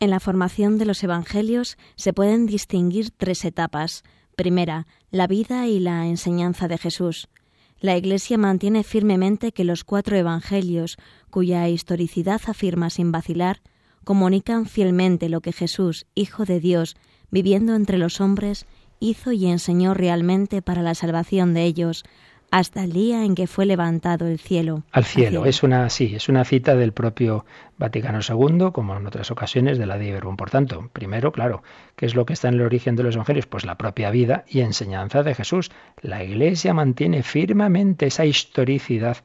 En 0.00 0.10
la 0.10 0.20
formación 0.20 0.78
de 0.78 0.84
los 0.84 1.02
Evangelios 1.02 1.78
se 1.96 2.12
pueden 2.12 2.46
distinguir 2.46 3.10
tres 3.10 3.44
etapas. 3.44 4.02
Primera, 4.36 4.86
la 5.10 5.26
vida 5.26 5.66
y 5.68 5.78
la 5.78 6.06
enseñanza 6.06 6.68
de 6.68 6.78
Jesús. 6.78 7.28
La 7.80 7.96
Iglesia 7.96 8.38
mantiene 8.38 8.82
firmemente 8.82 9.52
que 9.52 9.64
los 9.64 9.84
cuatro 9.84 10.16
Evangelios, 10.16 10.96
cuya 11.30 11.68
historicidad 11.68 12.40
afirma 12.46 12.90
sin 12.90 13.12
vacilar, 13.12 13.60
comunican 14.04 14.66
fielmente 14.66 15.28
lo 15.28 15.40
que 15.40 15.52
Jesús, 15.52 16.06
Hijo 16.14 16.44
de 16.44 16.60
Dios, 16.60 16.96
viviendo 17.30 17.74
entre 17.74 17.98
los 17.98 18.20
hombres, 18.20 18.66
hizo 19.00 19.32
y 19.32 19.46
enseñó 19.46 19.94
realmente 19.94 20.62
para 20.62 20.82
la 20.82 20.94
salvación 20.94 21.54
de 21.54 21.64
ellos, 21.64 22.04
hasta 22.54 22.84
el 22.84 22.92
día 22.92 23.24
en 23.24 23.34
que 23.34 23.48
fue 23.48 23.66
levantado 23.66 24.28
el 24.28 24.38
cielo. 24.38 24.84
Al 24.92 25.04
cielo, 25.04 25.44
es 25.44 25.64
una 25.64 25.90
sí, 25.90 26.14
es 26.14 26.28
una 26.28 26.44
cita 26.44 26.76
del 26.76 26.92
propio 26.92 27.44
Vaticano 27.78 28.20
II, 28.20 28.70
como 28.72 28.96
en 28.96 29.04
otras 29.08 29.32
ocasiones 29.32 29.76
de 29.76 29.86
la 29.86 29.98
de 29.98 30.16
Por 30.20 30.50
tanto, 30.50 30.88
primero, 30.92 31.32
claro, 31.32 31.64
¿qué 31.96 32.06
es 32.06 32.14
lo 32.14 32.24
que 32.24 32.32
está 32.32 32.46
en 32.46 32.54
el 32.54 32.60
origen 32.60 32.94
de 32.94 33.02
los 33.02 33.16
evangelios? 33.16 33.46
Pues 33.46 33.64
la 33.64 33.76
propia 33.76 34.10
vida 34.10 34.44
y 34.46 34.60
enseñanza 34.60 35.24
de 35.24 35.34
Jesús. 35.34 35.72
La 36.00 36.22
Iglesia 36.22 36.72
mantiene 36.74 37.24
firmemente 37.24 38.06
esa 38.06 38.24
historicidad 38.24 39.16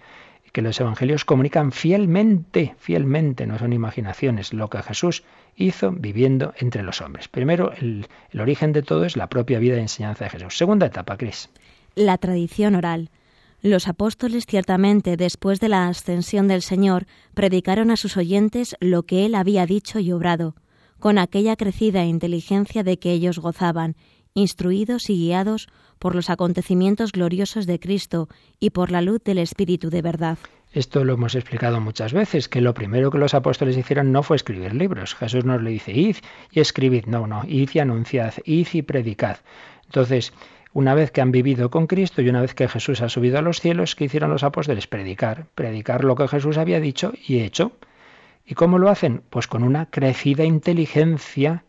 que 0.51 0.63
los 0.63 0.79
evangelios 0.79 1.23
comunican 1.23 1.71
fielmente, 1.71 2.73
fielmente, 2.79 3.45
no 3.45 3.59
son 3.59 3.73
imaginaciones, 3.73 4.53
lo 4.53 4.71
que 4.71 4.81
Jesús 4.81 5.23
hizo 5.55 5.91
viviendo 5.91 6.55
entre 6.57 6.81
los 6.81 6.99
hombres. 6.99 7.27
Primero, 7.27 7.73
el, 7.73 8.07
el 8.31 8.41
origen 8.41 8.73
de 8.73 8.81
todo 8.81 9.05
es 9.05 9.15
la 9.15 9.27
propia 9.27 9.59
vida 9.59 9.77
y 9.77 9.81
enseñanza 9.81 10.23
de 10.23 10.31
Jesús. 10.31 10.57
Segunda 10.57 10.87
etapa, 10.87 11.15
Cris. 11.15 11.51
La 11.93 12.17
tradición 12.17 12.73
oral. 12.73 13.11
Los 13.61 13.89
apóstoles 13.89 14.45
ciertamente, 14.45 15.17
después 15.17 15.59
de 15.59 15.67
la 15.67 15.87
ascensión 15.87 16.47
del 16.47 16.61
Señor, 16.61 17.07
predicaron 17.33 17.91
a 17.91 17.97
sus 17.97 18.15
oyentes 18.15 18.77
lo 18.79 19.03
que 19.03 19.25
Él 19.25 19.35
había 19.35 19.65
dicho 19.65 19.99
y 19.99 20.13
obrado, 20.13 20.55
con 20.97 21.17
aquella 21.17 21.57
crecida 21.57 22.05
inteligencia 22.05 22.83
de 22.83 22.99
que 22.99 23.11
ellos 23.11 23.39
gozaban, 23.39 23.97
instruidos 24.33 25.09
y 25.09 25.15
guiados 25.15 25.67
por 25.97 26.15
los 26.15 26.29
acontecimientos 26.29 27.11
gloriosos 27.11 27.65
de 27.65 27.79
Cristo 27.79 28.29
y 28.61 28.69
por 28.69 28.91
la 28.91 29.01
luz 29.01 29.21
del 29.25 29.39
Espíritu 29.39 29.89
de 29.89 30.01
verdad. 30.01 30.37
Esto 30.71 31.03
lo 31.03 31.13
hemos 31.15 31.35
explicado 31.35 31.81
muchas 31.81 32.13
veces, 32.13 32.47
que 32.47 32.61
lo 32.61 32.73
primero 32.73 33.11
que 33.11 33.17
los 33.17 33.33
apóstoles 33.33 33.75
hicieron 33.75 34.11
no 34.11 34.23
fue 34.23 34.37
escribir 34.37 34.73
libros. 34.73 35.15
Jesús 35.15 35.43
nos 35.43 35.61
le 35.61 35.71
dice, 35.71 35.91
id 35.91 36.17
y 36.51 36.59
escribid. 36.59 37.05
No, 37.07 37.27
no, 37.27 37.41
id 37.45 37.71
y 37.73 37.79
anunciad, 37.79 38.35
id 38.45 38.67
y 38.73 38.83
predicad. 38.83 39.37
Entonces, 39.85 40.31
una 40.73 40.93
vez 40.93 41.11
que 41.11 41.21
han 41.21 41.31
vivido 41.31 41.69
con 41.69 41.87
Cristo 41.87 42.21
y 42.21 42.29
una 42.29 42.41
vez 42.41 42.53
que 42.53 42.67
Jesús 42.67 43.01
ha 43.01 43.09
subido 43.09 43.39
a 43.39 43.41
los 43.41 43.59
cielos, 43.59 43.95
¿qué 43.95 44.05
hicieron 44.05 44.29
los 44.29 44.43
apóstoles? 44.43 44.87
Predicar, 44.87 45.45
predicar 45.55 46.03
lo 46.03 46.15
que 46.15 46.27
Jesús 46.27 46.57
había 46.57 46.79
dicho 46.79 47.13
y 47.27 47.39
hecho. 47.39 47.71
¿Y 48.45 48.55
cómo 48.55 48.77
lo 48.77 48.89
hacen? 48.89 49.21
Pues 49.29 49.47
con 49.47 49.63
una 49.63 49.87
crecida 49.87 50.43
inteligencia 50.43 51.63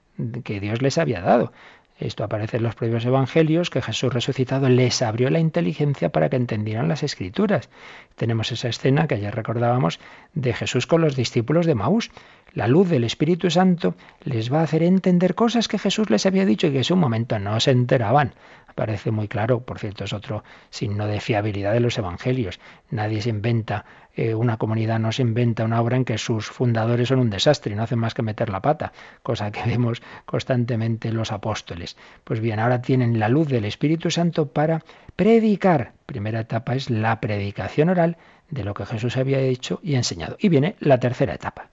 que 0.44 0.60
Dios 0.60 0.82
les 0.82 0.98
había 0.98 1.20
dado. 1.20 1.52
Esto 2.00 2.24
aparece 2.24 2.56
en 2.56 2.62
los 2.62 2.74
propios 2.74 3.04
evangelios, 3.04 3.68
que 3.68 3.82
Jesús 3.82 4.12
resucitado 4.12 4.70
les 4.70 5.02
abrió 5.02 5.28
la 5.28 5.38
inteligencia 5.38 6.08
para 6.08 6.30
que 6.30 6.36
entendieran 6.36 6.88
las 6.88 7.02
escrituras. 7.02 7.68
Tenemos 8.16 8.50
esa 8.52 8.68
escena 8.68 9.06
que 9.06 9.16
ayer 9.16 9.34
recordábamos 9.34 10.00
de 10.32 10.54
Jesús 10.54 10.86
con 10.86 11.02
los 11.02 11.14
discípulos 11.14 11.66
de 11.66 11.74
Maús. 11.74 12.10
La 12.54 12.68
luz 12.68 12.88
del 12.88 13.04
Espíritu 13.04 13.50
Santo 13.50 13.94
les 14.24 14.50
va 14.50 14.60
a 14.60 14.62
hacer 14.62 14.82
entender 14.82 15.34
cosas 15.34 15.68
que 15.68 15.78
Jesús 15.78 16.08
les 16.08 16.24
había 16.24 16.46
dicho 16.46 16.68
y 16.68 16.72
que 16.72 16.78
en 16.78 16.84
su 16.84 16.96
momento 16.96 17.38
no 17.38 17.60
se 17.60 17.70
enteraban 17.70 18.32
parece 18.74 19.10
muy 19.10 19.28
claro, 19.28 19.60
por 19.60 19.78
cierto, 19.78 20.04
es 20.04 20.12
otro 20.12 20.44
signo 20.70 21.06
de 21.06 21.20
fiabilidad 21.20 21.72
de 21.72 21.80
los 21.80 21.98
evangelios. 21.98 22.60
Nadie 22.90 23.22
se 23.22 23.30
inventa, 23.30 23.84
eh, 24.14 24.34
una 24.34 24.56
comunidad 24.56 24.98
no 24.98 25.12
se 25.12 25.22
inventa 25.22 25.64
una 25.64 25.80
obra 25.80 25.96
en 25.96 26.04
que 26.04 26.18
sus 26.18 26.46
fundadores 26.46 27.08
son 27.08 27.18
un 27.18 27.30
desastre 27.30 27.72
y 27.72 27.76
no 27.76 27.82
hacen 27.82 27.98
más 27.98 28.14
que 28.14 28.22
meter 28.22 28.50
la 28.50 28.62
pata, 28.62 28.92
cosa 29.22 29.50
que 29.50 29.62
vemos 29.66 30.02
constantemente 30.26 31.12
los 31.12 31.32
apóstoles. 31.32 31.96
Pues 32.24 32.40
bien, 32.40 32.58
ahora 32.58 32.82
tienen 32.82 33.18
la 33.18 33.28
luz 33.28 33.48
del 33.48 33.64
Espíritu 33.64 34.10
Santo 34.10 34.48
para 34.48 34.82
predicar. 35.16 35.92
Primera 36.06 36.40
etapa 36.40 36.74
es 36.74 36.90
la 36.90 37.20
predicación 37.20 37.88
oral 37.88 38.16
de 38.50 38.64
lo 38.64 38.74
que 38.74 38.86
Jesús 38.86 39.16
había 39.16 39.38
hecho 39.38 39.80
y 39.82 39.94
enseñado. 39.94 40.36
Y 40.40 40.48
viene 40.48 40.76
la 40.80 40.98
tercera 40.98 41.34
etapa. 41.34 41.70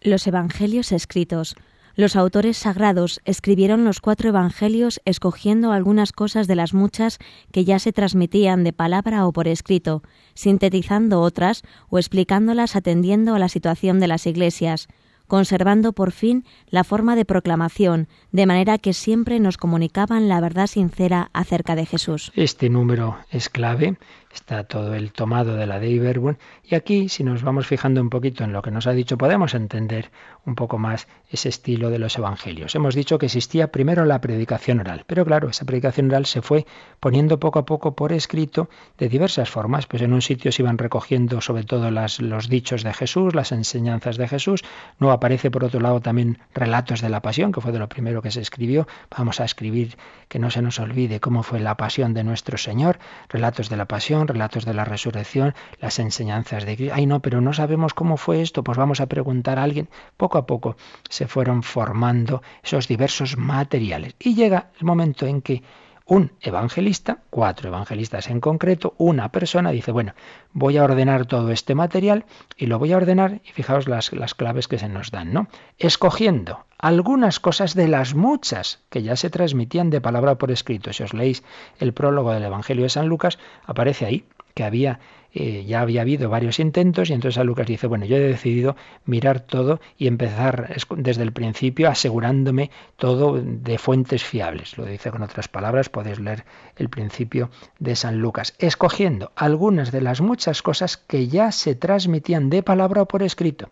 Los 0.00 0.26
evangelios 0.26 0.92
escritos 0.92 1.56
Los 1.98 2.14
autores 2.14 2.58
sagrados 2.58 3.22
escribieron 3.24 3.86
los 3.86 4.00
cuatro 4.02 4.28
evangelios 4.28 5.00
escogiendo 5.06 5.72
algunas 5.72 6.12
cosas 6.12 6.46
de 6.46 6.54
las 6.54 6.74
muchas 6.74 7.18
que 7.52 7.64
ya 7.64 7.78
se 7.78 7.90
transmitían 7.90 8.64
de 8.64 8.74
palabra 8.74 9.26
o 9.26 9.32
por 9.32 9.48
escrito, 9.48 10.02
sintetizando 10.34 11.22
otras 11.22 11.62
o 11.88 11.96
explicándolas 11.96 12.76
atendiendo 12.76 13.34
a 13.34 13.38
la 13.38 13.48
situación 13.48 13.98
de 13.98 14.08
las 14.08 14.26
iglesias, 14.26 14.88
conservando 15.26 15.94
por 15.94 16.12
fin 16.12 16.44
la 16.68 16.84
forma 16.84 17.16
de 17.16 17.24
proclamación, 17.24 18.08
de 18.30 18.44
manera 18.44 18.76
que 18.76 18.92
siempre 18.92 19.40
nos 19.40 19.56
comunicaban 19.56 20.28
la 20.28 20.38
verdad 20.42 20.66
sincera 20.66 21.30
acerca 21.32 21.76
de 21.76 21.86
Jesús. 21.86 22.30
Este 22.36 22.68
número 22.68 23.16
es 23.30 23.48
clave 23.48 23.96
está 24.36 24.64
todo 24.64 24.94
el 24.94 25.12
tomado 25.12 25.56
de 25.56 25.66
la 25.66 25.80
de 25.80 25.88
Iberbun. 25.88 26.38
Y 26.62 26.74
aquí, 26.74 27.08
si 27.08 27.24
nos 27.24 27.42
vamos 27.42 27.66
fijando 27.66 28.00
un 28.00 28.10
poquito 28.10 28.44
en 28.44 28.52
lo 28.52 28.62
que 28.62 28.70
nos 28.70 28.86
ha 28.86 28.92
dicho, 28.92 29.16
podemos 29.16 29.54
entender 29.54 30.10
un 30.44 30.54
poco 30.54 30.78
más 30.78 31.08
ese 31.30 31.48
estilo 31.48 31.90
de 31.90 31.98
los 31.98 32.16
evangelios. 32.18 32.74
Hemos 32.74 32.94
dicho 32.94 33.18
que 33.18 33.26
existía 33.26 33.72
primero 33.72 34.04
la 34.04 34.20
predicación 34.20 34.80
oral, 34.80 35.04
pero 35.06 35.24
claro, 35.24 35.48
esa 35.48 35.64
predicación 35.64 36.08
oral 36.10 36.26
se 36.26 36.42
fue 36.42 36.66
poniendo 37.00 37.40
poco 37.40 37.58
a 37.58 37.64
poco 37.64 37.94
por 37.96 38.12
escrito 38.12 38.68
de 38.98 39.08
diversas 39.08 39.48
formas. 39.48 39.86
Pues 39.86 40.02
en 40.02 40.12
un 40.12 40.22
sitio 40.22 40.52
se 40.52 40.62
iban 40.62 40.78
recogiendo 40.78 41.40
sobre 41.40 41.64
todo 41.64 41.90
los 41.90 42.48
dichos 42.48 42.82
de 42.84 42.92
Jesús, 42.92 43.34
las 43.34 43.52
enseñanzas 43.52 44.16
de 44.18 44.28
Jesús. 44.28 44.62
No 44.98 45.12
aparece 45.12 45.50
por 45.50 45.64
otro 45.64 45.80
lado 45.80 46.00
también 46.00 46.38
relatos 46.54 47.00
de 47.00 47.08
la 47.08 47.22
pasión, 47.22 47.52
que 47.52 47.60
fue 47.60 47.72
de 47.72 47.78
lo 47.78 47.88
primero 47.88 48.22
que 48.22 48.30
se 48.30 48.40
escribió. 48.40 48.86
Vamos 49.16 49.40
a 49.40 49.44
escribir 49.44 49.96
que 50.28 50.38
no 50.38 50.50
se 50.50 50.62
nos 50.62 50.78
olvide 50.78 51.20
cómo 51.20 51.42
fue 51.42 51.58
la 51.58 51.76
pasión 51.76 52.12
de 52.14 52.22
nuestro 52.22 52.58
Señor, 52.58 52.98
relatos 53.28 53.68
de 53.68 53.76
la 53.76 53.86
pasión 53.86 54.25
relatos 54.26 54.64
de 54.64 54.74
la 54.74 54.84
resurrección, 54.84 55.54
las 55.80 55.98
enseñanzas 55.98 56.64
de 56.64 56.76
Cristo. 56.76 56.94
Ay, 56.96 57.06
no, 57.06 57.20
pero 57.20 57.40
no 57.40 57.52
sabemos 57.52 57.94
cómo 57.94 58.16
fue 58.16 58.42
esto, 58.42 58.64
pues 58.64 58.78
vamos 58.78 59.00
a 59.00 59.06
preguntar 59.06 59.58
a 59.58 59.62
alguien. 59.62 59.88
Poco 60.16 60.38
a 60.38 60.46
poco 60.46 60.76
se 61.08 61.26
fueron 61.26 61.62
formando 61.62 62.42
esos 62.62 62.88
diversos 62.88 63.36
materiales. 63.36 64.14
Y 64.18 64.34
llega 64.34 64.70
el 64.78 64.86
momento 64.86 65.26
en 65.26 65.42
que 65.42 65.62
un 66.06 66.32
evangelista, 66.40 67.18
cuatro 67.30 67.68
evangelistas 67.68 68.30
en 68.30 68.40
concreto, 68.40 68.94
una 68.96 69.32
persona 69.32 69.72
dice, 69.72 69.90
bueno, 69.90 70.14
voy 70.52 70.76
a 70.76 70.84
ordenar 70.84 71.26
todo 71.26 71.50
este 71.50 71.74
material 71.74 72.24
y 72.56 72.66
lo 72.66 72.78
voy 72.78 72.92
a 72.92 72.96
ordenar, 72.96 73.40
y 73.44 73.50
fijaos 73.50 73.88
las, 73.88 74.12
las 74.12 74.34
claves 74.34 74.68
que 74.68 74.78
se 74.78 74.88
nos 74.88 75.10
dan, 75.10 75.32
¿no? 75.32 75.48
Escogiendo 75.78 76.64
algunas 76.78 77.40
cosas 77.40 77.74
de 77.74 77.88
las 77.88 78.14
muchas 78.14 78.84
que 78.88 79.02
ya 79.02 79.16
se 79.16 79.30
transmitían 79.30 79.90
de 79.90 80.00
palabra 80.00 80.36
por 80.36 80.52
escrito. 80.52 80.92
Si 80.92 81.02
os 81.02 81.12
leéis 81.12 81.42
el 81.80 81.92
prólogo 81.92 82.32
del 82.32 82.44
Evangelio 82.44 82.84
de 82.84 82.90
San 82.90 83.08
Lucas, 83.08 83.38
aparece 83.64 84.06
ahí 84.06 84.24
que 84.54 84.64
había 84.64 85.00
eh, 85.38 85.66
ya 85.66 85.82
había 85.82 86.00
habido 86.00 86.30
varios 86.30 86.58
intentos 86.60 87.10
y 87.10 87.12
entonces 87.12 87.34
San 87.34 87.46
Lucas 87.46 87.66
dice, 87.66 87.86
bueno, 87.86 88.06
yo 88.06 88.16
he 88.16 88.20
decidido 88.20 88.74
mirar 89.04 89.40
todo 89.40 89.80
y 89.98 90.06
empezar 90.06 90.74
desde 90.96 91.22
el 91.24 91.32
principio 91.32 91.90
asegurándome 91.90 92.70
todo 92.96 93.38
de 93.38 93.76
fuentes 93.76 94.24
fiables. 94.24 94.78
Lo 94.78 94.86
dice 94.86 95.10
con 95.10 95.20
otras 95.20 95.48
palabras, 95.48 95.90
podéis 95.90 96.20
leer 96.20 96.46
el 96.76 96.88
principio 96.88 97.50
de 97.78 97.96
San 97.96 98.18
Lucas, 98.18 98.54
escogiendo 98.58 99.30
algunas 99.36 99.92
de 99.92 100.00
las 100.00 100.22
muchas 100.22 100.62
cosas 100.62 100.96
que 100.96 101.28
ya 101.28 101.52
se 101.52 101.74
transmitían 101.74 102.48
de 102.48 102.62
palabra 102.62 103.02
o 103.02 103.06
por 103.06 103.22
escrito 103.22 103.68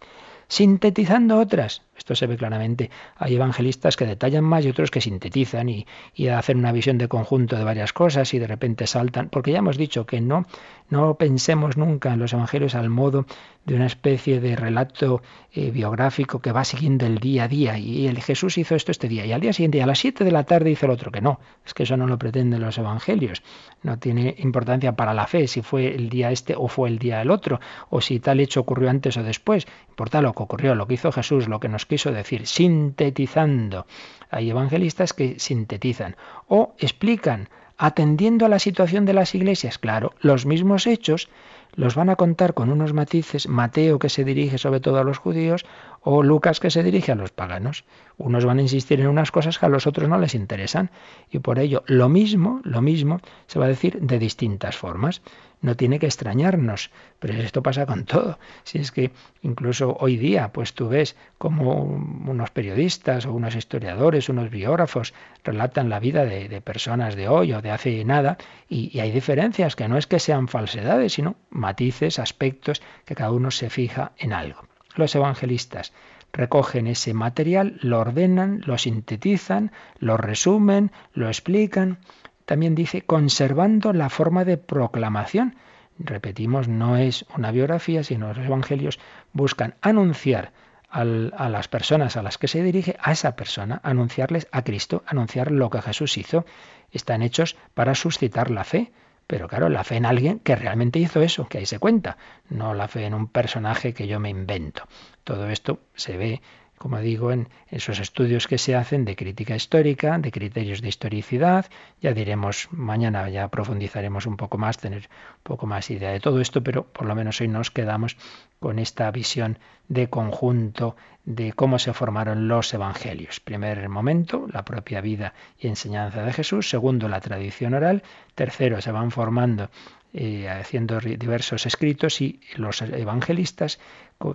sintetizando 0.49 1.39
otras. 1.39 1.83
Esto 1.97 2.15
se 2.15 2.27
ve 2.27 2.37
claramente. 2.37 2.91
Hay 3.17 3.37
evangelistas 3.37 3.97
que 3.97 4.07
detallan 4.07 4.45
más 4.45 4.65
y 4.65 4.71
otros 4.71 4.91
que 4.91 5.01
sintetizan 5.01 5.69
y, 5.69 5.87
y, 6.15 6.29
hacen 6.29 6.59
una 6.59 6.73
visión 6.73 6.99
de 6.99 7.09
conjunto 7.09 7.57
de 7.57 7.65
varias 7.65 7.93
cosas 7.93 8.35
y 8.35 8.39
de 8.39 8.47
repente 8.47 8.87
saltan. 8.87 9.29
Porque 9.29 9.53
ya 9.53 9.59
hemos 9.59 9.77
dicho 9.77 10.05
que 10.05 10.21
no, 10.21 10.47
no 10.91 11.15
pensemos 11.15 11.77
nunca 11.77 12.13
en 12.13 12.19
los 12.19 12.33
evangelios 12.33 12.75
al 12.75 12.91
modo 12.91 13.27
de 13.65 13.75
una 13.75 13.87
especie 13.87 14.41
de 14.41 14.57
relato 14.57 15.23
eh, 15.53 15.71
biográfico 15.71 16.41
que 16.41 16.53
va 16.53 16.65
siguiendo 16.65 17.07
el 17.07 17.19
día 17.19 17.45
a 17.45 17.49
día. 17.49 17.79
Y 17.79 18.07
el 18.07 18.21
Jesús 18.21 18.59
hizo 18.59 18.75
esto 18.75 18.91
este 18.91 19.09
día 19.09 19.25
y 19.25 19.33
al 19.33 19.41
día 19.41 19.53
siguiente, 19.53 19.83
a 19.83 19.87
las 19.87 19.99
7 19.99 20.25
de 20.25 20.31
la 20.31 20.45
tarde, 20.45 20.71
hizo 20.71 20.87
el 20.87 20.93
otro. 20.93 21.11
Que 21.11 21.21
no, 21.21 21.41
es 21.65 21.75
que 21.75 21.85
eso 21.85 21.97
no 21.97 22.07
lo 22.07 22.19
pretenden 22.19 22.61
los 22.61 22.77
evangelios. 22.77 23.43
No 23.83 23.99
tiene 23.99 24.35
importancia 24.39 24.93
para 24.93 25.15
la 25.15 25.27
fe 25.27 25.47
si 25.47 25.63
fue 25.63 25.95
el 25.95 26.09
día 26.11 26.31
este 26.31 26.55
o 26.57 26.69
fue 26.69 26.89
el 26.89 26.99
día 26.99 27.23
el 27.23 27.31
otro, 27.31 27.61
o 27.89 28.01
si 28.01 28.21
tal 28.21 28.41
hecho 28.41 28.61
ocurrió 28.61 28.91
antes 28.91 29.17
o 29.17 29.23
después. 29.23 29.67
Importa 29.89 30.21
lo 30.21 30.33
que 30.35 30.43
ocurrió, 30.43 30.75
lo 30.75 30.87
que 30.87 30.95
hizo 30.95 31.13
Jesús, 31.13 31.49
lo 31.49 31.61
que 31.61 31.69
nos 31.69 31.84
quiso 31.87 32.13
decir, 32.13 32.47
sintetizando. 32.47 33.87
Hay 34.31 34.51
evangelistas 34.51 35.13
que 35.13 35.39
sintetizan 35.39 36.17
o 36.49 36.75
explican 36.79 37.49
atendiendo 37.77 38.47
a 38.47 38.49
la 38.49 38.59
situación 38.59 39.05
de 39.05 39.15
las 39.15 39.35
iglesias. 39.35 39.79
Claro, 39.79 40.13
los 40.21 40.47
mismos 40.47 40.87
hechos 40.87 41.29
los 41.77 41.97
van 41.97 42.09
a 42.09 42.17
contar 42.17 42.55
con 42.55 42.71
unos 42.71 42.93
matices, 42.93 43.49
Mateo 43.49 43.99
que 43.99 44.09
se 44.09 44.25
dirige 44.25 44.59
sobre 44.59 44.81
todo 44.81 44.99
a 44.99 45.05
los 45.05 45.19
judíos 45.19 45.65
o 46.01 46.23
Lucas 46.23 46.61
que 46.61 46.71
se 46.71 46.85
dirige 46.85 47.11
a 47.13 47.17
los 47.17 47.33
paganos. 47.33 47.85
Unos 48.17 48.45
van 48.45 48.59
a 48.59 48.63
insistir 48.63 49.01
en 49.01 49.09
unas 49.09 49.33
cosas 49.33 49.59
que 49.59 49.67
a 49.67 49.69
los 49.69 49.87
otros 49.87 50.09
no 50.09 50.19
les 50.19 50.35
interesan 50.35 50.91
y 51.31 51.41
por 51.41 51.59
ello 51.59 51.83
lo 51.87 52.09
mismo, 52.09 52.61
lo 52.63 52.81
mismo 52.81 53.21
se 53.47 53.59
va 53.59 53.65
a 53.65 53.69
decir 53.69 53.99
de 54.01 54.19
distintas 54.19 54.77
formas 54.77 55.21
no 55.65 55.77
tiene 55.77 55.99
que 55.99 56.05
extrañarnos, 56.05 56.91
pero 57.19 57.33
esto 57.33 57.63
pasa 57.63 57.87
con 57.87 58.05
todo. 58.05 58.39
Si 58.65 58.79
es 58.79 58.93
que 58.93 59.13
incluso 59.41 59.97
hoy 59.99 60.19
día, 60.19 60.53
pues 60.53 60.75
tú 60.75 60.91
ves 60.91 61.17
como 61.39 61.85
unos 61.85 62.51
periodistas 62.51 63.25
o 63.25 63.33
unos 63.33 63.57
historiadores, 63.57 64.29
unos 64.29 64.51
biógrafos 64.51 65.15
relatan 65.43 65.89
la 65.89 66.01
vida 66.01 66.27
de, 66.27 66.61
personas 66.61 67.17
de 67.17 67.29
hoy 67.29 67.55
o 67.55 67.63
de 67.63 67.71
hace 67.71 68.05
nada 68.05 68.37
y, 68.69 68.95
y 68.95 69.01
hay 69.01 69.11
diferencias 69.11 69.75
que 69.75 69.89
no 69.89 69.97
es 69.97 70.07
que 70.07 70.21
sean 70.21 70.49
falsedades, 70.49 71.15
sino 71.15 71.37
matices, 71.49 72.19
aspectos 72.19 72.83
que 73.07 73.15
cada 73.15 73.33
uno 73.33 73.51
se 73.51 73.71
fija 73.71 74.13
en 74.19 74.35
algo. 74.35 74.67
Los 74.97 75.15
evangelistas 75.15 75.95
recogen 76.35 76.89
ese 76.89 77.15
material, 77.15 77.79
lo 77.81 78.01
ordenan, 78.01 78.61
lo 78.67 78.77
sintetizan, 78.77 79.73
lo 79.99 80.19
resumen, 80.19 80.93
lo 81.15 81.29
explican 81.29 82.01
también 82.45 82.75
dice 82.75 83.03
conservando 83.03 83.93
la 83.93 84.11
forma 84.11 84.45
de 84.45 84.57
proclamación. 84.57 85.57
Repetimos, 85.99 86.69
no 86.69 86.97
es 86.97 87.25
una 87.37 87.53
biografía, 87.53 88.03
sino 88.03 88.29
los 88.29 88.45
evangelios 88.45 88.99
buscan 89.33 89.75
anunciar 89.81 90.53
a 90.91 91.05
las 91.05 91.67
personas 91.67 92.17
a 92.17 92.23
las 92.23 92.39
que 92.39 92.47
se 92.47 92.63
dirige, 92.63 92.97
a 93.01 93.11
esa 93.11 93.35
persona, 93.35 93.81
anunciarles 93.83 94.47
a 94.53 94.63
Cristo, 94.63 95.03
anunciar 95.07 95.51
lo 95.51 95.69
que 95.69 95.83
Jesús 95.83 96.17
hizo. 96.19 96.45
Están 96.93 97.23
hechos 97.23 97.57
para 97.75 97.97
suscitar 97.97 98.51
la 98.51 98.63
fe. 98.63 98.93
Pero 99.27 99.49
claro, 99.49 99.71
la 99.71 99.85
fe 99.85 99.97
en 99.97 100.07
alguien 100.07 100.39
que 100.39 100.55
realmente 100.55 100.99
hizo 100.99 101.23
eso, 101.23 101.49
que 101.49 101.59
ahí 101.59 101.67
se 101.67 101.79
cuenta, 101.79 102.19
no 102.51 102.75
la 102.75 102.89
fe 102.89 103.07
en 103.07 103.15
un 103.15 103.27
personaje 103.27 103.95
que 103.95 104.07
yo 104.07 104.21
me 104.21 104.29
invento. 104.29 104.87
Todo 105.25 105.49
esto 105.49 105.81
se 105.95 106.19
ve 106.19 106.43
como 106.79 106.99
digo, 107.01 107.33
en 107.33 107.49
esos 107.71 107.99
estudios 108.01 108.47
que 108.47 108.59
se 108.59 108.75
hacen 108.75 109.05
de 109.05 109.17
crítica 109.17 109.55
histórica, 109.55 110.19
de 110.19 110.31
criterios 110.31 110.83
de 110.83 110.89
historicidad. 110.89 111.67
Ya 112.01 112.13
diremos, 112.13 112.69
mañana 112.73 113.29
ya 113.31 113.49
profundizaremos 113.49 114.27
un 114.27 114.37
poco 114.37 114.59
más, 114.59 114.79
tener 114.79 115.09
un 115.09 115.43
poco 115.43 115.67
más 115.67 115.91
idea 115.91 116.11
de 116.11 116.21
todo 116.21 116.41
esto, 116.41 116.63
pero 116.63 116.85
por 116.85 117.07
lo 117.07 117.15
menos 117.15 117.41
hoy 117.41 117.49
nos 117.49 117.71
quedamos 117.71 118.17
con 118.59 118.79
esta 118.79 119.11
visión 119.11 119.59
de 119.89 120.09
conjunto 120.09 120.97
de 121.25 121.53
cómo 121.53 121.79
se 121.79 121.93
formaron 121.93 122.49
los 122.49 122.73
evangelios. 122.75 123.41
Primer 123.41 123.89
momento, 123.89 124.47
la 124.53 124.65
propia 124.65 125.01
vida 125.01 125.35
y 125.59 125.69
enseñanza 125.69 126.23
de 126.23 126.33
Jesús. 126.33 126.69
Segundo, 126.69 127.09
la 127.09 127.21
tradición 127.21 127.75
oral. 127.75 128.03
Tercero, 128.35 128.81
se 128.81 128.93
van 128.93 129.11
formando 129.11 129.71
eh, 130.17 130.49
haciendo 130.49 131.01
diversos 131.01 131.67
escritos 131.67 132.21
y 132.21 132.39
los 132.55 132.81
evangelistas, 132.83 133.81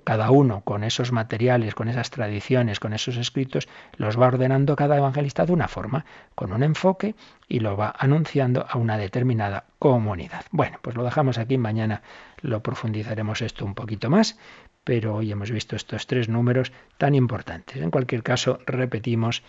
cada 0.03 0.29
uno 0.29 0.59
con 0.65 0.83
esos 0.83 1.13
materiales, 1.13 1.73
con 1.73 1.87
esas 1.87 2.09
tradiciones, 2.09 2.81
con 2.81 2.91
esos 2.91 3.15
escritos, 3.15 3.69
los 3.95 4.19
va 4.19 4.27
ordenando 4.27 4.75
cada 4.75 4.97
evangelista 4.97 5.45
de 5.45 5.53
una 5.53 5.69
forma, 5.69 6.03
con 6.35 6.51
un 6.51 6.63
enfoque 6.63 7.15
y 7.47 7.61
lo 7.61 7.77
va 7.77 7.95
anunciando 7.97 8.65
a 8.67 8.77
una 8.77 8.97
determinada 8.97 9.67
comunidad. 9.79 10.43
Bueno, 10.51 10.79
pues 10.81 10.97
lo 10.97 11.03
dejamos 11.05 11.37
aquí, 11.37 11.57
mañana 11.57 12.01
lo 12.41 12.61
profundizaremos 12.61 13.41
esto 13.41 13.63
un 13.63 13.73
poquito 13.73 14.09
más, 14.09 14.37
pero 14.83 15.15
hoy 15.15 15.31
hemos 15.31 15.49
visto 15.49 15.77
estos 15.77 16.07
tres 16.07 16.27
números 16.27 16.73
tan 16.97 17.15
importantes. 17.15 17.77
En 17.77 17.89
cualquier 17.89 18.21
caso, 18.21 18.59
repetimos 18.65 19.43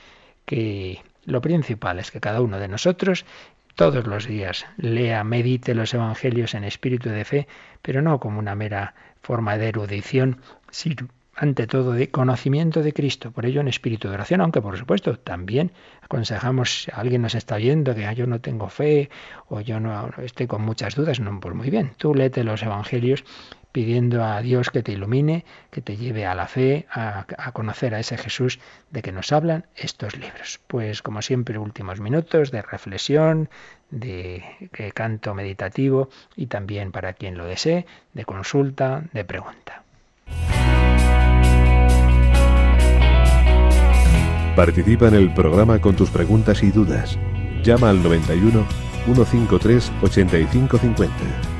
que 0.45 1.03
lo 1.25 1.41
principal 1.41 1.99
es 1.99 2.13
que 2.13 2.21
cada 2.21 2.41
uno 2.41 2.61
de 2.61 2.69
nosotros 2.69 3.25
todos 3.81 4.07
los 4.07 4.27
días. 4.27 4.67
Lea, 4.77 5.25
medite 5.25 5.75
los 5.75 5.95
Evangelios 5.95 6.53
en 6.53 6.65
espíritu 6.65 7.09
de 7.09 7.25
fe, 7.25 7.49
pero 7.81 8.03
no 8.03 8.21
como 8.21 8.39
una 8.39 8.55
mera 8.55 8.95
forma 9.23 9.57
de 9.57 9.69
erudición, 9.69 10.43
sino 10.71 11.09
ante 11.35 11.67
todo 11.67 11.93
de 11.93 12.11
conocimiento 12.11 12.83
de 12.83 12.93
Cristo, 12.93 13.31
por 13.31 13.47
ello 13.47 13.63
en 13.63 13.69
espíritu 13.69 14.09
de 14.09 14.17
oración, 14.17 14.43
aunque 14.43 14.61
por 14.61 14.77
supuesto 14.77 15.19
también 15.19 15.73
aconsejamos, 16.03 16.83
si 16.83 16.91
alguien 16.93 17.23
nos 17.23 17.35
está 17.35 17.55
oyendo 17.55 17.95
que 17.95 18.05
ah, 18.05 18.13
yo 18.13 18.27
no 18.27 18.43
tengo 18.43 18.69
fe 18.69 19.09
o 19.49 19.63
yo 19.63 19.81
no, 19.81 20.11
estoy 20.19 20.47
con 20.47 20.61
muchas 20.61 20.95
dudas, 20.95 21.19
no, 21.19 21.41
pues 21.41 21.55
muy 21.55 21.71
bien, 21.71 21.93
tú 21.97 22.15
léete 22.15 22.45
los 22.45 22.63
evangelios 22.63 23.25
pidiendo 23.73 24.25
a 24.25 24.41
Dios 24.41 24.71
que 24.71 24.83
te 24.83 24.93
ilumine, 24.93 25.45
que 25.71 25.81
te 25.81 25.97
lleve 25.97 26.27
a 26.27 26.35
la 26.35 26.47
fe, 26.47 26.87
a, 26.91 27.27
conocer 27.53 27.95
a 27.95 28.01
ese 28.01 28.17
Jesús 28.17 28.59
de 28.91 29.03
que 29.03 29.13
nos 29.13 29.33
hablan 29.33 29.67
estos 29.77 30.17
libros. 30.17 30.61
Pues 30.67 31.03
como 31.03 31.23
siempre, 31.23 31.59
últimos 31.59 32.01
minutos 32.01 32.51
de 32.51 32.63
reflexión, 32.63 33.49
de, 33.91 34.45
de 34.77 34.93
canto 34.93 35.35
meditativo 35.35 36.09
y 36.37 36.47
también 36.47 36.93
para 36.93 37.13
quien 37.13 37.37
lo 37.37 37.45
desee, 37.45 37.87
de 38.15 38.25
consulta, 38.25 39.05
de 39.13 39.25
pregunta. 39.25 39.83
Participa 44.57 45.09
en 45.09 45.15
el 45.15 45.33
programa 45.33 45.81
con 45.81 45.97
tus 45.97 46.11
preguntas 46.11 46.63
y 46.63 46.71
dudas. 46.71 47.19
Llama 47.63 47.91
al 47.91 48.03
91 48.03 48.67
153 49.07 49.93
8550. 50.03 51.60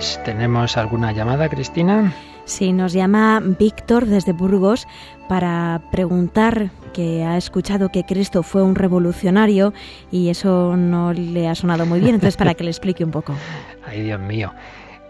Pues, 0.00 0.18
¿tenemos 0.24 0.78
alguna 0.78 1.12
llamada, 1.12 1.50
Cristina? 1.50 2.14
Sí, 2.46 2.72
nos 2.72 2.94
llama 2.94 3.38
Víctor 3.44 4.06
desde 4.06 4.32
Burgos 4.32 4.88
para 5.28 5.82
preguntar 5.92 6.70
que 6.94 7.22
ha 7.22 7.36
escuchado 7.36 7.90
que 7.90 8.04
Cristo 8.04 8.42
fue 8.42 8.62
un 8.62 8.76
revolucionario 8.76 9.74
y 10.10 10.30
eso 10.30 10.74
no 10.74 11.12
le 11.12 11.48
ha 11.48 11.54
sonado 11.54 11.84
muy 11.84 12.00
bien, 12.00 12.14
entonces 12.14 12.38
para 12.38 12.54
que 12.54 12.64
le 12.64 12.70
explique 12.70 13.04
un 13.04 13.10
poco. 13.10 13.34
Ay, 13.86 14.00
Dios 14.04 14.18
mío, 14.18 14.54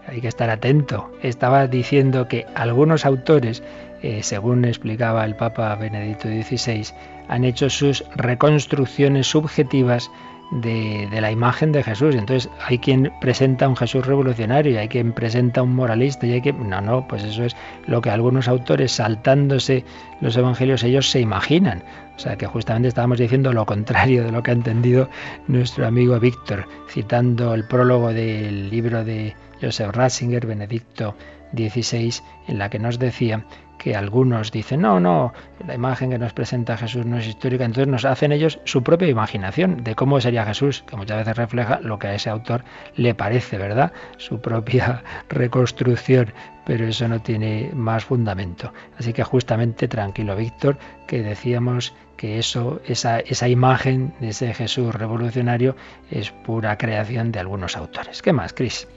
hay 0.09 0.19
que 0.19 0.27
estar 0.27 0.49
atento. 0.49 1.09
Estaba 1.23 1.67
diciendo 1.67 2.27
que 2.27 2.45
algunos 2.53 3.05
autores, 3.05 3.63
eh, 4.01 4.23
según 4.23 4.65
explicaba 4.65 5.23
el 5.23 5.37
Papa 5.37 5.73
Benedicto 5.75 6.27
XVI, 6.27 6.87
han 7.29 7.45
hecho 7.45 7.69
sus 7.69 8.03
reconstrucciones 8.17 9.27
subjetivas 9.27 10.11
de, 10.51 11.07
la 11.19 11.31
imagen 11.31 11.71
de 11.71 11.83
Jesús. 11.83 12.15
Entonces 12.15 12.51
hay 12.65 12.77
quien 12.77 13.11
presenta 13.21 13.67
un 13.67 13.75
Jesús 13.75 14.05
revolucionario 14.05 14.73
y 14.73 14.77
hay 14.77 14.87
quien 14.87 15.13
presenta 15.13 15.63
un 15.63 15.75
moralista 15.75 16.27
y 16.27 16.33
hay 16.33 16.41
que... 16.41 16.53
No, 16.53 16.81
no, 16.81 17.07
pues 17.07 17.23
eso 17.23 17.45
es 17.45 17.55
lo 17.87 18.01
que 18.01 18.09
algunos 18.09 18.47
autores 18.47 18.91
saltándose 18.91 19.85
los 20.19 20.35
evangelios 20.37 20.83
ellos 20.83 21.09
se 21.09 21.19
imaginan. 21.19 21.83
O 22.15 22.19
sea 22.19 22.37
que 22.37 22.45
justamente 22.45 22.89
estábamos 22.89 23.17
diciendo 23.17 23.51
lo 23.53 23.65
contrario 23.65 24.23
de 24.23 24.31
lo 24.31 24.43
que 24.43 24.51
ha 24.51 24.53
entendido 24.53 25.09
nuestro 25.47 25.87
amigo 25.87 26.19
Víctor, 26.19 26.67
citando 26.89 27.53
el 27.53 27.65
prólogo 27.65 28.13
del 28.13 28.69
libro 28.69 29.03
de 29.03 29.33
Joseph 29.61 29.95
Ratzinger, 29.95 30.45
Benedicto 30.45 31.15
XVI, 31.55 32.13
en 32.47 32.59
la 32.59 32.69
que 32.69 32.79
nos 32.79 32.99
decía 32.99 33.45
que 33.81 33.95
algunos 33.95 34.51
dicen, 34.51 34.81
no, 34.81 34.99
no, 34.99 35.33
la 35.65 35.73
imagen 35.73 36.11
que 36.11 36.19
nos 36.19 36.33
presenta 36.33 36.77
Jesús 36.77 37.03
no 37.03 37.17
es 37.17 37.25
histórica, 37.25 37.65
entonces 37.65 37.87
nos 37.87 38.05
hacen 38.05 38.31
ellos 38.31 38.59
su 38.63 38.83
propia 38.83 39.07
imaginación 39.07 39.83
de 39.83 39.95
cómo 39.95 40.21
sería 40.21 40.45
Jesús, 40.45 40.83
que 40.83 40.95
muchas 40.95 41.17
veces 41.17 41.35
refleja 41.35 41.79
lo 41.81 41.97
que 41.97 42.05
a 42.05 42.13
ese 42.13 42.29
autor 42.29 42.63
le 42.95 43.15
parece, 43.15 43.57
¿verdad? 43.57 43.91
Su 44.17 44.39
propia 44.39 45.03
reconstrucción, 45.29 46.31
pero 46.63 46.85
eso 46.85 47.07
no 47.07 47.23
tiene 47.23 47.71
más 47.73 48.05
fundamento. 48.05 48.71
Así 48.99 49.13
que 49.13 49.23
justamente 49.23 49.87
tranquilo, 49.87 50.35
Víctor, 50.35 50.77
que 51.07 51.23
decíamos 51.23 51.95
que 52.17 52.37
eso, 52.37 52.81
esa, 52.85 53.19
esa 53.19 53.47
imagen 53.47 54.13
de 54.19 54.29
ese 54.29 54.53
Jesús 54.53 54.93
revolucionario 54.93 55.75
es 56.11 56.29
pura 56.29 56.77
creación 56.77 57.31
de 57.31 57.39
algunos 57.39 57.75
autores. 57.75 58.21
¿Qué 58.21 58.31
más, 58.31 58.53
Cris? 58.53 58.87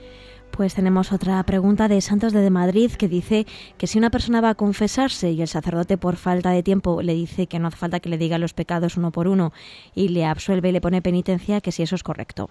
Pues 0.55 0.73
tenemos 0.73 1.11
otra 1.11 1.43
pregunta 1.43 1.89
de 1.89 1.99
Santos 1.99 2.31
de 2.31 2.49
Madrid 2.49 2.89
que 2.93 3.09
dice 3.09 3.45
que 3.77 3.87
si 3.87 3.97
una 3.97 4.09
persona 4.09 4.39
va 4.39 4.51
a 4.51 4.55
confesarse 4.55 5.31
y 5.31 5.41
el 5.41 5.49
sacerdote 5.49 5.97
por 5.97 6.15
falta 6.15 6.51
de 6.51 6.63
tiempo 6.63 7.01
le 7.01 7.13
dice 7.13 7.47
que 7.47 7.59
no 7.59 7.67
hace 7.67 7.75
falta 7.75 7.99
que 7.99 8.07
le 8.07 8.17
diga 8.17 8.37
los 8.37 8.53
pecados 8.53 8.95
uno 8.95 9.11
por 9.11 9.27
uno 9.27 9.51
y 9.95 10.07
le 10.07 10.25
absuelve 10.25 10.69
y 10.69 10.71
le 10.71 10.79
pone 10.79 11.01
penitencia, 11.01 11.59
que 11.59 11.73
si 11.73 11.83
eso 11.83 11.95
es 11.95 12.03
correcto. 12.03 12.49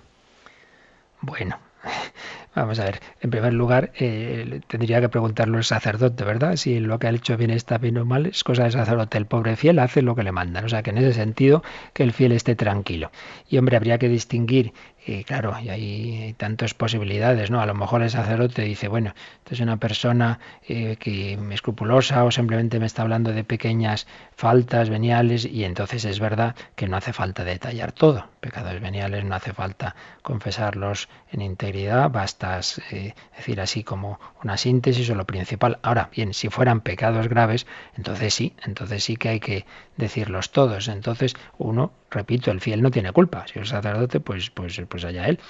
Bueno, 1.22 1.56
Vamos 2.54 2.78
a 2.78 2.84
ver, 2.84 3.00
en 3.20 3.30
primer 3.30 3.52
lugar, 3.52 3.92
eh, 3.98 4.60
tendría 4.68 5.00
que 5.00 5.08
preguntarlo 5.08 5.58
el 5.58 5.64
sacerdote, 5.64 6.24
¿verdad? 6.24 6.56
Si 6.56 6.78
lo 6.80 6.98
que 6.98 7.08
ha 7.08 7.10
hecho 7.10 7.36
bien 7.36 7.50
está 7.50 7.78
bien 7.78 7.98
o 7.98 8.04
mal, 8.04 8.26
es 8.26 8.44
cosa 8.44 8.62
del 8.62 8.72
sacerdote. 8.72 9.18
El 9.18 9.26
pobre 9.26 9.56
fiel 9.56 9.78
hace 9.78 10.02
lo 10.02 10.14
que 10.14 10.22
le 10.22 10.32
mandan. 10.32 10.64
O 10.64 10.68
sea, 10.68 10.82
que 10.82 10.90
en 10.90 10.98
ese 10.98 11.12
sentido, 11.12 11.62
que 11.92 12.04
el 12.04 12.12
fiel 12.12 12.32
esté 12.32 12.54
tranquilo. 12.54 13.10
Y 13.48 13.58
hombre, 13.58 13.76
habría 13.76 13.98
que 13.98 14.08
distinguir 14.08 14.72
y 15.06 15.24
claro, 15.24 15.54
y 15.60 15.68
hay, 15.68 16.34
tantas 16.38 16.74
posibilidades, 16.74 17.50
¿no? 17.50 17.60
A 17.60 17.66
lo 17.66 17.74
mejor 17.74 18.02
el 18.02 18.10
sacerdote 18.10 18.62
dice, 18.62 18.88
bueno, 18.88 19.14
es 19.50 19.60
una 19.60 19.76
persona 19.76 20.38
eh, 20.66 20.96
que 20.98 21.38
escrupulosa 21.52 22.24
o 22.24 22.30
simplemente 22.30 22.80
me 22.80 22.86
está 22.86 23.02
hablando 23.02 23.32
de 23.32 23.44
pequeñas 23.44 24.06
faltas 24.34 24.88
veniales 24.88 25.44
y 25.44 25.64
entonces 25.64 26.04
es 26.04 26.20
verdad 26.20 26.54
que 26.74 26.88
no 26.88 26.96
hace 26.96 27.12
falta 27.12 27.44
detallar 27.44 27.92
todo. 27.92 28.33
Pecados 28.44 28.78
veniales 28.78 29.24
no 29.24 29.34
hace 29.34 29.54
falta 29.54 29.96
confesarlos 30.20 31.08
en 31.32 31.40
integridad, 31.40 32.10
basta 32.10 32.60
eh, 32.90 33.14
decir 33.34 33.58
así 33.58 33.84
como 33.84 34.20
una 34.42 34.58
síntesis 34.58 35.08
o 35.08 35.14
lo 35.14 35.24
principal. 35.24 35.78
Ahora, 35.80 36.10
bien, 36.14 36.34
si 36.34 36.50
fueran 36.50 36.82
pecados 36.82 37.28
graves, 37.28 37.66
entonces 37.96 38.34
sí, 38.34 38.54
entonces 38.62 39.02
sí 39.02 39.16
que 39.16 39.30
hay 39.30 39.40
que 39.40 39.64
decirlos 39.96 40.52
todos. 40.52 40.88
Entonces 40.88 41.34
uno, 41.56 41.94
repito, 42.10 42.50
el 42.50 42.60
fiel 42.60 42.82
no 42.82 42.90
tiene 42.90 43.12
culpa. 43.12 43.46
Si 43.50 43.60
es 43.60 43.70
sacerdote, 43.70 44.20
pues, 44.20 44.50
pues, 44.50 44.78
pues 44.90 45.06
allá 45.06 45.26
él. 45.26 45.40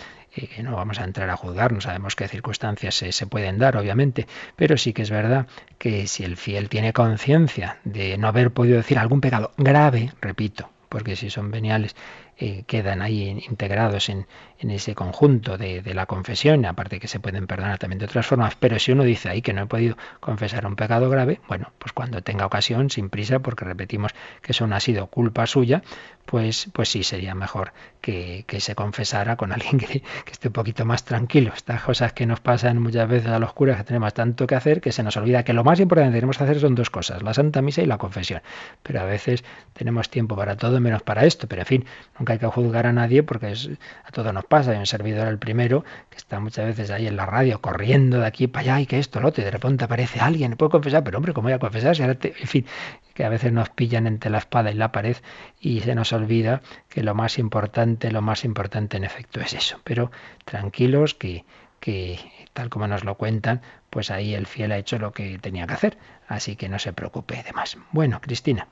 No 0.63 0.77
vamos 0.77 1.01
a 1.01 1.05
entrar 1.05 1.29
a 1.31 1.37
juzgar, 1.37 1.73
no 1.73 1.81
sabemos 1.81 2.15
qué 2.15 2.29
circunstancias 2.29 2.95
se 2.95 3.27
pueden 3.27 3.59
dar, 3.59 3.77
obviamente, 3.77 4.29
pero 4.55 4.77
sí 4.77 4.93
que 4.93 5.03
es 5.03 5.11
verdad 5.11 5.49
que 5.79 6.07
si 6.07 6.23
el 6.23 6.37
fiel 6.37 6.69
tiene 6.69 6.93
conciencia 6.93 7.79
de 7.83 8.17
no 8.19 8.29
haber 8.29 8.53
podido 8.53 8.77
decir 8.77 9.01
algún 9.01 9.21
pecado 9.21 9.51
grave, 9.57 10.13
repito, 10.21 10.71
porque 10.89 11.17
si 11.17 11.29
son 11.29 11.51
veniales 11.51 11.97
eh, 12.39 12.65
quedan 12.67 13.03
ahí 13.03 13.45
integrados 13.49 14.09
en, 14.09 14.27
ese 14.59 14.95
conjunto 14.95 15.59
de, 15.59 15.83
de, 15.83 15.93
la 15.93 16.07
confesión, 16.07 16.65
aparte 16.65 16.99
que 16.99 17.07
se 17.07 17.21
pueden 17.21 17.47
perdonar 17.47 17.79
también 17.79 17.99
de 17.99 18.07
otras 18.07 18.27
formas, 18.27 18.57
pero 18.59 18.79
si 18.79 18.93
uno 18.93 19.05
dice 19.05 19.29
ahí 19.29 19.43
que 19.43 19.53
no 19.53 19.65
he 19.65 19.67
podido 19.67 19.99
confesar 20.21 20.67
un 20.67 20.75
pecado 20.75 21.11
grave, 21.11 21.39
bueno, 21.49 21.71
pues 21.79 21.93
cuando 21.93 22.23
tenga 22.23 22.47
ocasión, 22.47 22.89
sin 22.89 23.11
prisa, 23.11 23.41
porque 23.41 23.67
repetimos 23.67 24.13
que 24.41 24.53
eso 24.53 24.67
no 24.67 24.75
ha 24.75 24.81
sido 24.81 25.09
culpa 25.09 25.47
suya, 25.47 25.83
pues, 26.25 26.71
pues 26.73 26.89
sí 26.89 27.03
sería 27.03 27.35
mejor 27.35 27.73
que, 28.01 28.45
que 28.47 28.61
se 28.61 28.75
confesara 28.75 29.37
con 29.37 29.53
alguien 29.53 29.79
que, 29.79 30.01
que, 30.01 30.33
esté 30.33 30.49
un 30.49 30.55
poquito 30.55 30.85
más 30.85 31.05
tranquilo. 31.05 31.53
Estas 31.55 31.83
cosas 31.83 32.13
que 32.13 32.27
nos 32.27 32.41
pasan 32.41 32.81
muchas 32.81 33.09
veces 33.09 33.31
a 33.31 33.39
los 33.39 33.53
curas, 33.53 33.77
que 33.77 33.85
tenemos 33.85 34.15
tanto 34.15 34.47
que 34.47 34.55
hacer, 34.55 34.81
que 34.81 34.93
se 34.93 35.03
nos 35.03 35.17
olvida 35.17 35.43
que 35.43 35.53
lo 35.53 35.65
más 35.65 35.81
importante 35.81 36.13
que 36.13 36.21
tenemos 36.21 36.39
que 36.39 36.45
hacer 36.45 36.61
son 36.61 36.75
dos 36.75 36.91
cosas, 36.91 37.23
la 37.23 37.35
Santa 37.35 37.63
Misa 37.63 37.83
y 37.83 37.87
la 37.87 37.99
confesión. 37.99 38.43
Pero 38.83 39.01
a 39.01 39.05
veces 39.05 39.45
tenemos 39.73 40.09
tiempo 40.11 40.37
para 40.37 40.57
todo 40.57 40.81
menos 40.81 41.03
para 41.03 41.25
esto, 41.25 41.47
pero 41.49 41.63
en 41.63 41.67
fin, 41.67 41.85
nunca 42.25 42.33
hay 42.33 42.39
que 42.39 42.47
juzgar 42.47 42.87
a 42.87 42.93
nadie 42.93 43.23
porque 43.23 43.53
es, 43.53 43.69
a 44.03 44.11
todo 44.11 44.33
nos 44.33 44.47
pasa. 44.47 44.71
Hay 44.71 44.79
un 44.79 44.87
servidor 44.87 45.29
el 45.29 45.39
primero 45.39 45.85
que 46.09 46.17
está 46.17 46.41
muchas 46.41 46.65
veces 46.65 46.91
ahí 46.91 47.07
en 47.07 47.17
la 47.17 47.27
radio 47.27 47.61
corriendo 47.61 48.19
de 48.19 48.27
aquí 48.27 48.47
para 48.47 48.63
allá 48.63 48.81
y 48.81 48.87
que 48.87 48.99
esto, 48.99 49.21
lo 49.21 49.29
otro, 49.29 49.43
y 49.43 49.45
de 49.45 49.51
repente 49.51 49.85
aparece 49.85 50.21
alguien, 50.21 50.57
puedo 50.57 50.71
confesar, 50.71 51.05
pero 51.05 51.19
hombre, 51.19 51.35
¿cómo 51.35 51.47
voy 51.47 51.53
a 51.53 51.59
confesar? 51.59 51.95
Si 51.95 52.03
ahora 52.03 52.17
En 52.23 52.49
fin, 52.49 52.65
que 53.13 53.25
a 53.25 53.29
veces 53.29 53.53
nos 53.53 53.69
pillan 53.69 54.07
entre 54.07 54.31
la 54.31 54.39
espada 54.39 54.71
y 54.71 54.75
la 54.75 54.91
pared 54.91 55.19
y 55.61 55.81
se 55.81 55.95
nos 55.95 56.15
olvida 56.15 56.63
que 56.89 57.03
lo 57.03 57.15
más 57.15 57.39
importante, 57.39 58.11
lo 58.11 58.23
más 58.23 58.45
importante 58.47 58.97
en 58.97 59.05
efecto 59.05 59.41
es 59.41 59.53
eso. 59.53 59.81
Pero 59.85 60.11
tranquilos 60.47 61.15
que, 61.15 61.45
que 61.79 62.19
tal 62.55 62.71
como 62.71 62.89
nos 62.89 63.05
lo 63.05 63.17
cuentan, 63.17 63.61
pues 63.91 64.11
ahí 64.11 64.35
el 64.35 64.47
fiel 64.47 64.73
ha 64.73 64.79
hecho 64.79 64.99
lo 64.99 65.13
que 65.13 65.39
tenía 65.39 65.67
que 65.67 65.75
hacer. 65.75 65.99
Así 66.27 66.57
que 66.57 66.71
no 66.71 66.79
se 66.79 66.95
preocupe 66.95 67.43
de 67.43 67.53
más. 67.53 67.77
Bueno, 67.93 68.19
Cristina 68.23 68.67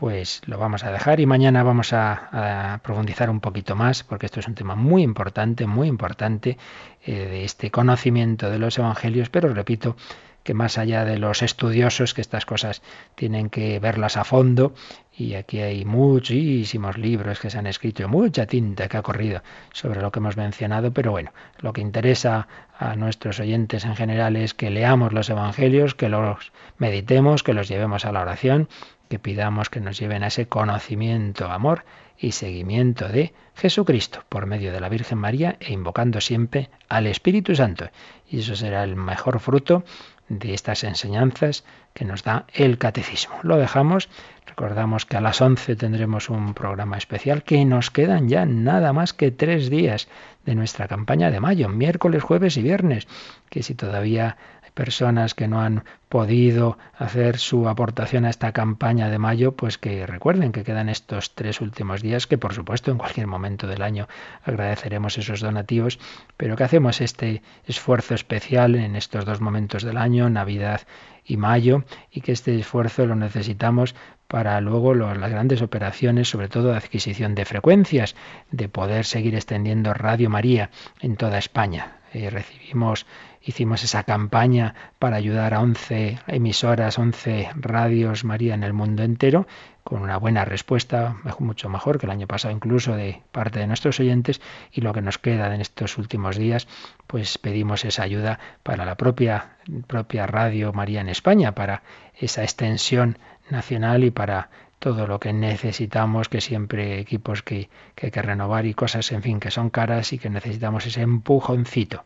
pues 0.00 0.40
lo 0.46 0.56
vamos 0.56 0.82
a 0.82 0.90
dejar 0.90 1.20
y 1.20 1.26
mañana 1.26 1.62
vamos 1.62 1.92
a, 1.92 2.72
a, 2.72 2.78
profundizar 2.78 3.28
un 3.28 3.40
poquito 3.40 3.76
más, 3.76 4.02
porque 4.02 4.24
esto 4.24 4.40
es 4.40 4.48
un 4.48 4.54
tema 4.54 4.74
muy 4.74 5.02
importante, 5.02 5.66
muy 5.66 5.88
importante, 5.88 6.56
eh, 7.04 7.12
de 7.12 7.44
este 7.44 7.70
conocimiento 7.70 8.48
de 8.48 8.58
los 8.58 8.78
evangelios, 8.78 9.28
pero 9.28 9.52
repito 9.52 9.96
que 10.42 10.54
más 10.54 10.78
allá 10.78 11.04
de 11.04 11.18
los 11.18 11.42
estudiosos, 11.42 12.14
que 12.14 12.20
estas 12.20 12.46
cosas 12.46 12.82
tienen 13.14 13.50
que 13.50 13.78
verlas 13.78 14.16
a 14.16 14.24
fondo, 14.24 14.72
y 15.16 15.34
aquí 15.34 15.60
hay 15.60 15.84
muchísimos 15.84 16.96
libros 16.96 17.40
que 17.40 17.50
se 17.50 17.58
han 17.58 17.66
escrito, 17.66 18.08
mucha 18.08 18.46
tinta 18.46 18.88
que 18.88 18.96
ha 18.96 19.02
corrido 19.02 19.42
sobre 19.72 20.00
lo 20.00 20.10
que 20.10 20.18
hemos 20.18 20.36
mencionado, 20.36 20.92
pero 20.92 21.10
bueno, 21.10 21.32
lo 21.58 21.72
que 21.72 21.80
interesa 21.80 22.48
a 22.78 22.96
nuestros 22.96 23.40
oyentes 23.40 23.84
en 23.84 23.96
general 23.96 24.36
es 24.36 24.54
que 24.54 24.70
leamos 24.70 25.12
los 25.12 25.28
evangelios, 25.28 25.94
que 25.94 26.08
los 26.08 26.52
meditemos, 26.78 27.42
que 27.42 27.52
los 27.52 27.68
llevemos 27.68 28.04
a 28.04 28.12
la 28.12 28.22
oración 28.22 28.68
que 29.10 29.18
pidamos 29.18 29.68
que 29.70 29.80
nos 29.80 29.98
lleven 29.98 30.22
a 30.22 30.28
ese 30.28 30.46
conocimiento, 30.46 31.50
amor 31.50 31.84
y 32.20 32.32
seguimiento 32.32 33.08
de 33.08 33.32
Jesucristo 33.54 34.24
por 34.28 34.46
medio 34.46 34.72
de 34.72 34.80
la 34.80 34.88
Virgen 34.88 35.18
María 35.18 35.56
e 35.58 35.72
invocando 35.72 36.20
siempre 36.20 36.68
al 36.88 37.06
Espíritu 37.06 37.54
Santo. 37.56 37.88
Y 38.28 38.40
eso 38.40 38.54
será 38.54 38.84
el 38.84 38.94
mejor 38.94 39.40
fruto 39.40 39.84
de 40.28 40.54
estas 40.54 40.84
enseñanzas 40.84 41.64
que 41.92 42.04
nos 42.04 42.22
da 42.22 42.46
el 42.54 42.78
catecismo. 42.78 43.34
Lo 43.42 43.56
dejamos, 43.56 44.08
recordamos 44.46 45.04
que 45.04 45.16
a 45.16 45.20
las 45.20 45.40
11 45.40 45.74
tendremos 45.74 46.30
un 46.30 46.54
programa 46.54 46.96
especial 46.98 47.42
que 47.42 47.64
nos 47.64 47.90
quedan 47.90 48.28
ya 48.28 48.46
nada 48.46 48.92
más 48.92 49.12
que 49.12 49.32
tres 49.32 49.70
días 49.70 50.08
de 50.46 50.54
nuestra 50.54 50.86
campaña 50.86 51.30
de 51.30 51.40
mayo, 51.40 51.68
miércoles, 51.68 52.22
jueves 52.22 52.56
y 52.56 52.62
viernes, 52.62 53.08
que 53.48 53.64
si 53.64 53.74
todavía 53.74 54.36
personas 54.80 55.34
que 55.34 55.46
no 55.46 55.60
han 55.60 55.84
podido 56.08 56.78
hacer 56.96 57.36
su 57.36 57.68
aportación 57.68 58.24
a 58.24 58.30
esta 58.30 58.52
campaña 58.52 59.10
de 59.10 59.18
mayo, 59.18 59.52
pues 59.52 59.76
que 59.76 60.06
recuerden 60.06 60.52
que 60.52 60.64
quedan 60.64 60.88
estos 60.88 61.34
tres 61.34 61.60
últimos 61.60 62.00
días, 62.00 62.26
que 62.26 62.38
por 62.38 62.54
supuesto 62.54 62.90
en 62.90 62.96
cualquier 62.96 63.26
momento 63.26 63.66
del 63.66 63.82
año 63.82 64.08
agradeceremos 64.42 65.18
esos 65.18 65.40
donativos, 65.40 65.98
pero 66.38 66.56
que 66.56 66.64
hacemos 66.64 67.02
este 67.02 67.42
esfuerzo 67.66 68.14
especial 68.14 68.74
en 68.74 68.96
estos 68.96 69.26
dos 69.26 69.42
momentos 69.42 69.82
del 69.82 69.98
año, 69.98 70.30
Navidad 70.30 70.80
y 71.26 71.36
mayo, 71.36 71.84
y 72.10 72.22
que 72.22 72.32
este 72.32 72.58
esfuerzo 72.58 73.04
lo 73.04 73.16
necesitamos 73.16 73.94
para 74.28 74.58
luego 74.62 74.94
las 74.94 75.30
grandes 75.30 75.60
operaciones, 75.60 76.30
sobre 76.30 76.48
todo 76.48 76.70
de 76.70 76.78
adquisición 76.78 77.34
de 77.34 77.44
frecuencias, 77.44 78.16
de 78.50 78.70
poder 78.70 79.04
seguir 79.04 79.34
extendiendo 79.34 79.92
Radio 79.92 80.30
María 80.30 80.70
en 81.02 81.16
toda 81.16 81.36
España. 81.36 81.98
Eh, 82.12 82.30
recibimos 82.30 83.06
hicimos 83.42 83.82
esa 83.84 84.04
campaña 84.04 84.74
para 84.98 85.16
ayudar 85.16 85.54
a 85.54 85.60
11 85.60 86.18
emisoras, 86.26 86.98
11 86.98 87.50
radios 87.54 88.24
María 88.24 88.54
en 88.54 88.62
el 88.62 88.72
mundo 88.72 89.02
entero, 89.02 89.46
con 89.82 90.02
una 90.02 90.18
buena 90.18 90.44
respuesta, 90.44 91.16
mucho 91.38 91.68
mejor 91.68 91.98
que 91.98 92.06
el 92.06 92.12
año 92.12 92.26
pasado 92.26 92.54
incluso 92.54 92.94
de 92.94 93.22
parte 93.32 93.58
de 93.58 93.66
nuestros 93.66 93.98
oyentes, 93.98 94.40
y 94.70 94.82
lo 94.82 94.92
que 94.92 95.00
nos 95.00 95.18
queda 95.18 95.54
en 95.54 95.60
estos 95.60 95.96
últimos 95.96 96.36
días, 96.36 96.68
pues 97.06 97.38
pedimos 97.38 97.84
esa 97.84 98.02
ayuda 98.02 98.38
para 98.62 98.84
la 98.84 98.96
propia, 98.96 99.56
propia 99.86 100.26
Radio 100.26 100.72
María 100.72 101.00
en 101.00 101.08
España, 101.08 101.52
para 101.52 101.82
esa 102.14 102.42
extensión 102.42 103.18
nacional 103.48 104.04
y 104.04 104.10
para 104.10 104.50
todo 104.78 105.06
lo 105.06 105.20
que 105.20 105.32
necesitamos, 105.32 106.28
que 106.28 106.40
siempre 106.40 107.00
equipos 107.00 107.42
que, 107.42 107.68
que, 107.94 108.06
hay 108.06 108.12
que 108.12 108.22
renovar 108.22 108.64
y 108.64 108.72
cosas, 108.72 109.12
en 109.12 109.22
fin, 109.22 109.38
que 109.38 109.50
son 109.50 109.68
caras 109.68 110.12
y 110.12 110.18
que 110.18 110.30
necesitamos 110.30 110.86
ese 110.86 111.02
empujoncito 111.02 112.02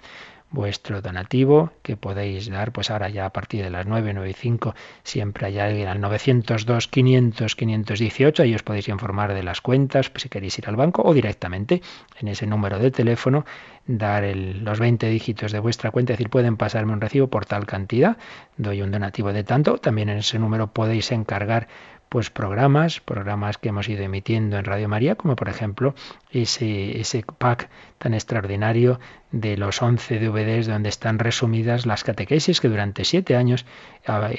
vuestro 0.51 1.01
donativo 1.03 1.73
que 1.83 1.97
podéis 1.97 2.49
dar 2.49 2.73
pues 2.73 2.91
ahora 2.91 3.09
ya 3.09 3.27
a 3.27 3.31
partir 3.31 3.65
de 3.65 3.71
las 3.71 3.87
9, 3.87 4.13
9 4.15 4.31
y 4.31 4.33
5 4.35 4.75
siempre 5.03 5.47
hay 5.47 5.59
alguien 5.59 5.89
al 5.89 6.01
902 6.01 6.89
500 6.89 7.57
518 7.57 8.43
ahí 8.43 8.55
os 8.55 8.63
podéis 8.63 8.89
informar 8.89 9.35
de 9.35 9.43
las 9.43 9.61
cuentas 9.61 10.13
si 10.15 10.29
queréis 10.29 10.59
ir 10.59 10.69
al 10.69 10.77
banco 10.77 11.03
o 11.03 11.13
directamente 11.13 11.83
en 12.21 12.29
ese 12.29 12.47
número 12.47 12.79
de 12.79 12.91
teléfono 12.91 13.45
dar 13.87 14.25
los 14.35 14.81
20 14.81 15.09
dígitos 15.09 15.53
de 15.53 15.59
vuestra 15.59 15.91
cuenta, 15.91 16.13
es 16.13 16.19
decir, 16.19 16.31
pueden 16.31 16.57
pasarme 16.57 16.93
un 16.93 17.01
recibo 17.01 17.29
por 17.29 17.45
tal 17.45 17.67
cantidad, 17.67 18.17
doy 18.57 18.83
un 18.83 18.91
donativo 18.91 19.33
de 19.33 19.45
tanto, 19.45 19.79
también 19.79 20.09
en 20.09 20.19
ese 20.19 20.39
número 20.39 20.69
podéis 20.69 21.13
encargar 21.13 21.69
pues 22.09 22.31
programas, 22.31 23.01
programas 23.01 23.59
que 23.59 23.71
hemos 23.71 23.89
ido 23.89 24.05
emitiendo 24.05 24.57
en 24.57 24.65
Radio 24.65 24.89
María, 24.89 25.17
como 25.17 25.37
por 25.37 25.49
ejemplo 25.49 25.95
ese, 26.35 27.01
ese 27.01 27.25
pack 27.39 27.71
tan 27.99 28.15
extraordinario 28.15 29.01
de 29.31 29.57
los 29.57 29.83
11 29.83 30.19
DVDs 30.19 30.67
donde 30.67 30.89
están 30.89 31.19
resumidas 31.19 31.87
las 31.87 32.05
catequesis 32.05 32.61
que 32.61 32.69
durante 32.69 33.05
siete 33.05 33.37
años 33.37 33.67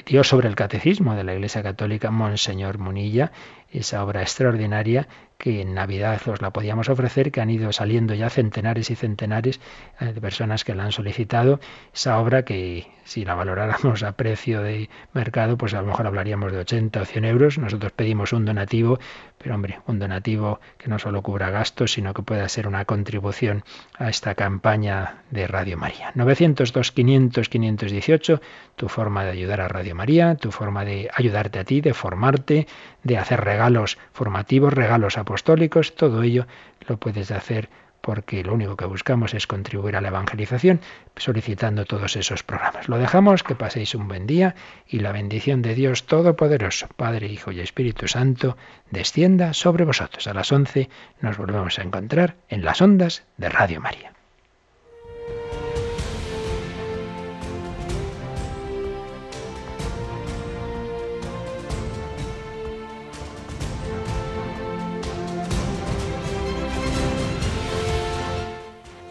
dio 0.06 0.24
sobre 0.24 0.48
el 0.48 0.56
catecismo 0.56 1.16
de 1.16 1.24
la 1.24 1.34
Iglesia 1.34 1.64
Católica 1.64 2.12
Monseñor 2.12 2.78
Munilla, 2.78 3.32
esa 3.72 4.04
obra 4.04 4.22
extraordinaria 4.22 5.08
que 5.38 5.62
en 5.62 5.74
Navidad 5.74 6.22
os 6.28 6.42
la 6.42 6.52
podíamos 6.52 6.88
ofrecer, 6.88 7.32
que 7.32 7.42
han 7.42 7.50
ido 7.50 7.74
saliendo 7.74 8.14
ya 8.14 8.30
centenares 8.30 8.90
y 8.90 8.96
centenares 8.96 9.60
eh, 10.00 10.14
de 10.14 10.22
personas 10.22 10.64
que 10.64 10.74
la 10.76 10.86
han 10.86 10.92
solicitado. 10.92 11.60
Esa 11.94 12.20
obra 12.20 12.46
que 12.46 12.88
si 13.04 13.26
la 13.26 13.36
valoráramos 13.36 14.04
a 14.04 14.14
precio 14.14 14.62
de 14.62 14.90
mercado, 15.14 15.58
pues 15.58 15.74
a 15.74 15.82
lo 15.82 15.88
mejor 15.88 16.08
hablaríamos 16.08 16.54
de 16.54 16.60
80 16.60 17.02
o 17.02 17.06
100 17.06 17.26
euros. 17.26 17.58
Nosotros 17.58 17.92
pedimos 17.92 18.32
un 18.32 18.46
donativo, 18.46 18.98
pero 19.38 19.56
hombre, 19.56 19.80
un 19.88 20.00
donativo 20.00 20.62
que 20.78 20.88
no 20.88 21.00
solo 21.00 21.22
cubra 21.22 21.50
gastos, 21.50 21.85
sino 21.88 22.14
que 22.14 22.24
pueda 22.24 22.48
ser 22.50 22.68
una 22.68 22.86
contribución 22.86 23.64
a 23.98 24.10
esta 24.10 24.36
campaña 24.36 25.24
de 25.32 25.48
Radio 25.48 25.78
María. 25.78 26.12
902 26.16 26.92
500 26.92 27.50
518, 27.50 28.42
tu 28.76 28.90
forma 28.90 29.24
de 29.24 29.32
ayudar 29.32 29.62
a 29.62 29.68
Radio 29.68 29.96
María, 29.96 30.36
tu 30.36 30.52
forma 30.52 30.86
de 30.86 31.10
ayudarte 31.14 31.60
a 31.60 31.64
ti, 31.64 31.82
de 31.82 31.94
formarte, 31.94 32.68
de 33.04 33.18
hacer 33.18 33.42
regalos 33.42 33.98
formativos, 34.14 34.74
regalos 34.74 35.18
apostólicos, 35.18 35.96
todo 35.96 36.24
ello 36.24 36.48
lo 36.88 36.98
puedes 36.98 37.32
hacer 37.32 37.70
porque 38.06 38.44
lo 38.44 38.54
único 38.54 38.78
que 38.78 38.86
buscamos 38.86 39.34
es 39.34 39.48
contribuir 39.48 39.96
a 39.96 40.02
la 40.02 40.10
evangelización 40.10 40.80
solicitando 41.16 41.86
todos 41.86 42.16
esos 42.16 42.44
programas. 42.44 42.88
Lo 42.88 43.00
dejamos, 43.00 43.42
que 43.42 43.56
paséis 43.56 43.96
un 43.96 44.08
buen 44.08 44.28
día 44.28 44.54
y 44.88 45.00
la 45.00 45.12
bendición 45.12 45.64
de 45.64 45.74
Dios 45.74 46.06
Todopoderoso, 46.06 46.88
Padre, 46.96 47.30
Hijo 47.30 47.52
y 47.52 47.62
Espíritu 47.62 48.08
Santo, 48.08 48.58
descienda 48.92 49.54
sobre 49.54 49.86
vosotros. 49.86 50.28
A 50.28 50.36
las 50.36 50.52
11 50.52 50.88
nos 51.20 51.36
volvemos 51.38 51.80
a 51.80 51.82
encontrar 51.82 52.36
en 52.48 52.64
las 52.64 52.80
ondas 52.80 53.24
de 53.38 53.50
Radio 53.50 53.82
María. 53.82 54.15